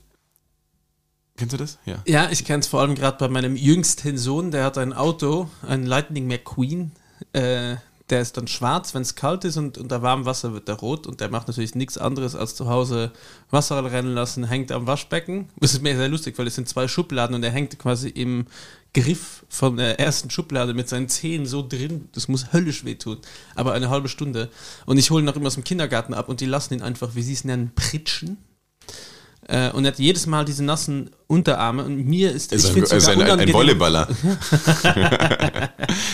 kennst 1.38 1.54
du 1.54 1.58
das? 1.58 1.78
Ja. 1.86 2.02
Ja, 2.06 2.30
ich 2.32 2.45
kenne 2.45 2.60
es 2.60 2.67
vor 2.67 2.82
allem 2.82 2.95
gerade 2.95 3.17
bei 3.17 3.28
meinem 3.28 3.56
jüngsten 3.56 4.17
Sohn, 4.17 4.52
der 4.52 4.63
hat 4.63 4.78
ein 4.78 4.93
Auto, 4.93 5.50
ein 5.67 5.86
Lightning 5.86 6.28
McQueen. 6.28 6.91
Äh, 7.34 7.78
der 8.10 8.21
ist 8.21 8.38
dann 8.38 8.48
schwarz, 8.48 8.93
wenn 8.93 9.02
es 9.02 9.15
kalt 9.15 9.45
ist 9.45 9.58
und 9.58 9.80
unter 9.80 10.04
warmem 10.04 10.26
Wasser 10.26 10.54
wird 10.54 10.69
er 10.69 10.76
rot 10.76 11.08
und 11.08 11.21
der 11.21 11.30
macht 11.30 11.48
natürlich 11.48 11.74
nichts 11.74 11.98
anderes 11.98 12.36
als 12.36 12.56
zu 12.56 12.69
Hause 12.69 13.12
Wasser 13.50 13.84
rennen 13.91 14.13
lassen, 14.13 14.43
hängt 14.43 14.71
am 14.71 14.86
Waschbecken. 14.86 15.50
Das 15.60 15.74
ist 15.74 15.82
mir 15.82 15.95
sehr 15.95 16.08
lustig, 16.08 16.38
weil 16.38 16.45
es 16.45 16.56
sind 16.56 16.69
zwei 16.69 16.88
Schubladen 16.88 17.36
und 17.36 17.43
er 17.43 17.50
hängt 17.50 17.80
quasi 17.80 18.10
im 18.10 18.45
Griff 18.93 19.43
von 19.50 19.78
der 19.78 20.00
ersten 20.00 20.30
Schublade 20.30 20.76
mit 20.76 20.88
seinen 20.88 21.10
Zehen 21.10 21.48
so 21.48 21.67
drin. 21.67 22.08
Das 22.13 22.28
muss 22.28 22.54
höllisch 22.54 22.86
wehtun. 22.86 23.17
Aber 23.56 23.74
eine 23.74 23.89
halbe 23.89 24.08
Stunde. 24.08 24.50
Und 24.86 24.98
ich 25.00 25.10
hole 25.10 25.24
ihn 25.24 25.26
noch 25.26 25.36
immer 25.36 25.48
aus 25.48 25.56
dem 25.56 25.63
Kindergarten 25.63 26.13
ab 26.13 26.30
und 26.30 26.41
die 26.41 26.45
lassen 26.45 26.76
ihn 26.76 26.82
einfach, 26.84 27.15
wie 27.15 27.24
sie 27.24 27.34
es 27.34 27.43
nennen, 27.43 27.71
pritschen. 27.76 28.38
Äh, 29.47 29.69
und 29.71 29.86
er 29.86 29.91
hat 29.91 29.99
jedes 29.99 30.25
Mal 30.25 30.43
diese 30.43 30.63
nassen 30.63 31.12
Unterarme 31.27 31.84
und 31.84 32.03
mir 32.05 32.31
ist, 32.31 32.51
ist, 32.51 32.65
ich 32.65 32.75
ein, 32.75 32.84
er 32.84 32.97
ist 32.97 33.08
ein, 33.08 33.21
ein, 33.21 33.53
Volleyballer. 33.53 34.08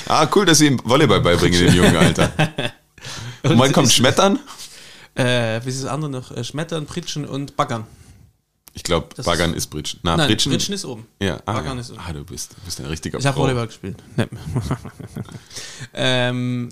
ah, 0.07 0.27
cool, 0.35 0.45
dass 0.45 0.57
sie 0.57 0.67
ihm 0.67 0.81
Volleyball 0.83 1.21
beibringen, 1.21 1.57
dem 1.57 1.73
jungen 1.73 1.95
Alter. 1.95 2.31
Und 3.43 3.57
wann 3.57 3.71
kommt 3.71 3.91
Schmettern? 3.91 4.39
Äh, 5.15 5.61
wie 5.63 5.69
ist 5.69 5.83
das 5.83 5.89
andere 5.89 6.11
noch? 6.11 6.31
Äh, 6.31 6.43
Schmettern, 6.43 6.85
Pritschen 6.85 7.25
und 7.25 7.55
Baggern. 7.55 7.85
Ich 8.73 8.83
glaube, 8.83 9.09
Baggern 9.23 9.51
ist- 9.51 9.65
ist 9.65 9.67
Britschen. 9.67 9.99
Na, 10.03 10.17
Nein, 10.17 10.27
Britschen. 10.27 10.51
Pritschen 10.51 10.73
ist 10.73 10.85
oben. 10.85 11.07
Ja, 11.21 11.41
ah, 11.45 11.53
Baggern 11.53 11.75
ja. 11.75 11.81
ist 11.81 11.89
unten. 11.89 12.01
ah, 12.05 12.13
du 12.13 12.23
bist, 12.25 12.51
du 12.51 12.61
bist 12.65 12.79
ein 12.79 12.85
richtiger 12.85 13.19
Ich 13.19 13.25
habe. 13.25 13.37
Volleyball 13.37 13.67
gespielt. 13.67 13.97
Nee. 14.15 14.27
ähm, 15.93 16.69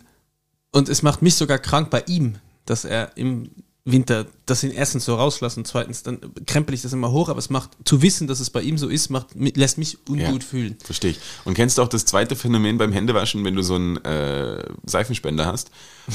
und 0.71 0.89
es 0.89 1.01
macht 1.03 1.21
mich 1.21 1.35
sogar 1.35 1.59
krank 1.59 1.89
bei 1.89 2.03
ihm, 2.07 2.35
dass 2.65 2.85
er 2.85 3.17
im 3.17 3.49
Winter, 3.91 4.25
dass 4.45 4.61
sie 4.61 4.67
ihn 4.67 4.73
erstens 4.73 5.05
so 5.05 5.15
rauslassen, 5.15 5.65
zweitens 5.65 6.03
dann 6.03 6.19
krempel 6.45 6.73
ich 6.75 6.81
das 6.81 6.93
immer 6.93 7.11
hoch, 7.11 7.29
aber 7.29 7.39
es 7.39 7.49
macht, 7.49 7.71
zu 7.85 8.01
wissen, 8.01 8.27
dass 8.27 8.39
es 8.39 8.49
bei 8.49 8.61
ihm 8.61 8.77
so 8.77 8.87
ist, 8.89 9.09
macht, 9.09 9.27
lässt 9.35 9.77
mich 9.77 9.97
ungut 10.07 10.43
Ja. 10.43 10.47
fühlen. 10.49 10.77
Verstehe 10.83 11.11
ich. 11.11 11.19
Und 11.45 11.53
kennst 11.53 11.77
du 11.77 11.81
auch 11.81 11.87
das 11.87 12.05
zweite 12.05 12.35
Phänomen 12.35 12.77
beim 12.77 12.91
Händewaschen, 12.91 13.43
wenn 13.43 13.55
du 13.55 13.61
so 13.63 13.75
einen 13.75 13.97
äh, 14.05 14.63
Seifenspender 14.85 15.45
hast? 15.45 15.71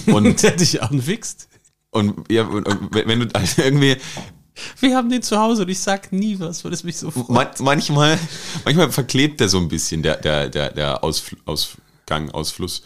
Und, 0.06 0.42
der 0.42 0.52
dich 0.52 0.82
anfixt. 0.82 1.48
und, 1.90 2.30
ja, 2.30 2.44
und, 2.44 2.66
und 2.68 2.94
wenn 2.94 3.20
du 3.20 3.28
irgendwie 3.56 3.96
Wir 4.80 4.96
haben 4.96 5.10
den 5.10 5.22
zu 5.22 5.38
Hause 5.38 5.62
und 5.62 5.68
ich 5.68 5.80
sag 5.80 6.12
nie 6.12 6.38
was, 6.38 6.64
weil 6.64 6.72
es 6.72 6.84
mich 6.84 6.96
so 6.96 7.10
freut. 7.10 7.28
Man, 7.28 7.48
manchmal, 7.60 8.18
manchmal 8.64 8.90
verklebt 8.92 9.40
der 9.40 9.48
so 9.48 9.58
ein 9.58 9.68
bisschen, 9.68 10.02
der, 10.02 10.16
der, 10.16 10.48
der, 10.48 10.70
der 10.72 11.02
Ausfl 11.04 11.37
Ausgang, 11.44 12.30
Ausfluss. 12.30 12.82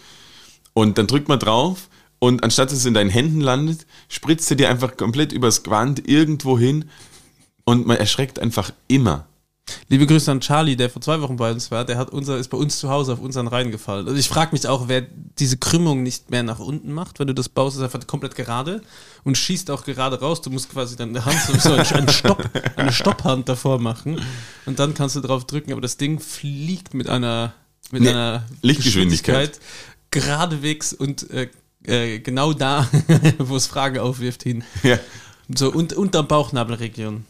Und 0.72 0.96
dann 0.96 1.06
drückt 1.06 1.28
man 1.28 1.38
drauf 1.38 1.88
und 2.18 2.42
anstatt 2.44 2.70
dass 2.70 2.78
es 2.78 2.84
in 2.86 2.94
deinen 2.94 3.10
Händen 3.10 3.40
landet, 3.40 3.86
spritzt 4.08 4.50
er 4.50 4.56
dir 4.56 4.68
einfach 4.70 4.96
komplett 4.96 5.32
übers 5.32 5.62
Gewand 5.62 6.08
irgendwo 6.08 6.58
hin 6.58 6.86
und 7.64 7.86
man 7.86 7.96
erschreckt 7.96 8.38
einfach 8.38 8.72
immer. 8.88 9.26
Liebe 9.88 10.06
Grüße 10.06 10.30
an 10.32 10.40
Charlie, 10.40 10.76
der 10.76 10.88
vor 10.88 11.02
zwei 11.02 11.20
Wochen 11.20 11.36
bei 11.36 11.50
uns 11.50 11.70
war. 11.70 11.84
Der 11.84 11.98
hat 11.98 12.08
unser, 12.10 12.38
ist 12.38 12.48
bei 12.48 12.56
uns 12.56 12.78
zu 12.78 12.88
Hause 12.88 13.12
auf 13.12 13.20
unseren 13.20 13.46
Rhein 13.48 13.70
gefallen. 13.70 14.06
Also 14.06 14.18
ich 14.18 14.26
frage 14.26 14.52
mich 14.52 14.66
auch, 14.66 14.88
wer 14.88 15.02
diese 15.38 15.58
Krümmung 15.58 16.02
nicht 16.02 16.30
mehr 16.30 16.42
nach 16.42 16.58
unten 16.58 16.90
macht. 16.92 17.18
Wenn 17.18 17.26
du 17.26 17.34
das 17.34 17.50
baust, 17.50 17.76
ist 17.76 17.82
einfach 17.82 18.06
komplett 18.06 18.34
gerade 18.34 18.80
und 19.24 19.36
schießt 19.36 19.70
auch 19.70 19.84
gerade 19.84 20.20
raus. 20.20 20.40
Du 20.40 20.48
musst 20.48 20.70
quasi 20.72 20.96
deine 20.96 21.22
Hand 21.22 21.38
so, 21.42 21.54
so 21.58 21.94
einen 21.94 22.08
Stopp, 22.08 22.48
eine 22.76 22.92
Stopphand 22.92 23.46
davor 23.50 23.78
machen 23.78 24.18
und 24.64 24.78
dann 24.78 24.94
kannst 24.94 25.16
du 25.16 25.20
drauf 25.20 25.46
drücken. 25.46 25.72
Aber 25.72 25.82
das 25.82 25.98
Ding 25.98 26.18
fliegt 26.18 26.94
mit 26.94 27.10
einer, 27.10 27.52
mit 27.90 28.02
Nee, 28.02 28.08
einer 28.08 28.44
Lichtgeschwindigkeit. 28.62 29.60
geradewegs 30.10 30.94
und 30.94 31.28
äh, 31.30 31.50
äh, 31.84 32.18
genau 32.20 32.52
da, 32.52 32.88
wo 33.38 33.56
es 33.56 33.66
Fragen 33.66 33.98
aufwirft, 33.98 34.42
hin. 34.42 34.64
Ja. 34.82 34.98
So 35.54 35.72
und 35.72 35.92
unter 35.92 36.22
Bauchnabelregion. 36.22 37.24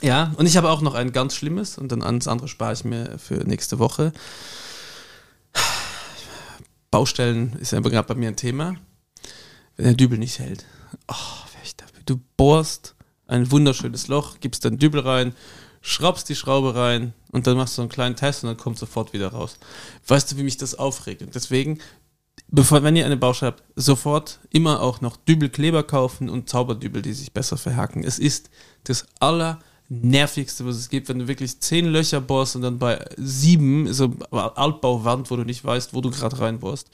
Ja, 0.00 0.32
und 0.36 0.46
ich 0.46 0.56
habe 0.56 0.70
auch 0.70 0.80
noch 0.80 0.94
ein 0.94 1.12
ganz 1.12 1.34
schlimmes 1.34 1.78
und 1.78 1.92
dann 1.92 2.02
alles 2.02 2.28
andere 2.28 2.48
spare 2.48 2.72
ich 2.72 2.84
mir 2.84 3.18
für 3.18 3.44
nächste 3.46 3.78
Woche. 3.78 4.12
Baustellen 6.90 7.56
ist 7.60 7.72
ja 7.72 7.80
gerade 7.80 8.08
bei 8.08 8.14
mir 8.14 8.28
ein 8.28 8.36
Thema. 8.36 8.74
Wenn 9.76 9.86
der 9.86 9.94
Dübel 9.94 10.18
nicht 10.18 10.38
hält. 10.38 10.64
Oh. 11.08 11.42
Du 12.06 12.20
bohrst 12.36 12.94
ein 13.26 13.50
wunderschönes 13.50 14.08
Loch, 14.08 14.40
gibst 14.40 14.64
dann 14.64 14.78
Dübel 14.78 15.00
rein, 15.00 15.34
schraubst 15.80 16.28
die 16.28 16.34
Schraube 16.36 16.74
rein 16.74 17.12
und 17.30 17.46
dann 17.46 17.56
machst 17.56 17.78
du 17.78 17.82
einen 17.82 17.88
kleinen 17.88 18.16
Test 18.16 18.44
und 18.44 18.48
dann 18.48 18.56
kommt 18.56 18.78
sofort 18.78 19.12
wieder 19.12 19.28
raus. 19.28 19.58
Weißt 20.06 20.30
du, 20.30 20.36
wie 20.36 20.42
mich 20.42 20.56
das 20.56 20.74
aufregt? 20.74 21.22
Und 21.22 21.34
deswegen, 21.34 21.78
bevor, 22.52 22.84
wenn 22.84 22.94
ihr 22.94 23.04
eine 23.04 23.16
Baustelle 23.16 23.52
habt, 23.52 23.64
sofort 23.74 24.38
immer 24.50 24.80
auch 24.80 25.00
noch 25.00 25.16
Dübelkleber 25.16 25.82
kaufen 25.82 26.28
und 26.28 26.48
Zauberdübel, 26.48 27.02
die 27.02 27.14
sich 27.14 27.32
besser 27.32 27.56
verhaken. 27.56 28.04
Es 28.04 28.18
ist 28.18 28.50
das 28.84 29.06
allernervigste, 29.18 30.64
was 30.64 30.76
es 30.76 30.88
gibt, 30.88 31.08
wenn 31.08 31.18
du 31.18 31.28
wirklich 31.28 31.58
zehn 31.60 31.86
Löcher 31.86 32.20
bohrst 32.20 32.54
und 32.54 32.62
dann 32.62 32.78
bei 32.78 33.04
sieben, 33.16 33.92
so 33.92 34.14
Altbauwand, 34.30 35.30
wo 35.30 35.36
du 35.36 35.44
nicht 35.44 35.64
weißt, 35.64 35.94
wo 35.94 36.00
du 36.00 36.10
gerade 36.10 36.38
reinbohrst. 36.38 36.88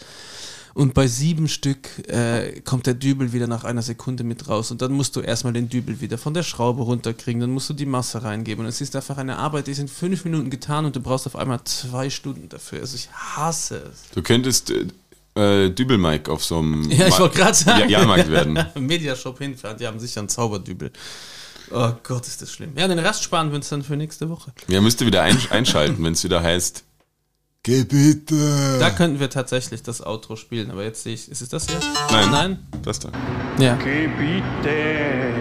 Und 0.74 0.94
bei 0.94 1.08
sieben 1.08 1.48
Stück 1.48 2.08
äh, 2.08 2.60
kommt 2.60 2.86
der 2.86 2.94
Dübel 2.94 3.32
wieder 3.32 3.48
nach 3.48 3.64
einer 3.64 3.82
Sekunde 3.82 4.22
mit 4.22 4.48
raus. 4.48 4.70
Und 4.70 4.80
dann 4.80 4.92
musst 4.92 5.16
du 5.16 5.20
erstmal 5.20 5.52
den 5.52 5.68
Dübel 5.68 6.00
wieder 6.00 6.18
von 6.18 6.34
der 6.34 6.44
Schraube 6.44 6.82
runterkriegen. 6.82 7.40
Dann 7.40 7.50
musst 7.50 7.68
du 7.68 7.74
die 7.74 7.86
Masse 7.86 8.22
reingeben. 8.22 8.64
Und 8.64 8.68
es 8.68 8.80
ist 8.80 8.94
einfach 8.94 9.16
eine 9.16 9.38
Arbeit, 9.38 9.66
die 9.66 9.72
ist 9.72 9.80
in 9.80 9.88
fünf 9.88 10.24
Minuten 10.24 10.50
getan 10.50 10.84
und 10.84 10.94
du 10.94 11.00
brauchst 11.00 11.26
auf 11.26 11.34
einmal 11.34 11.64
zwei 11.64 12.10
Stunden 12.10 12.48
dafür. 12.48 12.80
Also 12.80 12.94
ich 12.94 13.10
hasse 13.10 13.90
es. 13.90 14.02
Du 14.14 14.22
könntest 14.22 14.72
äh, 15.38 15.70
Dübel-Mike 15.70 16.30
auf 16.30 16.44
so 16.44 16.58
einem 16.58 16.90
Ja, 16.90 17.06
ich 17.06 17.18
wollte 17.18 17.38
gerade 17.38 17.54
sagen. 17.54 17.80
Ja, 17.82 18.00
Jahrmarkt 18.00 18.30
werden. 18.30 18.58
Mediashop 18.74 19.38
hinfahren, 19.38 19.78
die 19.78 19.86
haben 19.86 20.00
sicher 20.00 20.20
einen 20.20 20.28
Zauberdübel. 20.28 20.92
Oh 21.70 21.92
Gott, 22.02 22.26
ist 22.26 22.42
das 22.42 22.50
schlimm. 22.50 22.72
Ja, 22.76 22.88
den 22.88 22.98
Rest 22.98 23.22
sparen 23.22 23.50
wir 23.50 23.56
uns 23.56 23.68
dann 23.68 23.82
für 23.82 23.96
nächste 23.96 24.28
Woche. 24.30 24.52
Ja, 24.68 24.80
müsste 24.80 25.06
wieder 25.06 25.22
ein, 25.22 25.38
einschalten, 25.50 26.02
wenn 26.02 26.14
es 26.14 26.24
wieder 26.24 26.42
heißt. 26.42 26.84
Geh 27.62 27.84
bitte. 27.84 28.78
Da 28.78 28.90
könnten 28.90 29.20
wir 29.20 29.28
tatsächlich 29.28 29.82
das 29.82 30.04
Outro 30.04 30.36
spielen, 30.36 30.70
aber 30.70 30.84
jetzt 30.84 31.02
sehe 31.02 31.14
ich. 31.14 31.30
Ist 31.30 31.42
es 31.42 31.50
das 31.50 31.66
hier? 31.66 31.80
Nein. 32.10 32.30
Nein? 32.30 32.66
Das 32.82 32.98
da. 32.98 33.10
Ja. 33.58 33.76
Gebiete. 33.76 35.34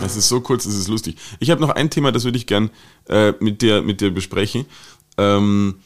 Das 0.00 0.16
ist 0.16 0.28
so 0.28 0.40
kurz, 0.40 0.64
das 0.64 0.74
ist 0.74 0.88
lustig. 0.88 1.16
Ich 1.38 1.50
habe 1.50 1.60
noch 1.60 1.70
ein 1.70 1.90
Thema, 1.90 2.12
das 2.12 2.24
würde 2.24 2.38
ich 2.38 2.46
gern 2.46 2.70
äh, 3.08 3.32
mit, 3.40 3.62
dir, 3.62 3.82
mit 3.82 4.00
dir 4.00 4.12
besprechen. 4.12 4.66
Ähm, 5.16 5.76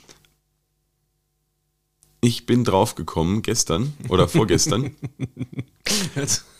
ich 2.21 2.47
bin 2.47 2.65
draufgekommen 2.65 3.43
gestern 3.43 3.93
oder 4.09 4.29
vorgestern, 4.29 4.95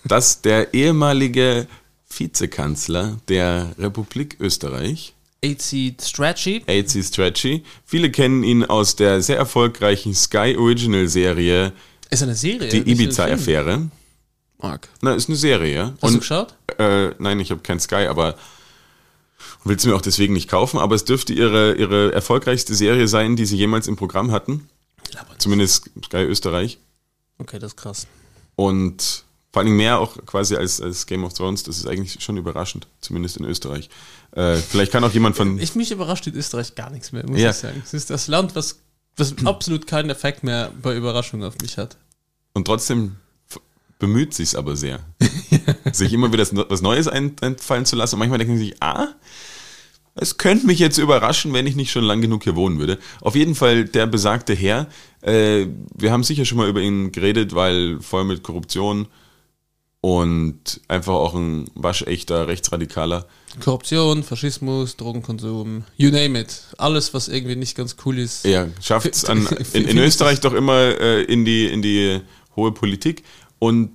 dass 0.05 0.43
der 0.43 0.75
ehemalige 0.75 1.67
Vizekanzler 2.09 3.19
der 3.29 3.75
Republik 3.79 4.37
Österreich, 4.41 5.15
AC 5.45 5.95
Stretchy. 6.01 6.63
A.C. 6.67 7.03
Stretchy, 7.03 7.65
viele 7.85 8.11
kennen 8.11 8.43
ihn 8.43 8.65
aus 8.65 8.97
der 8.97 9.23
sehr 9.23 9.39
erfolgreichen 9.39 10.15
Sky 10.15 10.57
Original 10.59 11.09
Serie 11.09 11.73
Ist 12.11 12.23
eine 12.23 12.35
Serie. 12.35 12.69
Die. 12.69 12.91
Ibiza-Affäre. 12.91 13.89
Mark. 14.59 14.89
Na, 15.01 15.15
ist 15.15 15.29
eine 15.29 15.37
Serie, 15.37 15.75
ja. 15.75 15.95
Hast 16.03 16.15
du 16.15 16.19
geschaut? 16.19 16.55
Äh, 16.79 17.13
nein, 17.19 17.41
ich 17.41 17.51
habe 17.51 17.63
kein 17.63 17.81
Sky, 17.81 18.07
aber 18.07 18.37
will 19.65 19.77
es 19.77 19.87
mir 19.87 19.95
auch 19.95 20.03
deswegen 20.03 20.35
nicht 20.35 20.51
kaufen. 20.51 20.79
Aber 20.79 20.95
es 20.95 21.07
dürfte 21.07 21.33
ihre, 21.33 21.75
ihre 21.75 22.13
erfolgreichste 22.13 22.75
Serie 22.75 23.09
sein, 23.09 23.37
die 23.37 23.47
sie 23.47 23.57
jemals 23.57 23.89
im 23.89 23.97
Programm 23.97 24.33
hatten. 24.33 24.69
Zumindest 25.39 25.91
Sky 26.05 26.19
Österreich. 26.25 26.79
Okay, 27.39 27.59
das 27.59 27.73
ist 27.73 27.77
krass. 27.77 28.07
Und 28.57 29.25
vor 29.53 29.63
allem 29.63 29.77
mehr 29.77 29.99
auch 29.99 30.17
quasi 30.27 30.55
als, 30.57 30.81
als 30.81 31.07
Game 31.07 31.25
of 31.25 31.33
Thrones. 31.33 31.63
Das 31.65 31.77
ist 31.79 31.87
eigentlich 31.87 32.23
schon 32.23 32.37
überraschend, 32.37 32.87
zumindest 33.01 33.37
in 33.39 33.45
Österreich. 33.45 33.89
Äh, 34.33 34.57
vielleicht 34.57 34.93
kann 34.93 35.03
auch 35.03 35.13
jemand 35.13 35.37
von. 35.37 35.59
Ich 35.59 35.75
mich 35.75 35.91
überrascht 35.91 36.27
in 36.27 36.35
Österreich 36.35 36.75
gar 36.75 36.91
nichts 36.91 37.11
mehr, 37.13 37.27
muss 37.27 37.41
Ja. 37.41 37.51
ich 37.51 37.57
sagen. 37.57 37.83
Es 37.85 37.95
ist 37.95 38.11
das 38.11 38.29
Land, 38.29 38.55
was, 38.55 38.79
was 39.17 39.35
absolut 39.45 39.87
keinen 39.87 40.11
Effekt 40.11 40.45
mehr 40.45 40.71
bei 40.83 40.95
Überraschungen 40.97 41.47
auf 41.47 41.55
mich 41.63 41.79
hat. 41.79 41.97
Und 42.53 42.67
trotzdem 42.67 43.17
bemüht 43.99 44.35
sich's 44.35 44.55
aber 44.55 44.77
sehr, 44.77 45.01
sich 45.93 46.13
immer 46.13 46.33
wieder 46.33 46.47
was 46.71 46.81
Neues 46.81 47.07
ein, 47.09 47.37
einfallen 47.41 47.87
zu 47.87 47.97
lassen. 47.97 48.15
Und 48.15 48.21
manchmal 48.21 48.39
denken 48.39 48.57
sie 48.57 48.67
sich, 48.67 48.83
ah, 48.83 49.09
es 50.15 50.39
könnte 50.39 50.67
mich 50.67 50.79
jetzt 50.79 50.99
überraschen, 50.99 51.53
wenn 51.53 51.67
ich 51.67 51.77
nicht 51.77 51.91
schon 51.91 52.05
lang 52.05 52.21
genug 52.21 52.45
hier 52.45 52.57
wohnen 52.57 52.79
würde. 52.79 52.99
Auf 53.21 53.37
jeden 53.37 53.55
Fall 53.55 53.85
der 53.85 54.07
besagte 54.07 54.55
Herr. 54.55 54.89
Äh, 55.23 55.67
wir 55.95 56.13
haben 56.13 56.25
sicher 56.25 56.45
schon 56.45 56.59
mal 56.59 56.69
über 56.69 56.81
ihn 56.81 57.13
geredet, 57.13 57.55
weil 57.55 58.01
voll 58.01 58.25
mit 58.25 58.43
Korruption 58.43 59.07
und 60.01 60.81
einfach 60.89 61.13
auch 61.13 61.35
ein 61.35 61.67
waschechter 61.75 62.49
Rechtsradikaler. 62.49 63.27
Korruption, 63.63 64.23
Faschismus, 64.23 64.97
Drogenkonsum, 64.97 65.85
you 65.97 66.11
name 66.11 66.39
it. 66.41 66.63
Alles, 66.79 67.13
was 67.13 67.29
irgendwie 67.29 67.57
nicht 67.57 67.77
ganz 67.77 67.97
cool 68.05 68.19
ist. 68.19 68.47
Er 68.47 68.71
schafft 68.81 69.15
es 69.15 69.25
an, 69.25 69.47
in, 69.73 69.87
in 69.87 69.99
Österreich 69.99 70.41
doch 70.41 70.55
immer 70.55 70.79
äh, 70.79 71.23
in, 71.25 71.45
die, 71.45 71.67
in 71.67 71.83
die 71.83 72.21
hohe 72.57 72.73
Politik. 72.73 73.25
Und 73.59 73.91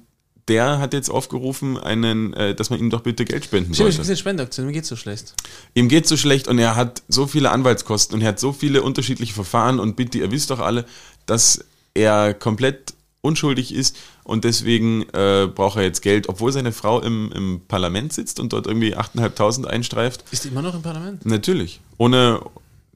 der 0.48 0.80
hat 0.80 0.94
jetzt 0.94 1.10
aufgerufen, 1.10 1.78
einen, 1.78 2.34
äh, 2.34 2.54
dass 2.54 2.70
man 2.70 2.80
ihm 2.80 2.90
doch 2.90 3.02
bitte 3.02 3.26
Geld 3.26 3.46
spenden 3.46 3.72
Ich 3.72 3.80
habe 3.80 3.90
sollte. 3.92 4.02
gesehen, 4.02 4.18
Spendeaktion, 4.18 4.66
mir 4.68 4.74
geht's 4.74 4.90
so 4.90 4.96
schlecht. 4.96 5.34
Ihm 5.74 5.90
geht 5.90 6.08
so 6.08 6.18
schlecht 6.18 6.48
und 6.48 6.60
er 6.60 6.76
hat 6.76 7.02
so 7.08 7.26
viele 7.28 7.52
Anwaltskosten 7.52 8.16
und 8.16 8.22
er 8.22 8.30
hat 8.30 8.40
so 8.40 8.54
viele 8.54 8.84
unterschiedliche 8.84 9.34
Verfahren 9.34 9.80
und 9.80 9.96
bitte, 9.96 10.20
ihr 10.20 10.32
wisst 10.32 10.52
doch 10.52 10.60
alle, 10.60 10.86
dass 11.26 11.66
er 11.94 12.34
komplett 12.34 12.94
unschuldig 13.22 13.74
ist 13.74 13.98
und 14.24 14.44
deswegen 14.44 15.02
äh, 15.14 15.48
braucht 15.48 15.78
er 15.78 15.84
jetzt 15.84 16.02
Geld, 16.04 16.30
obwohl 16.30 16.52
seine 16.52 16.72
Frau 16.72 17.02
im, 17.02 17.32
im 17.32 17.62
Parlament 17.68 18.14
sitzt 18.14 18.40
und 18.40 18.54
dort 18.54 18.68
irgendwie 18.68 18.96
8.500 18.96 19.66
einstreift. 19.66 20.24
Ist 20.32 20.44
die 20.44 20.50
immer 20.50 20.62
noch 20.62 20.76
im 20.76 20.84
Parlament? 20.84 21.26
Natürlich. 21.26 21.80
Ohne, 21.98 22.40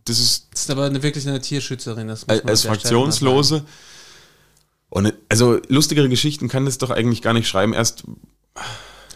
das 0.05 0.19
ist 0.19 0.47
Das 0.53 0.61
ist 0.61 0.69
aber 0.69 0.85
eine, 0.85 1.01
wirklich 1.01 1.27
eine 1.27 1.41
Tierschützerin. 1.41 2.07
Das 2.07 2.27
muss 2.27 2.43
man 2.43 2.49
als 2.49 2.65
an 2.67 2.73
der 2.73 2.79
Stelle 2.79 2.95
mal 2.99 3.11
sagen. 3.11 3.15
Fraktionslose. 3.15 3.65
Und 4.89 5.13
also 5.29 5.59
lustigere 5.67 6.09
Geschichten 6.09 6.47
kann 6.49 6.65
das 6.65 6.77
doch 6.77 6.89
eigentlich 6.89 7.21
gar 7.21 7.33
nicht 7.33 7.47
schreiben. 7.47 7.73
Erst 7.73 8.03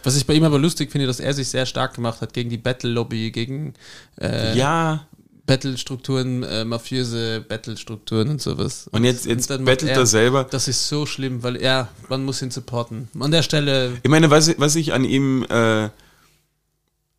Was 0.04 0.16
ich 0.16 0.26
bei 0.26 0.34
ihm 0.34 0.44
aber 0.44 0.58
lustig 0.58 0.92
finde, 0.92 1.06
dass 1.06 1.20
er 1.20 1.34
sich 1.34 1.48
sehr 1.48 1.66
stark 1.66 1.94
gemacht 1.94 2.20
hat 2.20 2.32
gegen 2.32 2.50
die 2.50 2.58
Battle-Lobby, 2.58 3.32
gegen 3.32 3.74
äh, 4.20 4.56
ja, 4.56 5.06
Battle-Strukturen, 5.46 6.42
äh, 6.42 6.64
mafiöse 6.64 7.44
Battle-Strukturen 7.46 8.30
und 8.30 8.40
sowas. 8.40 8.88
und 8.92 9.04
jetzt, 9.04 9.26
jetzt 9.26 9.50
dann 9.50 9.62
macht 9.62 9.80
bettelt 9.80 9.96
er 9.96 10.06
selber. 10.06 10.44
Das 10.44 10.68
ist 10.68 10.88
so 10.88 11.06
schlimm, 11.06 11.42
weil 11.42 11.56
er, 11.56 11.88
man 12.08 12.24
muss 12.24 12.40
ihn 12.40 12.50
supporten. 12.50 13.08
An 13.18 13.30
der 13.30 13.42
Stelle, 13.42 13.92
Ich 14.02 14.10
meine, 14.10 14.30
was, 14.30 14.58
was 14.58 14.76
ich 14.76 14.92
an 14.92 15.04
ihm, 15.04 15.44
äh, 15.48 15.90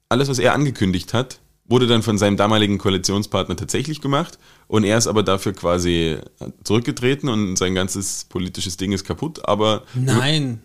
alles, 0.10 0.30
was 0.30 0.40
er 0.40 0.54
angekündigt 0.54 1.14
hat, 1.14 1.40
wurde 1.68 1.88
dann 1.88 2.04
von 2.04 2.18
seinem 2.18 2.38
damaligen 2.38 2.78
Koalitionspartner 2.78 3.56
tatsächlich 3.56 4.00
gemacht 4.02 4.38
und 4.68 4.84
er 4.84 4.98
ist 4.98 5.08
aber 5.08 5.24
dafür 5.24 5.54
quasi 5.54 6.18
zurückgetreten 6.64 7.28
und 7.30 7.56
sein 7.58 7.74
ganzes 7.76 8.26
politisches 8.26 8.78
Ding 8.78 8.92
ist 8.92 9.04
kaputt, 9.06 9.48
aber 9.48 9.84
nein, 9.96 10.62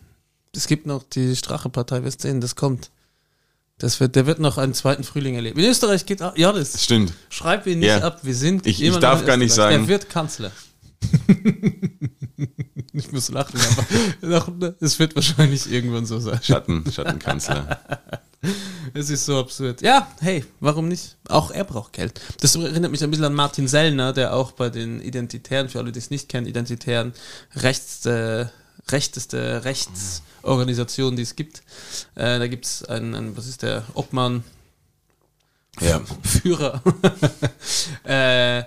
es 0.54 0.66
gibt 0.66 0.86
noch 0.86 1.02
die 1.04 1.34
Strache-Partei, 1.36 2.02
wirst 2.04 2.20
sehen, 2.22 2.40
das 2.40 2.54
kommt. 2.56 2.90
Das 3.78 3.98
wird, 3.98 4.14
der 4.14 4.26
wird 4.26 4.40
noch 4.40 4.58
einen 4.58 4.74
zweiten 4.74 5.04
Frühling 5.04 5.36
erleben. 5.36 5.58
In 5.58 5.70
Österreich 5.70 6.04
geht 6.04 6.20
auch, 6.22 6.36
ja, 6.36 6.52
das 6.52 6.84
stimmt. 6.84 7.14
schreib 7.30 7.66
ihn 7.66 7.78
nicht 7.78 7.88
Ja. 7.88 8.02
ab, 8.02 8.20
wir 8.24 8.34
sind 8.34 8.66
Ich- 8.66 8.82
ich 8.82 8.94
darf 8.98 9.24
gar 9.24 9.38
nicht 9.38 9.54
sagen- 9.54 9.84
Er 9.84 9.88
wird 9.88 10.10
Kanzler. 10.10 10.52
ich 12.92 13.12
muss 13.12 13.30
lachen, 13.30 13.60
aber 13.60 13.84
noch- 14.26 14.74
es 14.80 14.98
wird 14.98 15.14
wahrscheinlich 15.14 15.70
irgendwann 15.70 16.06
so 16.06 16.18
sein. 16.20 16.40
Schatten, 16.42 16.84
Schattenkanzler. 16.90 17.80
Es 18.94 19.10
ist 19.10 19.26
so 19.26 19.38
absurd. 19.38 19.82
Ja, 19.82 20.08
hey, 20.20 20.46
warum 20.60 20.88
nicht? 20.88 21.18
Auch 21.28 21.50
er 21.50 21.62
braucht 21.64 21.92
Geld. 21.92 22.22
Das 22.40 22.54
erinnert 22.56 22.90
mich 22.90 23.04
ein 23.04 23.10
bisschen 23.10 23.26
an 23.26 23.34
Martin 23.34 23.68
Sellner, 23.68 24.14
der 24.14 24.34
auch 24.34 24.52
bei 24.52 24.70
den 24.70 25.02
Identitären, 25.02 25.68
für 25.68 25.78
alle, 25.78 25.92
die 25.92 25.98
es 25.98 26.08
nicht 26.08 26.30
kennen, 26.30 26.46
Identitären, 26.46 27.12
Rechts, 27.56 28.06
äh, 28.06 28.46
rechteste 28.88 29.62
Rechtsorganisation, 29.66 31.16
die 31.16 31.22
es 31.22 31.36
gibt. 31.36 31.58
Äh, 32.14 32.38
da 32.38 32.46
gibt 32.46 32.64
es 32.64 32.82
einen, 32.86 33.14
einen, 33.14 33.36
was 33.36 33.46
ist 33.46 33.60
der, 33.62 33.84
Obmann, 33.92 34.42
Ja. 35.80 36.00
Führer. 36.22 36.82
äh, 38.04 38.62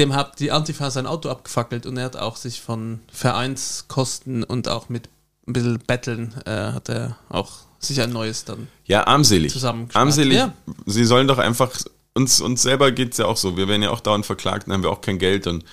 dem 0.00 0.14
hat 0.14 0.40
die 0.40 0.50
Antifa 0.50 0.90
sein 0.90 1.06
Auto 1.06 1.28
abgefackelt 1.28 1.86
und 1.86 1.96
er 1.96 2.06
hat 2.06 2.16
auch 2.16 2.36
sich 2.36 2.60
von 2.60 3.00
Vereinskosten 3.12 4.42
und 4.42 4.68
auch 4.68 4.88
mit 4.88 5.08
ein 5.46 5.52
bisschen 5.52 5.78
Betteln 5.86 6.34
äh, 6.46 6.72
hat 6.72 6.88
er 6.88 7.16
auch 7.28 7.50
sich 7.78 8.00
ein 8.00 8.12
neues 8.12 8.44
dann. 8.44 8.68
Ja, 8.86 9.06
armselig. 9.06 9.54
Armselig. 9.94 10.36
Ja. 10.36 10.52
Sie 10.86 11.04
sollen 11.04 11.28
doch 11.28 11.38
einfach, 11.38 11.70
uns, 12.14 12.40
uns 12.40 12.62
selber 12.62 12.92
geht's 12.92 13.18
ja 13.18 13.26
auch 13.26 13.36
so. 13.36 13.56
Wir 13.56 13.68
werden 13.68 13.82
ja 13.82 13.90
auch 13.90 14.00
dauernd 14.00 14.26
verklagt, 14.26 14.66
dann 14.66 14.74
haben 14.74 14.82
wir 14.82 14.90
auch 14.90 15.00
kein 15.00 15.18
Geld 15.18 15.46
und 15.46 15.64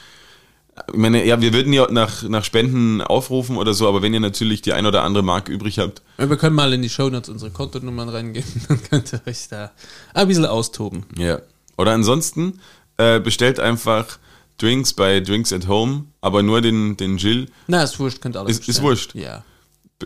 ich 0.90 0.98
meine, 1.00 1.26
ja, 1.26 1.42
wir 1.42 1.54
würden 1.54 1.74
ja 1.74 1.88
nach, 1.90 2.22
nach 2.24 2.44
Spenden 2.44 3.02
aufrufen 3.02 3.58
oder 3.58 3.74
so, 3.74 3.88
aber 3.88 4.04
wenn 4.04 4.14
ihr 4.14 4.20
natürlich 4.20 4.62
die 4.62 4.74
ein 4.74 4.86
oder 4.86 5.02
andere 5.04 5.24
Mark 5.24 5.50
übrig 5.50 5.80
habt, 5.80 6.04
Wir 6.18 6.38
können 6.38 6.56
mal 6.56 6.72
in 6.72 6.84
die 6.84 6.90
Shownotes 6.90 7.30
unsere 7.30 7.50
Kontonummern 7.50 8.10
reingeben, 8.10 8.52
dann 8.68 8.84
könnt 8.84 9.12
ihr 9.12 9.22
euch 9.26 9.48
da 9.50 9.72
ein 10.14 10.28
bisschen 10.28 10.46
austoben. 10.46 11.06
ja. 11.18 11.40
Oder 11.80 11.92
ansonsten 11.92 12.60
äh, 12.98 13.20
bestellt 13.20 13.60
einfach 13.60 14.18
Drinks 14.58 14.94
bei 14.94 15.20
Drinks 15.20 15.54
at 15.54 15.68
Home, 15.68 16.06
aber 16.22 16.42
nur 16.44 16.62
den, 16.62 16.98
den 16.98 17.18
Jill. 17.18 17.50
Na, 17.68 17.84
ist 17.84 18.00
wurscht, 18.00 18.22
könnt 18.22 18.36
alles 18.38 18.60
Ist- 18.60 18.68
ist 18.70 18.82
wurscht. 18.82 19.14
Ja. 19.16 19.44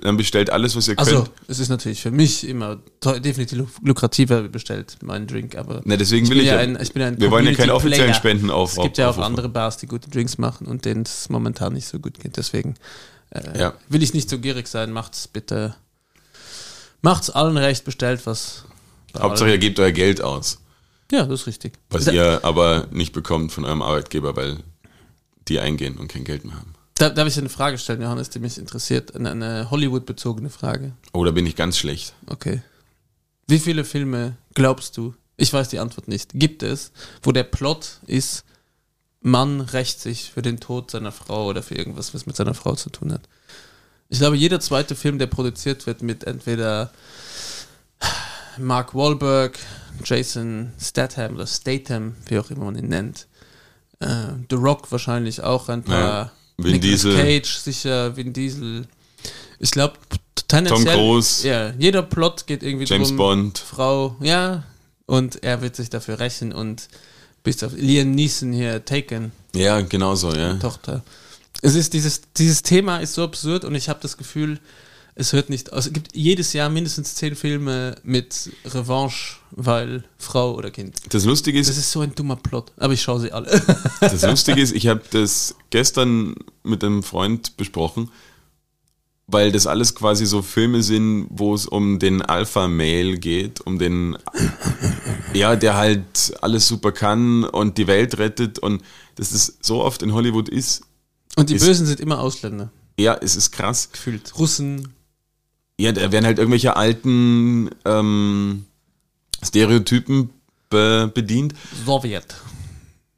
Dann 0.01 0.15
bestellt 0.15 0.49
alles, 0.49 0.73
was 0.77 0.87
ihr 0.87 0.97
Also, 0.97 1.23
könnt. 1.23 1.31
es 1.47 1.59
ist 1.59 1.67
natürlich 1.67 2.01
für 2.01 2.11
mich 2.11 2.47
immer 2.47 2.79
definitiv 3.19 3.65
lukrativer 3.83 4.43
bestellt, 4.43 4.95
mein 5.03 5.27
Drink, 5.27 5.55
aber 5.57 5.81
Na, 5.83 5.97
deswegen 5.97 6.29
will 6.29 6.39
ich 6.39 6.45
ja 6.47 6.59
ein, 6.59 6.77
ich 6.81 6.93
bin 6.93 7.01
ein 7.03 7.19
wir 7.19 7.29
wollen 7.29 7.45
ja 7.45 7.53
keine 7.53 7.73
offiziellen. 7.73 8.13
Spenden 8.13 8.49
auf- 8.51 8.77
Es 8.77 8.81
gibt 8.81 8.97
ja 8.97 9.09
auch 9.09 9.17
andere 9.17 9.49
Bars, 9.49 9.75
die 9.77 9.87
gute 9.87 10.09
Drinks 10.09 10.37
machen 10.37 10.65
und 10.67 10.85
denen 10.85 11.01
es 11.03 11.27
momentan 11.27 11.73
nicht 11.73 11.87
so 11.87 11.99
gut 11.99 12.19
geht. 12.21 12.37
Deswegen 12.37 12.75
äh, 13.31 13.59
Ja. 13.59 13.73
will 13.89 14.01
ich 14.01 14.13
nicht 14.13 14.29
so 14.29 14.39
gierig 14.39 14.69
sein. 14.69 14.93
Macht's 14.93 15.27
bitte, 15.27 15.75
macht's 17.01 17.29
allen 17.29 17.57
recht, 17.57 17.83
bestellt 17.83 18.21
was. 18.25 18.63
Hauptsache, 19.17 19.49
ihr 19.51 19.57
gebt 19.57 19.77
euer 19.79 19.91
Geld 19.91 20.21
aus. 20.21 20.59
Ja, 21.11 21.25
das 21.25 21.41
ist 21.41 21.47
richtig. 21.47 21.73
was 21.89 22.05
da, 22.05 22.11
ihr 22.11 22.39
aber 22.43 22.87
nicht 22.91 23.13
bekommt 23.13 23.51
von 23.51 23.65
eurem 23.65 23.81
Arbeitgeber, 23.81 24.35
weil 24.35 24.57
die 25.47 25.59
eingehen 25.59 25.97
und 25.97 26.07
kein 26.07 26.23
Geld 26.23 26.45
mehr 26.45 26.55
haben. 26.55 26.73
da, 26.95 27.09
darf 27.09 27.27
ich 27.27 27.33
dir 27.33 27.41
eine 27.41 27.49
Frage 27.49 27.77
stellen, 27.77 28.01
Johannes, 28.01 28.29
die 28.29 28.39
mich 28.39 28.57
interessiert? 28.57 29.15
Eine, 29.15 29.31
eine 29.31 29.71
Hollywood-bezogene 29.71 30.49
Frage. 30.49 30.93
Oh, 31.13 31.25
da 31.25 31.31
bin 31.31 31.45
ich 31.45 31.55
ganz 31.55 31.77
schlecht. 31.77 32.13
Okay. 32.27 32.61
Wie 33.47 33.59
viele 33.59 33.83
Filme 33.83 34.37
glaubst 34.53 34.95
du, 34.97 35.13
ich 35.35 35.51
weiß 35.51 35.69
die 35.69 35.79
Antwort 35.79 36.07
nicht, 36.07 36.31
gibt 36.33 36.63
es, 36.63 36.91
wo 37.21 37.31
der 37.31 37.43
Plot 37.43 37.99
ist, 38.07 38.45
Mann 39.21 39.61
rächt 39.61 39.99
sich 39.99 40.31
für 40.31 40.41
den 40.41 40.59
Tod 40.59 40.89
seiner 40.89 41.11
Frau 41.11 41.47
oder 41.47 41.61
für 41.61 41.75
irgendwas, 41.75 42.13
was 42.13 42.25
mit 42.25 42.35
seiner 42.35 42.53
Frau 42.53 42.75
zu 42.75 42.89
tun 42.89 43.11
hat? 43.11 43.21
Ich 44.09 44.19
glaube, 44.19 44.35
jeder 44.35 44.59
zweite 44.59 44.95
Film, 44.95 45.19
der 45.19 45.27
produziert 45.27 45.85
wird 45.87 46.01
mit 46.01 46.25
entweder 46.25 46.91
Mark 48.57 48.93
Wahlberg, 48.95 49.57
Jason 50.03 50.73
Statham 50.79 51.35
oder 51.35 51.47
Statham, 51.47 52.15
wie 52.27 52.39
auch 52.39 52.49
immer 52.49 52.65
man 52.65 52.75
ihn 52.77 52.89
nennt, 52.89 53.27
äh, 53.99 54.07
The 54.49 54.55
Rock 54.55 54.91
wahrscheinlich 54.91 55.41
auch 55.41 55.69
ein 55.69 55.83
paar, 55.83 55.99
Ja, 55.99 56.31
Vin 56.57 56.73
Nicolas 56.73 57.01
Diesel. 57.01 57.15
Cage 57.15 57.55
sicher, 57.57 58.15
Vin 58.15 58.33
Diesel. 58.33 58.87
Ich 59.59 59.71
glaube. 59.71 59.93
Tom 60.47 60.83
Cruise. 60.83 61.47
Ja, 61.47 61.71
jeder 61.79 62.01
Plot 62.01 62.45
geht 62.45 62.61
irgendwie 62.61 62.83
James 62.85 63.07
drum, 63.07 63.17
Bond. 63.17 63.57
Frau, 63.57 64.17
ja, 64.19 64.63
und 65.05 65.41
er 65.43 65.61
wird 65.61 65.77
sich 65.77 65.89
dafür 65.89 66.19
rächen 66.19 66.51
und 66.51 66.89
bis 67.43 67.63
auf 67.63 67.71
Liam 67.73 68.11
Neeson 68.11 68.51
hier, 68.51 68.83
Taken, 68.83 69.31
Ja, 69.55 69.79
genau 69.79 70.15
so, 70.15 70.33
ja. 70.33 70.55
Tochter. 70.55 71.03
Es 71.61 71.73
ist 71.75 71.93
dieses, 71.93 72.21
dieses 72.35 72.63
Thema 72.63 72.97
ist 72.97 73.13
so 73.13 73.23
absurd 73.23 73.63
und 73.63 73.75
ich 73.75 73.87
habe 73.87 73.99
das 74.01 74.17
Gefühl, 74.17 74.59
es 75.15 75.33
hört 75.33 75.49
nicht 75.49 75.73
aus. 75.73 75.87
Es 75.87 75.93
gibt 75.93 76.15
jedes 76.15 76.53
Jahr 76.53 76.69
mindestens 76.69 77.15
zehn 77.15 77.35
Filme 77.35 77.95
mit 78.03 78.49
Revanche, 78.65 79.37
weil 79.51 80.03
Frau 80.17 80.55
oder 80.55 80.71
Kind. 80.71 80.97
Das 81.09 81.25
Lustige 81.25 81.59
Das 81.59 81.69
ist, 81.69 81.77
ist 81.77 81.91
so 81.91 82.01
ein 82.01 82.15
dummer 82.15 82.35
Plot, 82.37 82.71
aber 82.77 82.93
ich 82.93 83.01
schaue 83.01 83.19
sie 83.19 83.31
alle. 83.31 83.49
das 83.99 84.21
Lustige 84.23 84.61
ist, 84.61 84.73
ich 84.73 84.87
habe 84.87 85.01
das 85.11 85.55
gestern 85.69 86.35
mit 86.63 86.83
einem 86.83 87.03
Freund 87.03 87.57
besprochen, 87.57 88.09
weil 89.27 89.51
das 89.51 89.67
alles 89.67 89.95
quasi 89.95 90.25
so 90.25 90.41
Filme 90.41 90.81
sind, 90.83 91.27
wo 91.29 91.53
es 91.55 91.65
um 91.65 91.99
den 91.99 92.21
Alpha-Male 92.21 93.17
geht, 93.17 93.61
um 93.61 93.79
den, 93.79 94.17
ja, 95.33 95.55
der 95.55 95.75
halt 95.77 96.33
alles 96.41 96.67
super 96.67 96.91
kann 96.91 97.43
und 97.45 97.77
die 97.77 97.87
Welt 97.87 98.17
rettet 98.17 98.59
und 98.59 98.81
dass 99.15 99.31
es 99.31 99.57
so 99.61 99.83
oft 99.83 100.01
in 100.01 100.13
Hollywood 100.13 100.49
ist, 100.49 100.83
Und 101.37 101.49
die 101.49 101.55
Ist- 101.55 101.65
Bösen 101.65 101.85
sind 101.85 101.99
immer 101.99 102.19
Ausländer, 102.19 102.71
ja, 102.99 103.17
es 103.21 103.35
ist 103.35 103.51
krass. 103.51 103.89
gefühlt. 103.91 104.37
Russen, 104.37 104.89
Ja, 105.81 105.91
da 105.91 106.11
werden 106.11 106.25
halt 106.25 106.37
irgendwelche 106.37 106.75
alten 106.75 107.71
ähm, 107.85 108.65
Stereotypen 109.43 110.29
be 110.69 111.11
bedient. 111.11 111.55
Sowjet. 111.83 112.35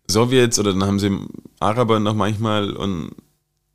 Sowjets 0.07 0.59
oder 0.59 0.71
dann 0.71 0.85
haben 0.85 0.97
sie 0.97 1.11
Araber 1.59 1.99
noch 1.99 2.13
manchmal 2.13 2.71
und 2.71 3.11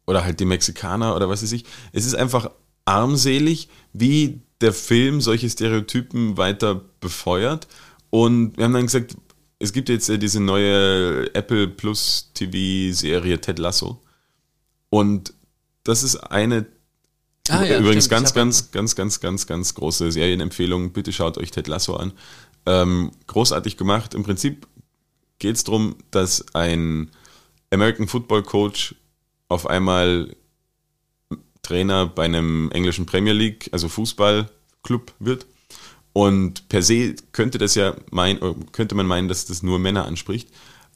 oder 0.06 0.24
halt 0.24 0.40
die 0.40 0.46
Mexikaner 0.46 1.14
oder 1.14 1.28
was 1.28 1.42
weiß 1.42 1.52
ich. 1.52 1.66
Es 1.92 2.06
ist 2.06 2.14
einfach 2.14 2.50
armselig, 2.86 3.68
wie 3.92 4.40
der 4.62 4.72
Film 4.72 5.20
solche 5.20 5.50
Stereotypen 5.50 6.38
weiter 6.38 6.80
befeuert. 7.00 7.68
Und 8.08 8.56
wir 8.56 8.64
haben 8.64 8.72
dann 8.72 8.86
gesagt, 8.86 9.16
es 9.58 9.74
gibt 9.74 9.90
jetzt 9.90 10.08
diese 10.08 10.40
neue 10.40 11.34
Apple 11.34 11.68
Plus 11.68 12.30
TV 12.32 12.94
Serie 12.94 13.38
Ted 13.38 13.58
Lasso. 13.58 14.02
Und 14.88 15.34
das 15.84 16.02
ist 16.02 16.16
eine 16.16 16.64
Ah, 17.50 17.64
ja, 17.64 17.78
Übrigens 17.78 18.06
stimmt. 18.06 18.20
ganz, 18.22 18.34
ganz, 18.34 18.70
ganz, 18.70 18.94
ganz, 18.94 19.20
ganz, 19.20 19.46
ganz 19.46 19.74
große 19.74 20.12
Serienempfehlung. 20.12 20.92
Bitte 20.92 21.12
schaut 21.12 21.38
euch 21.38 21.50
Ted 21.50 21.68
Lasso 21.68 21.96
an. 21.96 22.12
Ähm, 22.66 23.12
großartig 23.26 23.76
gemacht. 23.76 24.14
Im 24.14 24.22
Prinzip 24.22 24.66
geht 25.38 25.56
es 25.56 25.64
darum, 25.64 25.96
dass 26.10 26.44
ein 26.54 27.10
American 27.70 28.08
Football 28.08 28.42
Coach 28.42 28.94
auf 29.48 29.66
einmal 29.66 30.34
Trainer 31.62 32.06
bei 32.06 32.24
einem 32.24 32.70
englischen 32.72 33.06
Premier 33.06 33.32
League, 33.32 33.68
also 33.72 33.88
Fußballclub 33.88 35.14
wird. 35.18 35.46
Und 36.12 36.68
per 36.68 36.82
se 36.82 37.14
könnte 37.32 37.58
das 37.58 37.74
ja 37.74 37.94
mein, 38.10 38.40
äh, 38.42 38.54
könnte 38.72 38.94
man 38.94 39.06
meinen, 39.06 39.28
dass 39.28 39.46
das 39.46 39.62
nur 39.62 39.78
Männer 39.78 40.06
anspricht. 40.06 40.48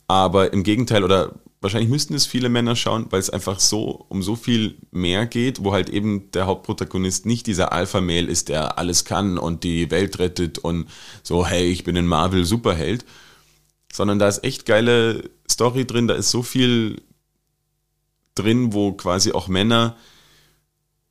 Aber 0.08 0.52
im 0.52 0.62
Gegenteil, 0.62 1.04
oder 1.04 1.34
wahrscheinlich 1.62 1.90
müssten 1.90 2.14
es 2.14 2.26
viele 2.26 2.48
Männer 2.48 2.74
schauen, 2.74 3.06
weil 3.10 3.20
es 3.20 3.30
einfach 3.30 3.60
so 3.60 4.04
um 4.08 4.22
so 4.22 4.34
viel 4.34 4.76
mehr 4.90 5.26
geht, 5.26 5.62
wo 5.62 5.72
halt 5.72 5.88
eben 5.88 6.30
der 6.32 6.46
Hauptprotagonist 6.46 7.24
nicht 7.24 7.46
dieser 7.46 7.72
Alpha-Mail 7.72 8.28
ist, 8.28 8.48
der 8.48 8.78
alles 8.78 9.04
kann 9.04 9.38
und 9.38 9.62
die 9.62 9.90
Welt 9.90 10.18
rettet 10.18 10.58
und 10.58 10.88
so, 11.22 11.46
hey, 11.46 11.70
ich 11.70 11.84
bin 11.84 11.96
ein 11.96 12.06
Marvel-Superheld, 12.06 13.04
sondern 13.92 14.18
da 14.18 14.28
ist 14.28 14.42
echt 14.42 14.66
geile 14.66 15.30
Story 15.48 15.86
drin, 15.86 16.08
da 16.08 16.14
ist 16.14 16.30
so 16.30 16.42
viel 16.42 17.00
drin, 18.34 18.72
wo 18.72 18.92
quasi 18.92 19.32
auch 19.32 19.46
Männer 19.46 19.96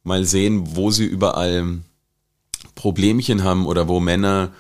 mal 0.04 0.26
sehen, 0.26 0.76
wo 0.76 0.92
sie 0.92 1.06
überall 1.06 1.80
Problemchen 2.76 3.44
haben 3.44 3.66
oder 3.66 3.88
wo 3.88 4.00
Männer 4.00 4.52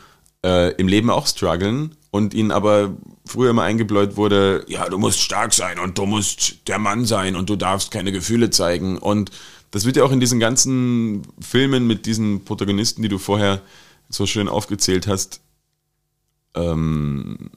äh, 0.46 0.74
im 0.76 0.88
Leben 0.88 1.10
auch 1.10 1.28
strugglen 1.28 1.96
und 2.10 2.34
ihnen 2.34 2.52
aber 2.52 2.96
früher 3.26 3.52
immer 3.52 3.64
eingebläut 3.64 4.18
wurde, 4.18 4.66
ja, 4.68 4.90
du 4.90 4.98
musst 4.98 5.20
stark 5.20 5.54
sein 5.54 5.80
und 5.80 5.98
du 5.98 6.06
musst 6.06 6.68
der 6.68 6.80
Mann 6.80 7.06
sein 7.06 7.36
und 7.36 7.50
du 7.50 7.56
darfst 7.56 7.92
keine 7.92 8.12
Gefühle 8.12 8.50
zeigen. 8.50 8.98
Und 8.98 9.32
das 9.72 9.86
wird 9.86 9.96
ja 9.96 10.04
auch 10.04 10.12
in 10.12 10.20
diesen 10.20 10.40
ganzen 10.40 11.22
Filmen 11.40 11.88
mit 11.88 12.06
diesen 12.06 12.44
Protagonisten, 12.44 13.02
die 13.02 13.10
du 13.10 13.18
vorher 13.18 13.62
so 14.10 14.26
schön 14.26 14.50
aufgezählt 14.50 15.08
hast, 15.08 15.42
ähm, 16.56 17.50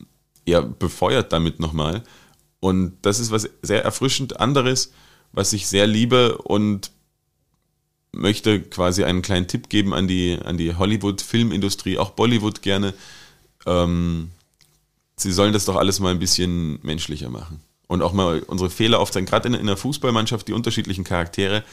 ja, 0.46 0.60
befeuert 0.60 1.32
damit 1.32 1.58
nochmal. 1.58 2.04
Und 2.60 2.96
das 3.02 3.18
ist 3.18 3.32
was 3.32 3.48
sehr 3.62 3.84
erfrischend 3.84 4.40
anderes, 4.40 4.92
was 5.32 5.52
ich 5.52 5.66
sehr 5.66 5.86
liebe 5.86 6.38
und 6.38 6.92
möchte 8.14 8.60
quasi 8.60 9.04
einen 9.04 9.22
kleinen 9.22 9.48
Tipp 9.48 9.68
geben 9.68 9.94
an 9.94 10.08
die, 10.08 10.38
an 10.44 10.56
die 10.56 10.74
Hollywood-Filmindustrie, 10.74 11.98
auch 11.98 12.10
Bollywood 12.10 12.62
gerne. 12.62 12.94
Ähm, 13.66 14.30
sie 15.16 15.32
sollen 15.32 15.52
das 15.52 15.64
doch 15.64 15.76
alles 15.76 16.00
mal 16.00 16.10
ein 16.10 16.18
bisschen 16.18 16.78
menschlicher 16.82 17.30
machen. 17.30 17.60
Und 17.86 18.02
auch 18.02 18.12
mal 18.12 18.40
unsere 18.40 18.70
Fehler 18.70 18.98
aufzeigen, 18.98 19.26
gerade 19.26 19.48
in, 19.48 19.54
in 19.54 19.66
der 19.66 19.76
Fußballmannschaft, 19.76 20.48
die 20.48 20.52
unterschiedlichen 20.52 21.04
Charaktere. 21.04 21.64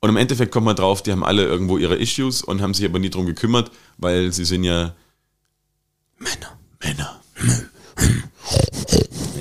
Und 0.00 0.08
im 0.08 0.16
Endeffekt 0.16 0.52
kommt 0.52 0.66
man 0.66 0.76
drauf, 0.76 1.02
die 1.02 1.12
haben 1.12 1.24
alle 1.24 1.44
irgendwo 1.44 1.76
ihre 1.76 1.96
Issues 1.96 2.42
und 2.42 2.62
haben 2.62 2.74
sich 2.74 2.86
aber 2.86 2.98
nie 2.98 3.10
drum 3.10 3.26
gekümmert, 3.26 3.70
weil 3.96 4.32
sie 4.32 4.44
sind 4.44 4.64
ja 4.64 4.94
Männer. 6.18 6.58
Männer. 6.80 7.20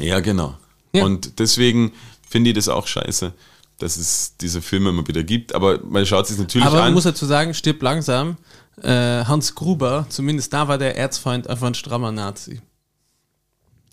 ja, 0.01 0.19
genau. 0.19 0.57
Ja. 0.93 1.05
Und 1.05 1.39
deswegen 1.39 1.93
finde 2.27 2.49
ich 2.49 2.55
das 2.55 2.69
auch 2.69 2.87
scheiße, 2.87 3.33
dass 3.79 3.97
es 3.97 4.37
diese 4.37 4.61
Filme 4.61 4.89
immer 4.89 5.07
wieder 5.07 5.23
gibt. 5.23 5.53
Aber 5.53 5.79
man 5.83 6.05
schaut 6.05 6.27
sich 6.27 6.37
natürlich 6.37 6.65
Aber 6.65 6.77
man 6.77 6.87
an. 6.87 6.93
muss 6.93 7.03
dazu 7.03 7.25
sagen, 7.25 7.53
stirbt 7.53 7.83
langsam. 7.83 8.37
Äh, 8.81 9.25
Hans 9.25 9.55
Gruber, 9.55 10.05
zumindest 10.09 10.53
da 10.53 10.67
war 10.67 10.77
der 10.77 10.97
Erzfeind 10.97 11.49
einfach 11.49 11.67
ein 11.67 11.75
strammer 11.75 12.11
Nazi. 12.11 12.61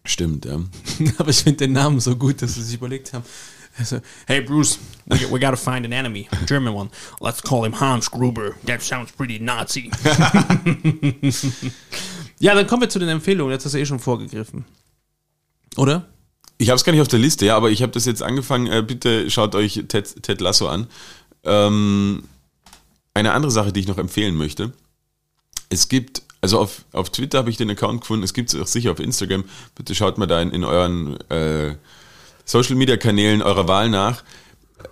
Stimmt, 0.04 0.44
ja. 0.44 0.60
Aber 1.18 1.30
ich 1.30 1.42
finde 1.42 1.58
den 1.58 1.72
Namen 1.72 2.00
so 2.00 2.16
gut, 2.16 2.42
dass 2.42 2.54
sie 2.54 2.62
sich 2.62 2.74
überlegt 2.74 3.12
haben. 3.12 3.24
Also, 3.76 4.00
hey 4.26 4.40
Bruce, 4.40 4.78
we, 5.06 5.18
we 5.32 5.40
gotta 5.40 5.56
find 5.56 5.84
an 5.84 5.92
enemy, 5.92 6.28
a 6.30 6.36
German 6.46 6.74
one. 6.74 6.90
Let's 7.20 7.42
call 7.42 7.64
him 7.64 7.78
Hans 7.80 8.10
Gruber. 8.10 8.52
That 8.66 8.82
sounds 8.82 9.10
pretty 9.10 9.40
Nazi. 9.40 9.90
ja, 12.38 12.54
dann 12.54 12.66
kommen 12.66 12.82
wir 12.82 12.88
zu 12.88 13.00
den 13.00 13.08
Empfehlungen. 13.08 13.52
Jetzt 13.52 13.64
hast 13.64 13.72
du 13.72 13.78
eh 13.78 13.86
schon 13.86 13.98
vorgegriffen. 13.98 14.64
Oder? 15.76 16.06
Ich 16.58 16.68
habe 16.68 16.76
es 16.76 16.84
gar 16.84 16.92
nicht 16.92 17.02
auf 17.02 17.08
der 17.08 17.18
Liste, 17.18 17.46
ja, 17.46 17.56
aber 17.56 17.70
ich 17.70 17.82
habe 17.82 17.92
das 17.92 18.04
jetzt 18.04 18.22
angefangen. 18.22 18.66
Äh, 18.66 18.82
bitte 18.82 19.30
schaut 19.30 19.54
euch 19.54 19.84
Ted, 19.88 20.22
Ted 20.22 20.40
Lasso 20.40 20.68
an. 20.68 20.86
Ähm, 21.42 22.24
eine 23.12 23.32
andere 23.32 23.52
Sache, 23.52 23.72
die 23.72 23.80
ich 23.80 23.88
noch 23.88 23.98
empfehlen 23.98 24.34
möchte. 24.34 24.72
Es 25.68 25.88
gibt, 25.88 26.22
also 26.40 26.58
auf, 26.58 26.84
auf 26.92 27.10
Twitter 27.10 27.38
habe 27.38 27.50
ich 27.50 27.56
den 27.56 27.70
Account 27.70 28.02
gefunden, 28.02 28.24
es 28.24 28.34
gibt 28.34 28.52
es 28.52 28.60
auch 28.60 28.66
sicher 28.66 28.92
auf 28.92 29.00
Instagram. 29.00 29.44
Bitte 29.74 29.94
schaut 29.94 30.18
mal 30.18 30.26
da 30.26 30.40
in, 30.40 30.50
in 30.50 30.64
euren 30.64 31.18
äh, 31.30 31.76
Social 32.44 32.76
Media 32.76 32.96
Kanälen 32.96 33.42
eurer 33.42 33.66
Wahl 33.66 33.88
nach, 33.88 34.22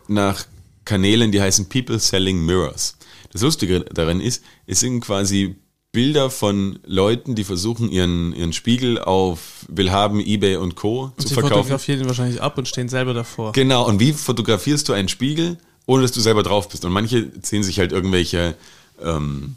nach 0.09 0.45
Kanälen, 0.85 1.33
die 1.33 1.41
heißen 1.41 1.69
People 1.69 1.99
Selling 1.99 2.45
Mirrors. 2.45 2.97
Das 3.33 3.43
Lustige 3.43 3.81
daran 3.81 4.21
ist, 4.21 4.43
es 4.67 4.81
sind 4.81 5.01
quasi 5.01 5.57
Bilder 5.93 6.31
von 6.31 6.79
Leuten, 6.87 7.35
die 7.35 7.45
versuchen, 7.45 7.91
ihren, 7.91 8.33
ihren 8.35 8.55
Spiegel 8.55 8.99
auf 8.99 9.67
Willhaben, 9.69 10.21
Ebay 10.21 10.57
und 10.57 10.75
Co. 10.75 11.05
Und 11.05 11.21
zu 11.21 11.29
sie 11.29 11.35
verkaufen. 11.35 11.57
fotografieren 11.57 12.01
ihn 12.01 12.07
wahrscheinlich 12.07 12.41
ab 12.41 12.57
und 12.57 12.67
stehen 12.67 12.89
selber 12.89 13.13
davor. 13.13 13.53
Genau, 13.53 13.87
und 13.87 14.01
wie 14.01 14.15
fotografierst 14.15 14.89
du 14.89 14.95
einen 14.95 15.09
Spiegel, 15.09 15.59
ohne 15.85 16.01
dass 16.03 16.13
du 16.13 16.21
selber 16.21 16.43
drauf 16.43 16.71
bist? 16.71 16.87
Und 16.87 16.93
manche 16.93 17.39
ziehen 17.43 17.63
sich 17.63 17.79
halt 17.79 17.93
irgendwelche, 17.93 18.55
ähm, 19.03 19.57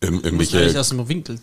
irg 0.00 0.10
Du 0.10 0.32
musst 0.32 0.52
irgendwelche. 0.54 0.80
aus 0.80 0.88
dem 0.88 1.08
Winkel 1.08 1.38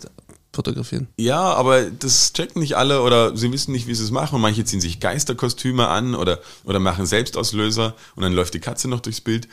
fotografieren. 0.52 1.08
Ja, 1.16 1.40
aber 1.40 1.84
das 1.84 2.34
checken 2.34 2.60
nicht 2.60 2.76
alle 2.76 3.00
oder 3.02 3.34
sie 3.34 3.50
wissen 3.50 3.72
nicht, 3.72 3.86
wie 3.86 3.94
sie 3.94 4.04
es 4.04 4.10
machen. 4.10 4.34
Und 4.34 4.40
manche 4.42 4.64
ziehen 4.64 4.82
sich 4.82 5.00
Geisterkostüme 5.00 5.88
an 5.88 6.14
oder, 6.14 6.40
oder 6.64 6.80
machen 6.80 7.06
Selbstauslöser 7.06 7.94
und 8.14 8.22
dann 8.24 8.34
läuft 8.34 8.52
die 8.52 8.60
Katze 8.60 8.88
noch 8.88 9.00
durchs 9.00 9.22
Bild. 9.22 9.48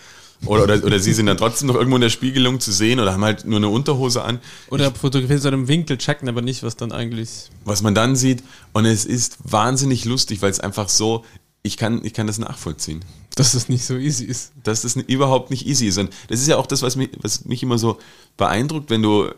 Oder, 0.45 0.63
oder, 0.63 0.83
oder 0.83 0.99
sie 0.99 1.13
sind 1.13 1.25
dann 1.25 1.37
trotzdem 1.37 1.67
noch 1.67 1.75
irgendwo 1.75 1.95
in 1.95 2.01
der 2.01 2.09
Spiegelung 2.09 2.59
zu 2.59 2.71
sehen 2.71 2.99
oder 2.99 3.13
haben 3.13 3.23
halt 3.23 3.45
nur 3.45 3.57
eine 3.57 3.69
Unterhose 3.69 4.23
an. 4.23 4.39
Oder 4.69 4.91
fotografieren 4.93 5.41
zu 5.41 5.47
einem 5.47 5.67
Winkel, 5.67 5.97
checken 5.97 6.29
aber 6.29 6.41
nicht, 6.41 6.63
was 6.63 6.75
dann 6.75 6.91
eigentlich. 6.91 7.49
was 7.65 7.81
man 7.81 7.95
dann 7.95 8.15
sieht. 8.15 8.43
Und 8.71 8.85
es 8.85 9.05
ist 9.05 9.37
wahnsinnig 9.43 10.05
lustig, 10.05 10.41
weil 10.41 10.51
es 10.51 10.59
einfach 10.59 10.89
so, 10.89 11.25
ich 11.63 11.77
kann, 11.77 12.03
ich 12.05 12.13
kann 12.13 12.27
das 12.27 12.37
nachvollziehen. 12.37 13.03
Dass 13.35 13.53
das 13.53 13.67
nicht 13.67 13.83
so 13.83 13.95
easy 13.95 14.25
ist. 14.25 14.53
Dass 14.63 14.83
das 14.83 14.95
überhaupt 14.95 15.49
nicht 15.49 15.65
easy 15.67 15.87
ist. 15.87 15.97
Und 15.97 16.11
das 16.27 16.39
ist 16.39 16.47
ja 16.47 16.57
auch 16.57 16.67
das, 16.67 16.81
was 16.81 16.95
mich, 16.95 17.09
was 17.21 17.45
mich 17.45 17.63
immer 17.63 17.77
so 17.77 17.97
beeindruckt, 18.37 18.89
wenn 18.89 19.01
du 19.01 19.29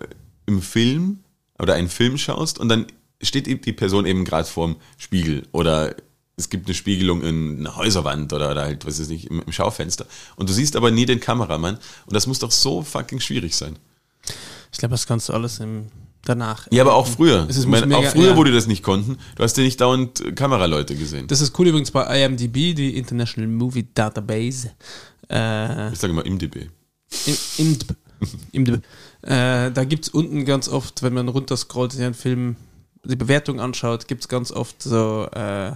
im 0.45 0.61
Film 0.61 1.19
oder 1.59 1.75
einen 1.75 1.89
Film 1.89 2.17
schaust 2.17 2.59
und 2.59 2.69
dann 2.69 2.87
steht 3.21 3.47
die 3.47 3.59
die 3.59 3.73
Person 3.73 4.05
eben 4.05 4.25
gerade 4.25 4.47
vorm 4.47 4.77
Spiegel 4.97 5.45
oder 5.51 5.95
es 6.39 6.49
gibt 6.49 6.67
eine 6.67 6.73
Spiegelung 6.73 7.21
in 7.21 7.59
einer 7.59 7.75
Häuserwand 7.75 8.31
oder, 8.33 8.55
halt, 8.55 8.85
was 8.85 8.97
ist 8.97 9.09
nicht, 9.09 9.25
im, 9.25 9.41
im 9.45 9.51
Schaufenster. 9.51 10.05
Und 10.37 10.49
du 10.49 10.53
siehst 10.53 10.75
aber 10.75 10.89
nie 10.89 11.05
den 11.05 11.19
Kameramann. 11.19 11.75
Und 11.75 12.15
das 12.15 12.25
muss 12.27 12.39
doch 12.39 12.51
so 12.51 12.81
fucking 12.81 13.19
schwierig 13.19 13.55
sein. 13.55 13.75
Ich 14.71 14.79
glaube, 14.79 14.93
das 14.93 15.05
kannst 15.05 15.29
du 15.29 15.33
alles 15.33 15.59
im, 15.59 15.87
danach. 16.23 16.67
Ja, 16.71 16.83
aber 16.83 16.93
auch 16.93 17.07
früher. 17.07 17.45
Es 17.49 17.57
ist 17.57 17.63
ich 17.63 17.69
meine, 17.69 17.85
mega- 17.85 17.99
auch 18.07 18.11
früher, 18.11 18.31
ja. 18.31 18.37
wo 18.37 18.43
die 18.43 18.51
das 18.51 18.67
nicht 18.67 18.83
konnten, 18.83 19.17
du 19.35 19.43
hast 19.43 19.57
ja 19.57 19.63
nicht 19.63 19.81
dauernd 19.81 20.21
äh, 20.21 20.31
Kameraleute 20.31 20.95
gesehen. 20.95 21.27
Das 21.27 21.41
ist 21.41 21.57
cool 21.59 21.67
übrigens 21.67 21.91
bei 21.91 22.23
IMDb, 22.23 22.75
die 22.75 22.97
International 22.97 23.49
Movie 23.49 23.87
Database. 23.93 24.71
Äh, 25.29 25.91
ich 25.91 25.99
sage 25.99 26.13
immer 26.13 26.25
IMDb. 26.25 26.69
im, 27.25 27.37
IMDb. 27.57 27.95
IMDb. 28.51 28.83
Äh, 29.21 29.71
da 29.71 29.83
gibt 29.83 30.05
es 30.05 30.09
unten 30.09 30.45
ganz 30.45 30.69
oft, 30.69 31.03
wenn 31.03 31.13
man 31.13 31.27
runterscrollt 31.27 31.95
in 31.95 32.03
einen 32.03 32.13
Film, 32.13 32.55
die 33.03 33.15
Bewertung 33.15 33.59
anschaut, 33.59 34.07
gibt 34.07 34.21
es 34.21 34.27
ganz 34.27 34.51
oft 34.51 34.81
so 34.81 35.27
äh, 35.33 35.73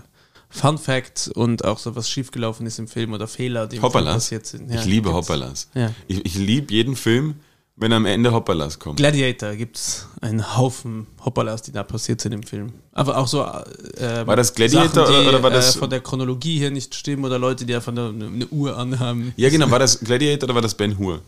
Fun 0.54 0.78
Facts 0.78 1.28
und 1.28 1.66
auch 1.66 1.80
so 1.80 1.96
was 1.96 2.10
schiefgelaufen 2.10 2.66
ist 2.68 2.78
im 2.80 2.88
Film 2.88 3.14
oder 3.14 3.28
Fehler, 3.28 3.66
die 3.68 3.80
passiert 3.80 4.46
sind. 4.46 4.70
Ja, 4.72 4.80
ich 4.80 4.86
liebe 4.86 5.10
gibt's. 5.10 5.28
Hoppalas. 5.30 5.68
Ja. 5.74 5.92
Ich, 6.08 6.24
ich 6.26 6.36
liebe 6.36 6.72
jeden 6.74 6.96
Film, 6.96 7.36
wenn 7.76 7.92
am 7.92 8.06
Ende 8.06 8.32
Hoppalas 8.32 8.78
kommt. 8.78 8.98
Gladiator 8.98 9.56
gibt 9.56 9.78
es 9.78 10.08
einen 10.22 10.56
Haufen 10.56 11.08
Hoppalas, 11.26 11.64
die 11.64 11.72
da 11.72 11.82
passiert 11.82 12.22
sind 12.22 12.34
im 12.34 12.44
Film. 12.44 12.72
Aber 12.92 13.18
auch 13.18 13.28
so. 13.28 13.42
Äh, 13.42 14.28
War 14.28 14.36
das 14.36 14.54
Gladiator 14.54 15.08
Sachen, 15.08 15.22
die, 15.24 15.28
oder- 15.28 15.42
war 15.42 15.50
das- 15.50 15.76
äh, 15.76 15.80
von 15.80 15.90
der 15.90 16.02
Chronologie 16.02 16.60
her 16.60 16.70
nicht 16.70 16.94
stimmen 16.94 17.26
oder 17.26 17.40
Leute, 17.40 17.66
die 17.66 17.74
einfach 17.74 17.92
eine, 17.92 18.10
eine 18.10 18.48
Uhr 18.50 18.78
anhaben? 18.78 19.34
Ja, 19.38 19.50
genau. 19.50 19.72
War 19.72 19.80
das 19.80 20.00
Gladiator 20.00 20.46
oder 20.48 20.54
war 20.56 20.62
das 20.62 20.76
Ben 20.76 20.98
Hur? 21.00 21.22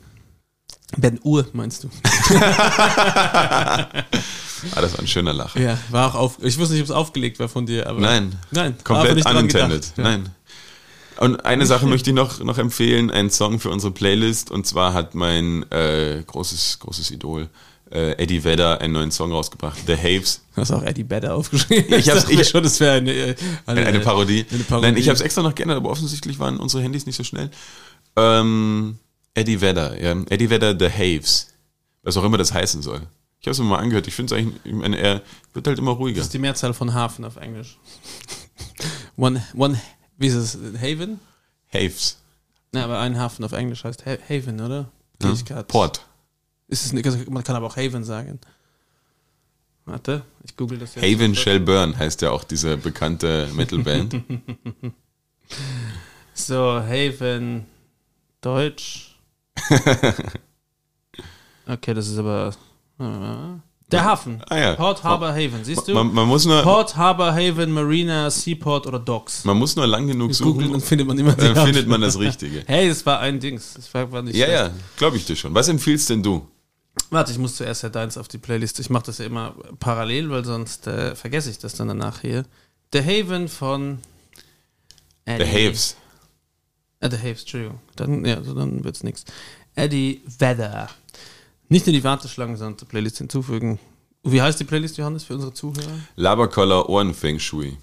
Ben 0.98 1.20
Uhr, 1.24 1.48
meinst 1.54 1.84
du? 1.84 1.90
Ah, 4.76 4.82
das 4.82 4.94
war 4.94 5.00
ein 5.02 5.08
schöner 5.08 5.34
Lacher. 5.34 5.60
Ja, 5.62 5.78
war 5.92 6.08
auch 6.10 6.16
auf. 6.16 6.38
Ich 6.42 6.58
wusste 6.58 6.74
nicht, 6.74 6.82
ob 6.82 6.90
es 6.90 6.96
aufgelegt 6.96 7.38
war 7.40 7.48
von 7.48 7.66
dir, 7.68 7.88
aber. 7.88 8.00
Nein. 8.00 8.36
Nein, 8.52 8.74
aber 8.84 9.06
Komplett 9.06 9.26
unintended. 9.26 9.94
Ja. 9.96 10.04
Nein. 10.04 10.30
Und 11.18 11.46
eine 11.46 11.66
Sache 11.68 11.86
möchte 11.86 12.10
ich 12.10 12.16
noch, 12.16 12.40
noch 12.44 12.58
empfehlen, 12.58 13.12
einen 13.12 13.30
Song 13.30 13.60
für 13.60 13.70
unsere 13.70 13.92
Playlist. 13.94 14.50
Und 14.52 14.66
zwar 14.66 14.94
hat 14.94 15.14
mein 15.14 15.70
äh, 15.72 16.24
großes, 16.26 16.80
großes 16.80 17.12
Idol 17.12 17.48
äh, 17.92 18.14
Eddie 18.14 18.44
Vedder 18.44 18.82
einen 18.82 18.94
neuen 18.94 19.12
Song 19.12 19.32
rausgebracht, 19.32 19.78
The 19.86 19.96
Haves. 19.96 20.42
Du 20.56 20.62
hast 20.62 20.72
auch 20.72 20.82
Eddie 20.84 21.08
Vedder 21.08 21.36
aufgeschrieben. 21.36 21.94
Ich 22.00 22.10
hab's- 22.10 22.28
ich- 22.28 22.50
schon, 22.50 22.64
das 22.64 22.80
wäre 22.80 22.96
eine, 22.98 23.12
äh, 23.14 23.36
eine, 23.68 23.86
Eine 23.86 24.00
Parodie. 24.00 24.46
Eine 24.52 24.64
Parodie. 24.64 24.88
Nein, 24.88 24.98
ich 24.98 25.08
habe 25.10 25.16
es 25.16 25.22
extra 25.22 25.44
noch 25.44 25.54
geändert, 25.54 25.78
aber 25.78 25.90
offensichtlich 25.92 26.40
waren 26.40 26.58
unsere 26.58 26.82
Handys 26.82 27.06
nicht 27.06 27.16
so 27.18 27.24
schnell. 27.24 27.52
Ähm, 28.18 28.98
Eddie 29.36 29.62
Vedder, 29.62 30.02
ja. 30.02 30.12
Eddie 30.30 30.50
Vedder, 30.50 30.76
The 30.78 30.90
Haves. 30.90 31.54
Was 32.02 32.18
auch 32.18 32.24
immer 32.24 32.38
das 32.38 32.52
heißen 32.54 32.82
soll. 32.82 33.02
Ich 33.40 33.48
habe 33.48 33.52
es 33.52 33.60
mir 33.60 33.66
mal 33.66 33.78
angehört. 33.78 34.08
Ich 34.08 34.16
finde 34.16 34.34
es 34.34 34.40
eigentlich, 34.42 34.60
ich 34.64 34.74
meine, 34.74 34.98
er 34.98 35.22
wird 35.54 35.68
halt 35.68 35.78
immer 35.78 35.92
ruhiger. 35.92 36.18
Das 36.18 36.28
ist 36.28 36.34
die 36.34 36.40
Mehrzahl 36.40 36.74
von 36.74 36.94
Hafen 36.94 37.24
auf 37.26 37.36
Englisch. 37.38 37.78
One, 39.18 39.46
one, 39.56 39.80
wie 40.18 40.28
ist 40.28 40.34
es? 40.36 40.58
Haven? 40.82 41.20
Haves. 41.72 42.18
Na, 42.72 42.84
aber 42.86 43.00
ein 43.00 43.18
Hafen 43.20 43.44
auf 43.46 43.52
Englisch 43.52 43.84
heißt 43.84 44.06
Ha- 44.06 44.18
Haven, 44.28 44.60
oder? 44.62 44.90
Ja. 45.22 45.64
Port. 45.64 46.06
Ist 46.68 46.86
es 46.86 46.94
nicht, 46.94 47.06
also 47.06 47.20
man 47.30 47.44
kann 47.44 47.56
aber 47.56 47.68
auch 47.68 47.78
Haven 47.78 48.04
sagen. 48.04 48.40
Warte, 49.86 50.24
ich 50.44 50.58
google 50.58 50.80
das 50.80 50.96
jetzt. 50.96 51.04
Haven. 51.06 51.36
Shall 51.36 51.60
Burn 51.60 51.98
heißt 51.98 52.22
ja 52.24 52.32
auch 52.32 52.44
diese 52.44 52.78
bekannte 52.78 53.50
Metalband. 53.54 54.22
So, 56.34 56.56
Haven, 56.82 57.66
Deutsch. 58.42 59.15
Okay, 61.68 61.94
das 61.96 62.08
ist 62.08 62.18
aber. 62.20 62.54
äh, 63.00 63.04
Der 63.92 64.04
Hafen. 64.04 64.42
Ah 64.50 64.58
ja. 64.58 64.74
Port 64.76 65.04
Harbor 65.04 65.30
Haven, 65.30 65.64
siehst 65.64 65.88
du? 65.88 65.94
man, 65.96 66.14
man, 66.14 66.28
muss 66.28 66.46
nur, 66.46 66.62
Port 66.62 66.96
Harbor 66.96 67.34
Haven, 67.34 67.72
Marina, 67.72 68.30
Seaport 68.30 68.86
oder 68.86 69.00
Docks. 69.00 69.44
man 69.46 69.58
muss 69.58 69.76
nur 69.76 69.88
lang 69.88 70.06
genug 70.08 70.38
Googeln 70.38 70.68
suchen, 70.68 70.76
und 70.76 70.82
findet 70.84 71.08
man 71.08 71.18
immer 71.18 71.34
dann 71.34 71.56
Hafen. 71.56 71.66
findet 71.68 71.88
man 71.88 72.02
das 72.02 72.20
Richtige. 72.20 72.64
Hey, 72.68 72.88
das 72.90 73.04
war 73.06 73.20
ein 73.20 73.40
Dings. 73.40 73.74
Das 73.74 73.92
war, 73.94 74.22
nicht 74.22 74.36
Ja, 74.36 74.46
schlecht. 74.46 74.60
ja, 74.62 74.72
glaube 74.98 75.18
ich 75.18 75.26
dir 75.26 75.36
schon. 75.36 75.54
Was 75.56 75.68
empfiehlst 75.68 76.10
denn 76.12 76.22
du? 76.22 76.48
Warte, 77.10 77.32
ich 77.32 77.38
muss 77.40 77.56
zuerst 77.56 77.82
ja 77.84 77.90
deins 77.90 78.18
auf 78.18 78.28
die 78.28 78.38
Playlist. 78.38 78.80
Ich 78.80 78.90
mache 78.90 79.08
das 79.08 79.18
ja 79.18 79.26
immer 79.26 79.56
parallel, 79.80 80.30
weil 80.30 80.46
sonst 80.46 80.86
äh, 80.88 81.16
vergesse 81.16 81.50
ich 81.50 81.58
das 81.60 81.74
dann 81.76 81.88
danach 81.88 82.22
hier. 82.22 82.46
The 82.94 83.02
Haven 83.02 83.48
von 83.48 84.00
The 85.26 85.32
Eddie- 85.34 85.70
Haves. 85.70 85.96
Äh, 87.06 87.10
The 87.12 87.18
Haves, 87.18 87.42
Entschuldigung. 87.42 87.80
Dann, 87.96 88.26
ja, 88.26 88.42
so 88.44 88.54
dann 88.54 88.84
wird's 88.84 89.04
nix. 89.04 89.26
Eddie 89.76 90.22
Vedder. 90.26 90.90
Nicht 91.70 91.86
nur 91.86 91.94
die 91.94 92.04
Warteschlangen, 92.04 92.58
sondern 92.58 92.78
zur 92.78 92.88
Playlist 92.88 93.18
hinzufügen. 93.18 93.80
Wie 94.24 94.42
heißt 94.42 94.60
die 94.60 94.64
Playlist, 94.64 94.98
Johannes, 94.98 95.24
für 95.24 95.36
unsere 95.36 95.54
Zuhörer? 95.54 96.00
Laberkoller 96.16 96.90
Ohrenfeng 96.90 97.40
Shui. 97.40 97.78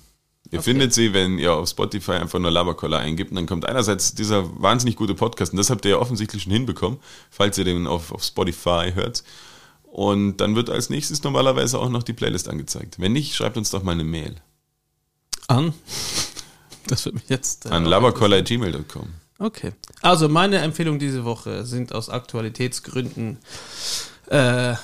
Ihr 0.51 0.61
findet 0.61 0.93
sie, 0.93 1.15
wenn 1.15 1.39
ihr 1.39 1.55
auf 1.55 1.69
Spotify 1.69 2.13
einfach 2.13 2.39
nur 2.39 2.51
Laberkoller 2.51 2.99
eingibt. 2.99 3.31
Und 3.31 3.37
dann 3.37 3.47
kommt 3.47 3.67
einerseits 3.67 4.15
dieser 4.15 4.61
wahnsinnig 4.61 4.97
gute 4.97 5.15
Podcast. 5.15 5.53
Und 5.53 5.57
das 5.57 5.71
habt 5.71 5.85
ihr 5.87 5.93
ja 5.93 5.99
offensichtlich 5.99 6.43
schon 6.43 6.53
hinbekommen, 6.53 6.99
falls 7.31 7.57
ihr 7.57 7.65
den 7.65 7.87
auf, 7.87 8.13
auf 8.13 8.23
Spotify 8.23 8.93
hört. 8.93 9.25
Und 9.85 10.39
dann 10.39 10.55
wird 10.55 10.69
als 10.69 10.91
nächstes 10.91 11.23
normalerweise 11.23 11.79
auch 11.79 11.89
noch 11.89 12.03
die 12.03 12.13
Playlist 12.13 12.49
angezeigt. 12.49 12.99
Wenn 12.99 13.13
nicht, 13.13 13.35
schreibt 13.35 13.57
uns 13.57 13.71
doch 13.71 13.83
mal 13.83 13.93
eine 13.93 14.05
Mail 14.05 14.37
An. 15.49 15.73
Das 16.89 17.05
wird 17.05 17.15
mich 17.15 17.29
jetzt. 17.29 17.67
äh, 17.67 17.71
an 17.71 17.85
auch 17.87 17.91
laberkoller.gmail.com. 17.91 19.09
Okay. 19.39 19.73
Also 20.03 20.29
meine 20.29 20.59
Empfehlungen 20.59 21.01
diese 21.01 21.25
Woche 21.25 21.65
sind 21.65 21.93
aus 21.95 22.09
Aktualitätsgründen 22.09 23.39
äh, 24.27 24.75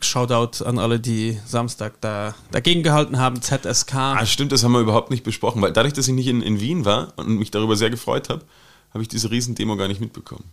Shoutout 0.00 0.64
an 0.64 0.78
alle, 0.78 1.00
die 1.00 1.38
Samstag 1.46 2.00
da 2.00 2.34
dagegen 2.50 2.82
gehalten 2.82 3.18
haben, 3.18 3.40
ZSK. 3.40 3.94
Ah, 3.94 4.26
stimmt, 4.26 4.52
das 4.52 4.62
haben 4.64 4.72
wir 4.72 4.80
überhaupt 4.80 5.10
nicht 5.10 5.24
besprochen, 5.24 5.62
weil 5.62 5.72
dadurch, 5.72 5.94
dass 5.94 6.08
ich 6.08 6.14
nicht 6.14 6.28
in, 6.28 6.42
in 6.42 6.60
Wien 6.60 6.84
war 6.84 7.12
und 7.16 7.38
mich 7.38 7.50
darüber 7.50 7.76
sehr 7.76 7.90
gefreut 7.90 8.28
habe, 8.28 8.44
habe 8.92 9.02
ich 9.02 9.08
diese 9.08 9.30
Riesendemo 9.30 9.76
gar 9.76 9.88
nicht 9.88 10.00
mitbekommen. 10.00 10.44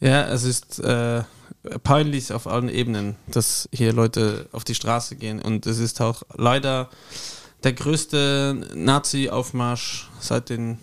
Ja, 0.00 0.26
es 0.28 0.44
ist 0.44 0.80
äh, 0.80 1.22
peinlich 1.82 2.32
auf 2.32 2.46
allen 2.46 2.68
Ebenen, 2.68 3.16
dass 3.28 3.68
hier 3.72 3.92
Leute 3.92 4.48
auf 4.52 4.64
die 4.64 4.74
Straße 4.74 5.16
gehen 5.16 5.40
und 5.40 5.66
es 5.66 5.78
ist 5.78 6.00
auch 6.00 6.22
leider 6.34 6.90
der 7.64 7.72
größte 7.72 8.68
Nazi-Aufmarsch 8.74 10.08
seit 10.20 10.50
den 10.50 10.78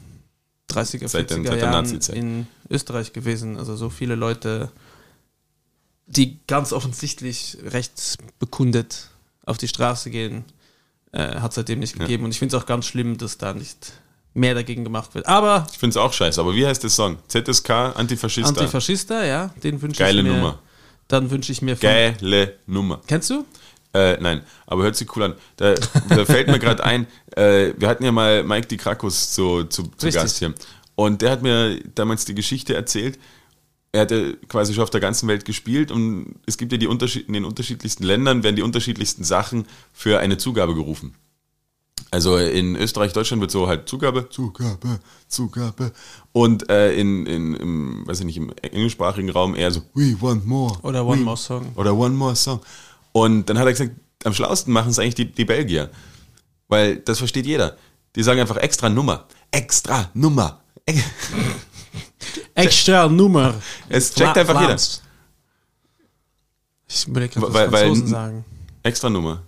30er, 0.69 1.07
Seit 1.07 1.29
den- 1.29 1.43
40er 1.45 1.49
seit 1.49 1.61
der 1.61 1.69
Jahren 1.69 1.99
in 2.13 2.47
Österreich 2.69 3.13
gewesen. 3.13 3.57
Also 3.57 3.75
so 3.75 3.89
viele 3.89 4.15
Leute, 4.15 4.71
die 6.07 6.39
ganz 6.47 6.73
offensichtlich 6.73 7.57
rechtsbekundet 7.65 9.09
auf 9.45 9.57
die 9.57 9.67
Straße 9.67 10.09
gehen, 10.09 10.43
äh, 11.11 11.39
hat 11.39 11.53
seitdem 11.53 11.79
nicht 11.79 11.97
gegeben. 11.97 12.23
Und 12.25 12.31
ich 12.31 12.39
finde 12.39 12.55
es 12.55 12.61
auch 12.61 12.65
ganz 12.65 12.85
schlimm, 12.85 13.17
dass 13.17 13.37
da 13.37 13.53
nicht 13.53 13.93
mehr 14.33 14.53
dagegen 14.55 14.83
gemacht 14.85 15.13
wird. 15.13 15.27
Aber 15.27 15.67
Ich 15.71 15.77
finde 15.77 15.91
es 15.91 15.97
auch 15.97 16.13
scheiße, 16.13 16.39
aber 16.39 16.55
wie 16.55 16.65
heißt 16.65 16.83
der 16.83 16.89
Song? 16.89 17.17
ZSK 17.27 17.69
Antifaschista. 17.95 18.49
Antifaschista, 18.49 19.23
ja, 19.25 19.53
den 19.61 19.81
wünsche 19.81 19.93
ich 19.95 19.99
Geile 19.99 20.23
mir. 20.23 20.33
Nummer. 20.33 20.59
Dann 21.09 21.29
wünsche 21.29 21.51
ich 21.51 21.61
mir 21.61 21.75
Geile 21.75 22.55
Nummer. 22.65 23.01
Kennst 23.07 23.29
du? 23.29 23.45
Äh, 23.93 24.17
nein, 24.21 24.41
aber 24.67 24.83
hört 24.83 24.95
sich 24.95 25.13
cool 25.15 25.23
an. 25.23 25.33
Da, 25.57 25.75
da 26.09 26.25
fällt 26.25 26.47
mir 26.47 26.59
gerade 26.59 26.83
ein, 26.83 27.07
äh, 27.35 27.73
wir 27.77 27.89
hatten 27.89 28.03
ja 28.05 28.11
mal 28.11 28.43
Mike 28.43 28.67
Di 28.67 28.77
Krakus 28.77 29.31
zu, 29.31 29.65
zu, 29.65 29.83
zu. 29.97 30.09
Gast 30.09 30.39
hier. 30.39 30.53
Und 30.95 31.21
der 31.21 31.31
hat 31.31 31.41
mir 31.41 31.79
damals 31.95 32.25
die 32.25 32.35
Geschichte 32.35 32.73
erzählt. 32.73 33.19
Er 33.91 34.01
hatte 34.01 34.37
quasi 34.47 34.73
schon 34.73 34.83
auf 34.83 34.89
der 34.89 35.01
ganzen 35.01 35.27
Welt 35.27 35.43
gespielt 35.43 35.91
und 35.91 36.35
es 36.45 36.57
gibt 36.57 36.71
ja 36.71 36.77
die 36.77 36.87
Unterschied 36.87 37.27
in 37.27 37.33
den 37.33 37.43
unterschiedlichsten 37.43 38.03
Ländern 38.03 38.43
werden 38.43 38.55
die 38.55 38.61
unterschiedlichsten 38.61 39.25
Sachen 39.25 39.65
für 39.91 40.19
eine 40.19 40.37
Zugabe 40.37 40.73
gerufen. 40.73 41.13
Also 42.09 42.37
in 42.37 42.75
Österreich, 42.75 43.13
Deutschland 43.13 43.41
wird 43.41 43.51
so 43.51 43.67
halt 43.67 43.87
Zugabe, 43.87 44.29
Zugabe, 44.29 44.99
Zugabe. 45.27 45.91
Und 46.33 46.69
äh, 46.69 46.93
in, 46.93 47.25
in, 47.25 47.53
im, 47.55 48.07
weiß 48.07 48.19
ich 48.19 48.25
nicht, 48.25 48.37
im 48.37 48.51
englischsprachigen 48.61 49.29
Raum 49.29 49.55
eher 49.55 49.71
so, 49.71 49.81
we 49.93 50.15
want 50.19 50.45
more. 50.45 50.77
Oder 50.83 51.05
One 51.05 51.21
More 51.21 51.37
Song. 51.37 51.71
Oder 51.75 51.95
One 51.95 52.13
More 52.15 52.35
Song. 52.35 52.59
Und 53.11 53.49
dann 53.49 53.57
hat 53.57 53.65
er 53.65 53.71
gesagt, 53.71 53.91
am 54.23 54.33
schlausten 54.33 54.73
machen 54.73 54.89
es 54.91 54.99
eigentlich 54.99 55.15
die, 55.15 55.25
die 55.31 55.45
Belgier. 55.45 55.89
Weil 56.67 56.97
das 56.97 57.17
versteht 57.19 57.45
jeder. 57.45 57.77
Die 58.15 58.23
sagen 58.23 58.39
einfach 58.39 58.57
extra 58.57 58.89
Nummer. 58.89 59.25
Extra 59.51 60.09
Nummer. 60.13 60.61
Ex- 60.85 61.03
Extra 62.55 63.07
Nummer. 63.07 63.55
Es 63.89 64.13
checkt 64.13 64.37
einfach 64.37 64.59
jeder. 64.61 64.75
Ich 66.87 67.07
überlege 67.07 67.33
gerade, 67.39 67.53
Weil- 67.53 67.67
was 67.67 67.71
weil- 67.73 67.85
Franzosen 67.87 68.07
sagen. 68.07 68.45
Extra 68.83 69.09
Nummer. 69.09 69.43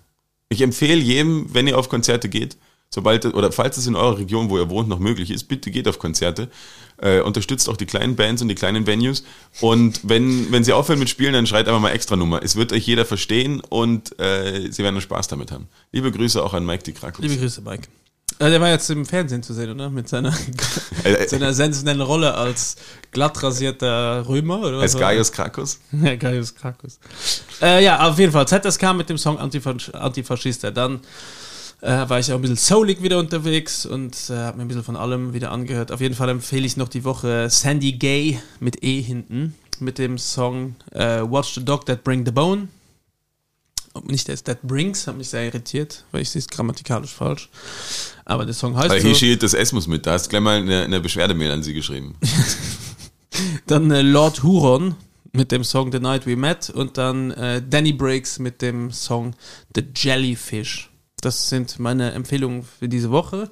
Ich 0.50 0.62
empfehle 0.62 1.02
jedem, 1.02 1.52
wenn 1.54 1.68
ihr 1.68 1.78
auf 1.78 1.90
Konzerte 1.90 2.30
geht, 2.30 2.58
sobald 2.90 3.26
oder 3.26 3.52
falls 3.52 3.78
es 3.78 3.88
in 3.88 3.96
eurer 3.96 4.20
Region, 4.20 4.50
wo 4.50 4.58
ihr 4.60 4.70
wohnt, 4.70 4.88
noch 4.88 5.00
möglich 5.00 5.32
ist, 5.32 5.46
bitte 5.46 5.72
geht 5.72 5.88
auf 5.88 5.98
Konzerte. 5.98 6.50
Äh, 6.98 7.20
unterstützt 7.22 7.68
auch 7.70 7.78
die 7.78 7.86
kleinen 7.86 8.16
Bands 8.16 8.42
und 8.42 8.48
die 8.48 8.56
kleinen 8.56 8.88
Venues. 8.88 9.24
Und 9.62 10.00
wenn, 10.04 10.52
wenn 10.52 10.64
sie 10.64 10.74
aufhören 10.74 11.00
mit 11.00 11.10
Spielen, 11.10 11.34
dann 11.34 11.48
schreit 11.48 11.68
einfach 11.68 11.82
mal 11.82 11.92
extra 11.92 12.16
Nummer. 12.16 12.42
Es 12.44 12.56
wird 12.56 12.72
euch 12.72 12.86
jeder 12.86 13.04
verstehen 13.06 13.62
und 13.70 14.18
äh, 14.20 14.72
sie 14.72 14.84
werden 14.84 15.02
Spaß 15.02 15.28
damit 15.28 15.52
haben. 15.52 15.68
Liebe 15.92 16.12
Grüße 16.12 16.42
auch 16.44 16.54
an 16.54 16.66
Mike 16.66 16.84
Di 16.84 16.94
Krakus. 16.94 17.22
Liebe 17.24 17.38
Grüße, 17.38 17.62
Mike. 17.62 17.88
Äh, 18.40 18.50
Der 18.50 18.62
war 18.62 18.70
jetzt 18.70 18.90
im 18.90 19.06
Fernsehen 19.06 19.44
zu 19.44 19.54
sehen, 19.54 19.72
oder? 19.72 19.90
Mit 19.90 20.08
seiner, 20.10 20.34
Äh, 21.04 21.12
äh, 21.14 21.28
seiner 21.28 21.54
sensationellen 21.54 22.02
Rolle 22.02 22.34
als 22.36 22.78
glatt 23.12 23.42
rasierter 23.44 24.26
Römer, 24.28 24.60
oder? 24.60 24.80
Als 24.80 24.98
Gaius 24.98 25.32
Krakus. 25.32 25.80
Ja, 25.92 26.16
Gaius 26.16 26.56
Krakus. 26.56 27.00
Äh, 27.62 27.84
ja, 27.84 28.08
auf 28.10 28.18
jeden 28.18 28.32
Fall. 28.32 28.48
ZSK 28.48 28.94
mit 28.96 29.10
dem 29.10 29.18
Song 29.18 29.38
Antifasch 29.38 29.90
Antifaschista. 29.90 30.72
Dann 30.72 31.02
äh, 31.84 32.10
war 32.10 32.20
ich 32.20 32.32
auch 32.32 32.38
ein 32.38 32.42
bisschen 32.42 32.56
soulig 32.56 33.04
wieder 33.04 33.20
unterwegs 33.20 33.86
und 33.86 34.16
äh, 34.30 34.36
habe 34.36 34.58
mir 34.58 34.64
ein 34.64 34.68
bisschen 34.70 34.84
von 34.84 34.96
allem 34.96 35.34
wieder 35.34 35.52
angehört. 35.52 35.92
Auf 35.92 36.00
jeden 36.00 36.16
Fall 36.16 36.30
empfehle 36.30 36.66
ich 36.66 36.78
noch 36.78 36.88
die 36.88 37.04
Woche 37.04 37.50
Sandy 37.50 37.94
Gay 37.94 38.40
mit 38.60 38.84
E 38.84 39.02
hinten 39.02 39.54
mit 39.80 39.98
dem 39.98 40.18
Song 40.18 40.76
äh, 40.92 41.22
Watch 41.22 41.56
the 41.56 41.66
Dog 41.66 41.86
That 41.86 42.04
Bring 42.04 42.26
the 42.26 42.32
Bone. 42.32 42.70
Und 43.92 44.10
nicht 44.10 44.28
ist 44.30 44.46
That 44.46 44.62
Brings, 44.64 45.06
hat 45.06 45.18
mich 45.18 45.30
sehr 45.30 45.44
irritiert, 45.44 46.04
weil 46.12 46.22
ich 46.22 46.30
sehe 46.30 46.40
es 46.40 46.48
grammatikalisch 46.48 47.14
falsch. 47.14 47.50
Aber 48.26 48.46
der 48.46 48.54
Song 48.54 48.76
heißt 48.76 48.90
Aber 48.90 49.00
so. 49.00 49.08
hier 49.08 49.16
steht 49.16 49.44
das 49.44 49.54
S 49.54 49.74
muss 49.74 49.86
mit. 49.86 50.06
Da 50.06 50.14
hast 50.14 50.26
du 50.26 50.30
gleich 50.30 50.42
mal 50.42 50.58
eine, 50.62 50.84
eine 50.84 51.02
Beschwerdemail 51.02 51.52
an 51.52 51.64
sie 51.64 51.74
geschrieben. 51.74 52.16
Dann 53.68 53.92
äh, 53.92 54.02
Lord 54.02 54.42
Huron 54.42 54.96
mit 55.34 55.52
dem 55.52 55.66
Song 55.66 55.92
The 55.92 56.00
Night 56.00 56.26
We 56.26 56.36
Met 56.36 56.70
und 56.70 56.98
dann 56.98 57.32
äh, 57.32 57.62
Danny 57.68 57.92
Breaks 57.92 58.38
mit 58.38 58.62
dem 58.62 58.92
Song 58.92 59.36
The 59.76 59.84
Jellyfish. 59.96 60.93
Das 61.26 61.50
sind 61.50 61.80
meine 61.80 62.12
Empfehlungen 62.12 62.64
für 62.64 62.88
diese 62.90 63.12
Woche. 63.12 63.50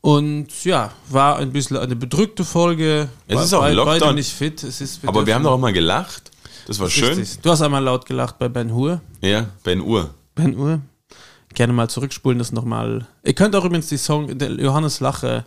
Und 0.00 0.64
ja, 0.64 0.92
war 1.10 1.36
ein 1.36 1.52
bisschen 1.52 1.76
eine 1.76 1.94
bedrückte 1.96 2.44
Folge. 2.44 3.08
Es 3.26 3.36
War 3.36 3.44
ist 3.44 3.54
auch 3.54 3.60
bei- 3.60 3.72
Lockdown. 3.72 3.98
Beide 4.00 4.14
nicht 4.14 4.32
fit. 4.32 4.64
Aber 5.06 5.26
wir 5.26 5.34
haben 5.34 5.42
doch 5.44 5.52
auch 5.52 5.58
mal 5.58 5.72
gelacht. 5.72 6.30
Das 6.66 6.78
war 6.78 6.88
schön. 6.88 7.18
Richtig. 7.18 7.40
Du 7.40 7.50
hast 7.50 7.60
einmal 7.62 7.82
laut 7.82 8.06
gelacht 8.06 8.38
bei 8.38 8.48
Ben 8.48 8.72
Hur. 8.74 9.00
Ja, 9.20 9.46
Ben 9.62 9.80
Uhr. 9.80 10.14
Ben 10.34 10.56
Hur. 10.56 10.80
Gerne 11.52 11.72
mal 11.72 11.90
zurückspulen, 11.90 12.38
das 12.38 12.52
nochmal. 12.52 13.08
Ihr 13.24 13.34
könnt 13.34 13.56
auch 13.56 13.64
übrigens 13.64 13.88
die 13.88 13.96
Song, 13.98 14.30
Johannes 14.58 15.00
Lache, 15.00 15.44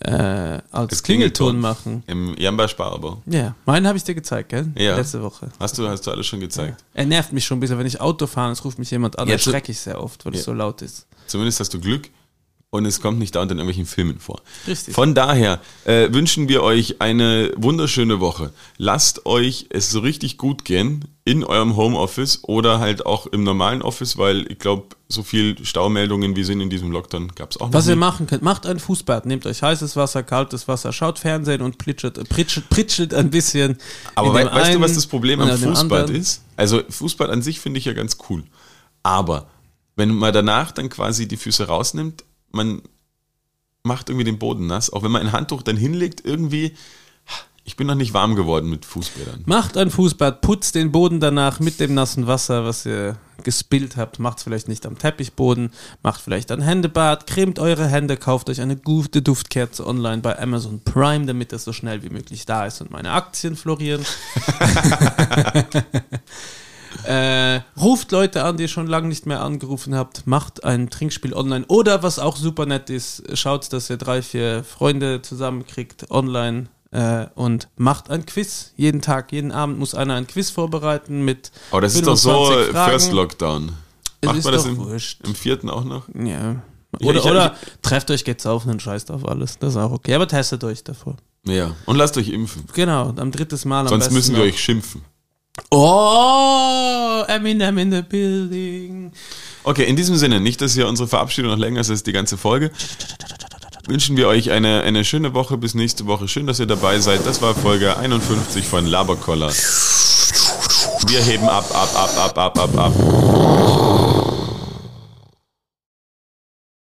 äh, 0.00 0.58
als 0.70 0.90
Das 0.90 1.02
Klingelton 1.02 1.58
machen. 1.58 2.02
Im 2.06 2.34
Jamba 2.38 2.68
Sparabo. 2.68 3.22
Ja, 3.26 3.54
meinen 3.66 3.86
habe 3.86 3.98
ich 3.98 4.04
dir 4.04 4.14
gezeigt, 4.14 4.50
gell? 4.50 4.68
Ja. 4.76 4.96
Letzte 4.96 5.22
Woche. 5.22 5.48
Hast 5.58 5.76
du, 5.78 5.88
hast 5.88 6.06
du 6.06 6.10
alles 6.10 6.26
schon 6.26 6.40
gezeigt. 6.40 6.82
Er 6.94 7.06
nervt 7.06 7.32
mich 7.32 7.44
schon 7.44 7.58
ein 7.58 7.60
bisschen, 7.60 7.78
wenn 7.78 7.86
ich 7.86 8.00
Auto 8.00 8.26
fahre, 8.26 8.52
es 8.52 8.64
ruft 8.64 8.78
mich 8.78 8.90
jemand 8.90 9.18
an, 9.18 9.28
Jetzt- 9.28 9.46
erschrecke 9.46 9.72
ich 9.72 9.80
sehr 9.80 10.02
oft, 10.02 10.24
weil 10.24 10.32
es 10.34 10.40
Ja. 10.40 10.44
so 10.44 10.52
laut 10.54 10.80
ist. 10.82 11.06
Zumindest 11.26 11.60
hast 11.60 11.74
du 11.74 11.80
Glück 11.80 12.08
und 12.72 12.86
es 12.86 13.00
kommt 13.00 13.18
nicht 13.18 13.34
dauernd 13.34 13.50
in 13.50 13.58
irgendwelchen 13.58 13.86
Filmen 13.86 14.20
vor. 14.20 14.40
Richtig. 14.66 14.94
Von 14.94 15.14
daher 15.14 15.60
äh, 15.84 16.12
wünschen 16.12 16.48
wir 16.48 16.62
euch 16.62 17.00
eine 17.00 17.52
wunderschöne 17.56 18.20
Woche. 18.20 18.52
Lasst 18.78 19.26
euch 19.26 19.66
es 19.70 19.90
so 19.90 19.98
richtig 20.00 20.38
gut 20.38 20.64
gehen 20.64 21.04
in 21.24 21.42
eurem 21.42 21.76
Homeoffice 21.76 22.44
oder 22.44 22.78
halt 22.78 23.04
auch 23.06 23.26
im 23.26 23.42
normalen 23.42 23.82
Office, 23.82 24.18
weil 24.18 24.50
ich 24.50 24.58
glaube, 24.60 24.96
so 25.08 25.24
viel 25.24 25.64
Staumeldungen 25.64 26.36
wie 26.36 26.44
sind 26.44 26.60
in 26.60 26.70
diesem 26.70 26.92
Lockdown 26.92 27.32
gab 27.34 27.50
es 27.50 27.56
auch 27.56 27.66
noch 27.66 27.72
Was 27.72 27.88
ihr 27.88 27.96
machen 27.96 28.28
könnt, 28.28 28.42
macht 28.42 28.66
ein 28.66 28.78
Fußbad, 28.78 29.26
nehmt 29.26 29.46
euch 29.46 29.62
heißes 29.62 29.96
Wasser, 29.96 30.22
kaltes 30.22 30.68
Wasser, 30.68 30.92
schaut 30.92 31.18
Fernsehen 31.18 31.62
und 31.62 31.76
pritschelt, 31.76 32.18
äh, 32.18 32.24
pritschelt, 32.24 32.70
pritschelt 32.70 33.14
ein 33.14 33.30
bisschen. 33.30 33.78
Aber 34.14 34.32
wei 34.32 34.44
weißt 34.44 34.54
du, 34.54 34.60
einen 34.74 34.80
was 34.80 34.94
das 34.94 35.08
Problem 35.08 35.40
am 35.40 35.50
anderen. 35.50 36.14
ist? 36.14 36.44
Also 36.56 36.82
Fußball 36.88 37.30
an 37.30 37.42
sich 37.42 37.58
finde 37.58 37.78
ich 37.78 37.84
ja 37.84 37.94
ganz 37.94 38.16
cool. 38.28 38.44
Aber 39.02 39.48
wenn 39.96 40.14
man 40.14 40.32
danach 40.32 40.70
dann 40.70 40.88
quasi 40.88 41.26
die 41.26 41.36
Füße 41.36 41.66
rausnimmt, 41.66 42.24
man 42.52 42.82
macht 43.82 44.08
irgendwie 44.08 44.24
den 44.24 44.38
Boden 44.38 44.66
nass. 44.66 44.92
Auch 44.92 45.02
wenn 45.02 45.10
man 45.10 45.22
ein 45.22 45.32
Handtuch 45.32 45.62
dann 45.62 45.76
hinlegt, 45.76 46.24
irgendwie, 46.24 46.74
ich 47.64 47.76
bin 47.76 47.86
noch 47.86 47.94
nicht 47.94 48.14
warm 48.14 48.34
geworden 48.34 48.68
mit 48.68 48.84
Fußbädern. 48.84 49.42
Macht 49.46 49.76
ein 49.76 49.90
Fußbad, 49.90 50.40
putzt 50.40 50.74
den 50.74 50.92
Boden 50.92 51.20
danach 51.20 51.60
mit 51.60 51.80
dem 51.80 51.94
nassen 51.94 52.26
Wasser, 52.26 52.64
was 52.64 52.84
ihr 52.84 53.16
gespillt 53.42 53.96
habt. 53.96 54.18
Macht 54.18 54.38
es 54.38 54.44
vielleicht 54.44 54.68
nicht 54.68 54.84
am 54.84 54.98
Teppichboden, 54.98 55.72
macht 56.02 56.20
vielleicht 56.20 56.50
ein 56.52 56.60
Händebad, 56.60 57.26
cremt 57.26 57.58
eure 57.58 57.86
Hände, 57.86 58.18
kauft 58.18 58.50
euch 58.50 58.60
eine 58.60 58.76
gute 58.76 59.22
Duftkerze 59.22 59.86
online 59.86 60.20
bei 60.20 60.38
Amazon 60.38 60.82
Prime, 60.84 61.24
damit 61.24 61.52
das 61.52 61.64
so 61.64 61.72
schnell 61.72 62.02
wie 62.02 62.10
möglich 62.10 62.44
da 62.44 62.66
ist 62.66 62.82
und 62.82 62.90
meine 62.90 63.12
Aktien 63.12 63.56
florieren. 63.56 64.04
Äh, 67.04 67.60
ruft 67.80 68.12
Leute 68.12 68.44
an, 68.44 68.56
die 68.56 68.64
ihr 68.64 68.68
schon 68.68 68.86
lange 68.86 69.08
nicht 69.08 69.26
mehr 69.26 69.40
angerufen 69.42 69.94
habt, 69.94 70.26
macht 70.26 70.64
ein 70.64 70.90
Trinkspiel 70.90 71.34
online 71.34 71.64
oder 71.68 72.02
was 72.02 72.18
auch 72.18 72.36
super 72.36 72.66
nett 72.66 72.90
ist, 72.90 73.22
schaut, 73.38 73.72
dass 73.72 73.90
ihr 73.90 73.96
drei, 73.96 74.22
vier 74.22 74.64
Freunde 74.64 75.22
zusammenkriegt 75.22 76.10
online 76.10 76.66
äh, 76.90 77.26
und 77.34 77.68
macht 77.76 78.10
ein 78.10 78.26
Quiz. 78.26 78.72
Jeden 78.76 79.00
Tag, 79.00 79.32
jeden 79.32 79.52
Abend 79.52 79.78
muss 79.78 79.94
einer 79.94 80.14
ein 80.14 80.26
Quiz 80.26 80.50
vorbereiten 80.50 81.24
mit 81.24 81.52
Aber 81.70 81.80
das 81.80 81.94
ist 81.94 82.06
doch 82.06 82.16
so 82.16 82.46
25 82.46 82.72
Fragen. 82.74 82.90
First 82.90 83.12
Lockdown. 83.12 83.72
Es 84.22 84.26
Macht 84.26 84.38
ist 84.38 84.44
man 84.44 84.52
das 84.54 84.62
doch 84.64 84.70
im, 84.70 84.76
wurscht. 84.78 85.20
im 85.24 85.34
vierten 85.34 85.70
auch 85.70 85.84
noch? 85.84 86.08
Ja. 86.14 86.56
Ich- 86.98 87.06
Oder, 87.06 87.18
ich- 87.20 87.24
oder 87.24 87.54
trefft 87.82 88.10
euch, 88.10 88.24
geht's 88.24 88.44
auf 88.46 88.66
und 88.66 88.82
scheißt 88.82 89.10
auf 89.12 89.26
alles. 89.26 89.58
Das 89.58 89.70
ist 89.74 89.76
auch 89.76 89.92
okay. 89.92 90.12
Aber 90.14 90.26
testet 90.26 90.64
euch 90.64 90.82
davor. 90.84 91.16
Ja. 91.46 91.74
Und 91.86 91.96
lasst 91.96 92.18
euch 92.18 92.28
impfen. 92.28 92.64
Genau, 92.74 93.14
am 93.16 93.30
drittes 93.30 93.64
Mal 93.64 93.82
am 93.82 93.88
Sonst 93.88 94.04
besten 94.06 94.14
müssen 94.14 94.34
wir 94.34 94.40
noch. 94.44 94.48
euch 94.52 94.60
schimpfen. 94.60 95.02
Oh, 95.70 97.22
Eminem 97.28 97.78
in 97.78 97.92
the 97.92 98.02
building. 98.02 99.12
Okay, 99.62 99.84
in 99.84 99.96
diesem 99.96 100.16
Sinne, 100.16 100.40
nicht, 100.40 100.60
dass 100.60 100.74
hier 100.74 100.88
unsere 100.88 101.08
Verabschiedung 101.08 101.50
noch 101.50 101.58
länger 101.58 101.80
ist 101.80 101.90
als 101.90 102.02
die 102.02 102.12
ganze 102.12 102.38
Folge, 102.38 102.70
wünschen 103.86 104.16
wir 104.16 104.26
euch 104.28 104.50
eine, 104.50 104.82
eine 104.82 105.04
schöne 105.04 105.34
Woche 105.34 105.58
bis 105.58 105.74
nächste 105.74 106.06
Woche. 106.06 106.28
Schön, 106.28 106.46
dass 106.46 106.60
ihr 106.60 106.66
dabei 106.66 106.98
seid. 107.00 107.26
Das 107.26 107.42
war 107.42 107.54
Folge 107.54 107.96
51 107.96 108.64
von 108.64 108.86
Laberkoller. 108.86 109.52
Wir 111.06 111.20
heben 111.20 111.48
ab, 111.48 111.64
ab, 111.74 111.90
ab, 111.94 112.36
ab, 112.36 112.38
ab, 112.38 112.58
ab, 112.58 112.78
ab. 112.78 114.19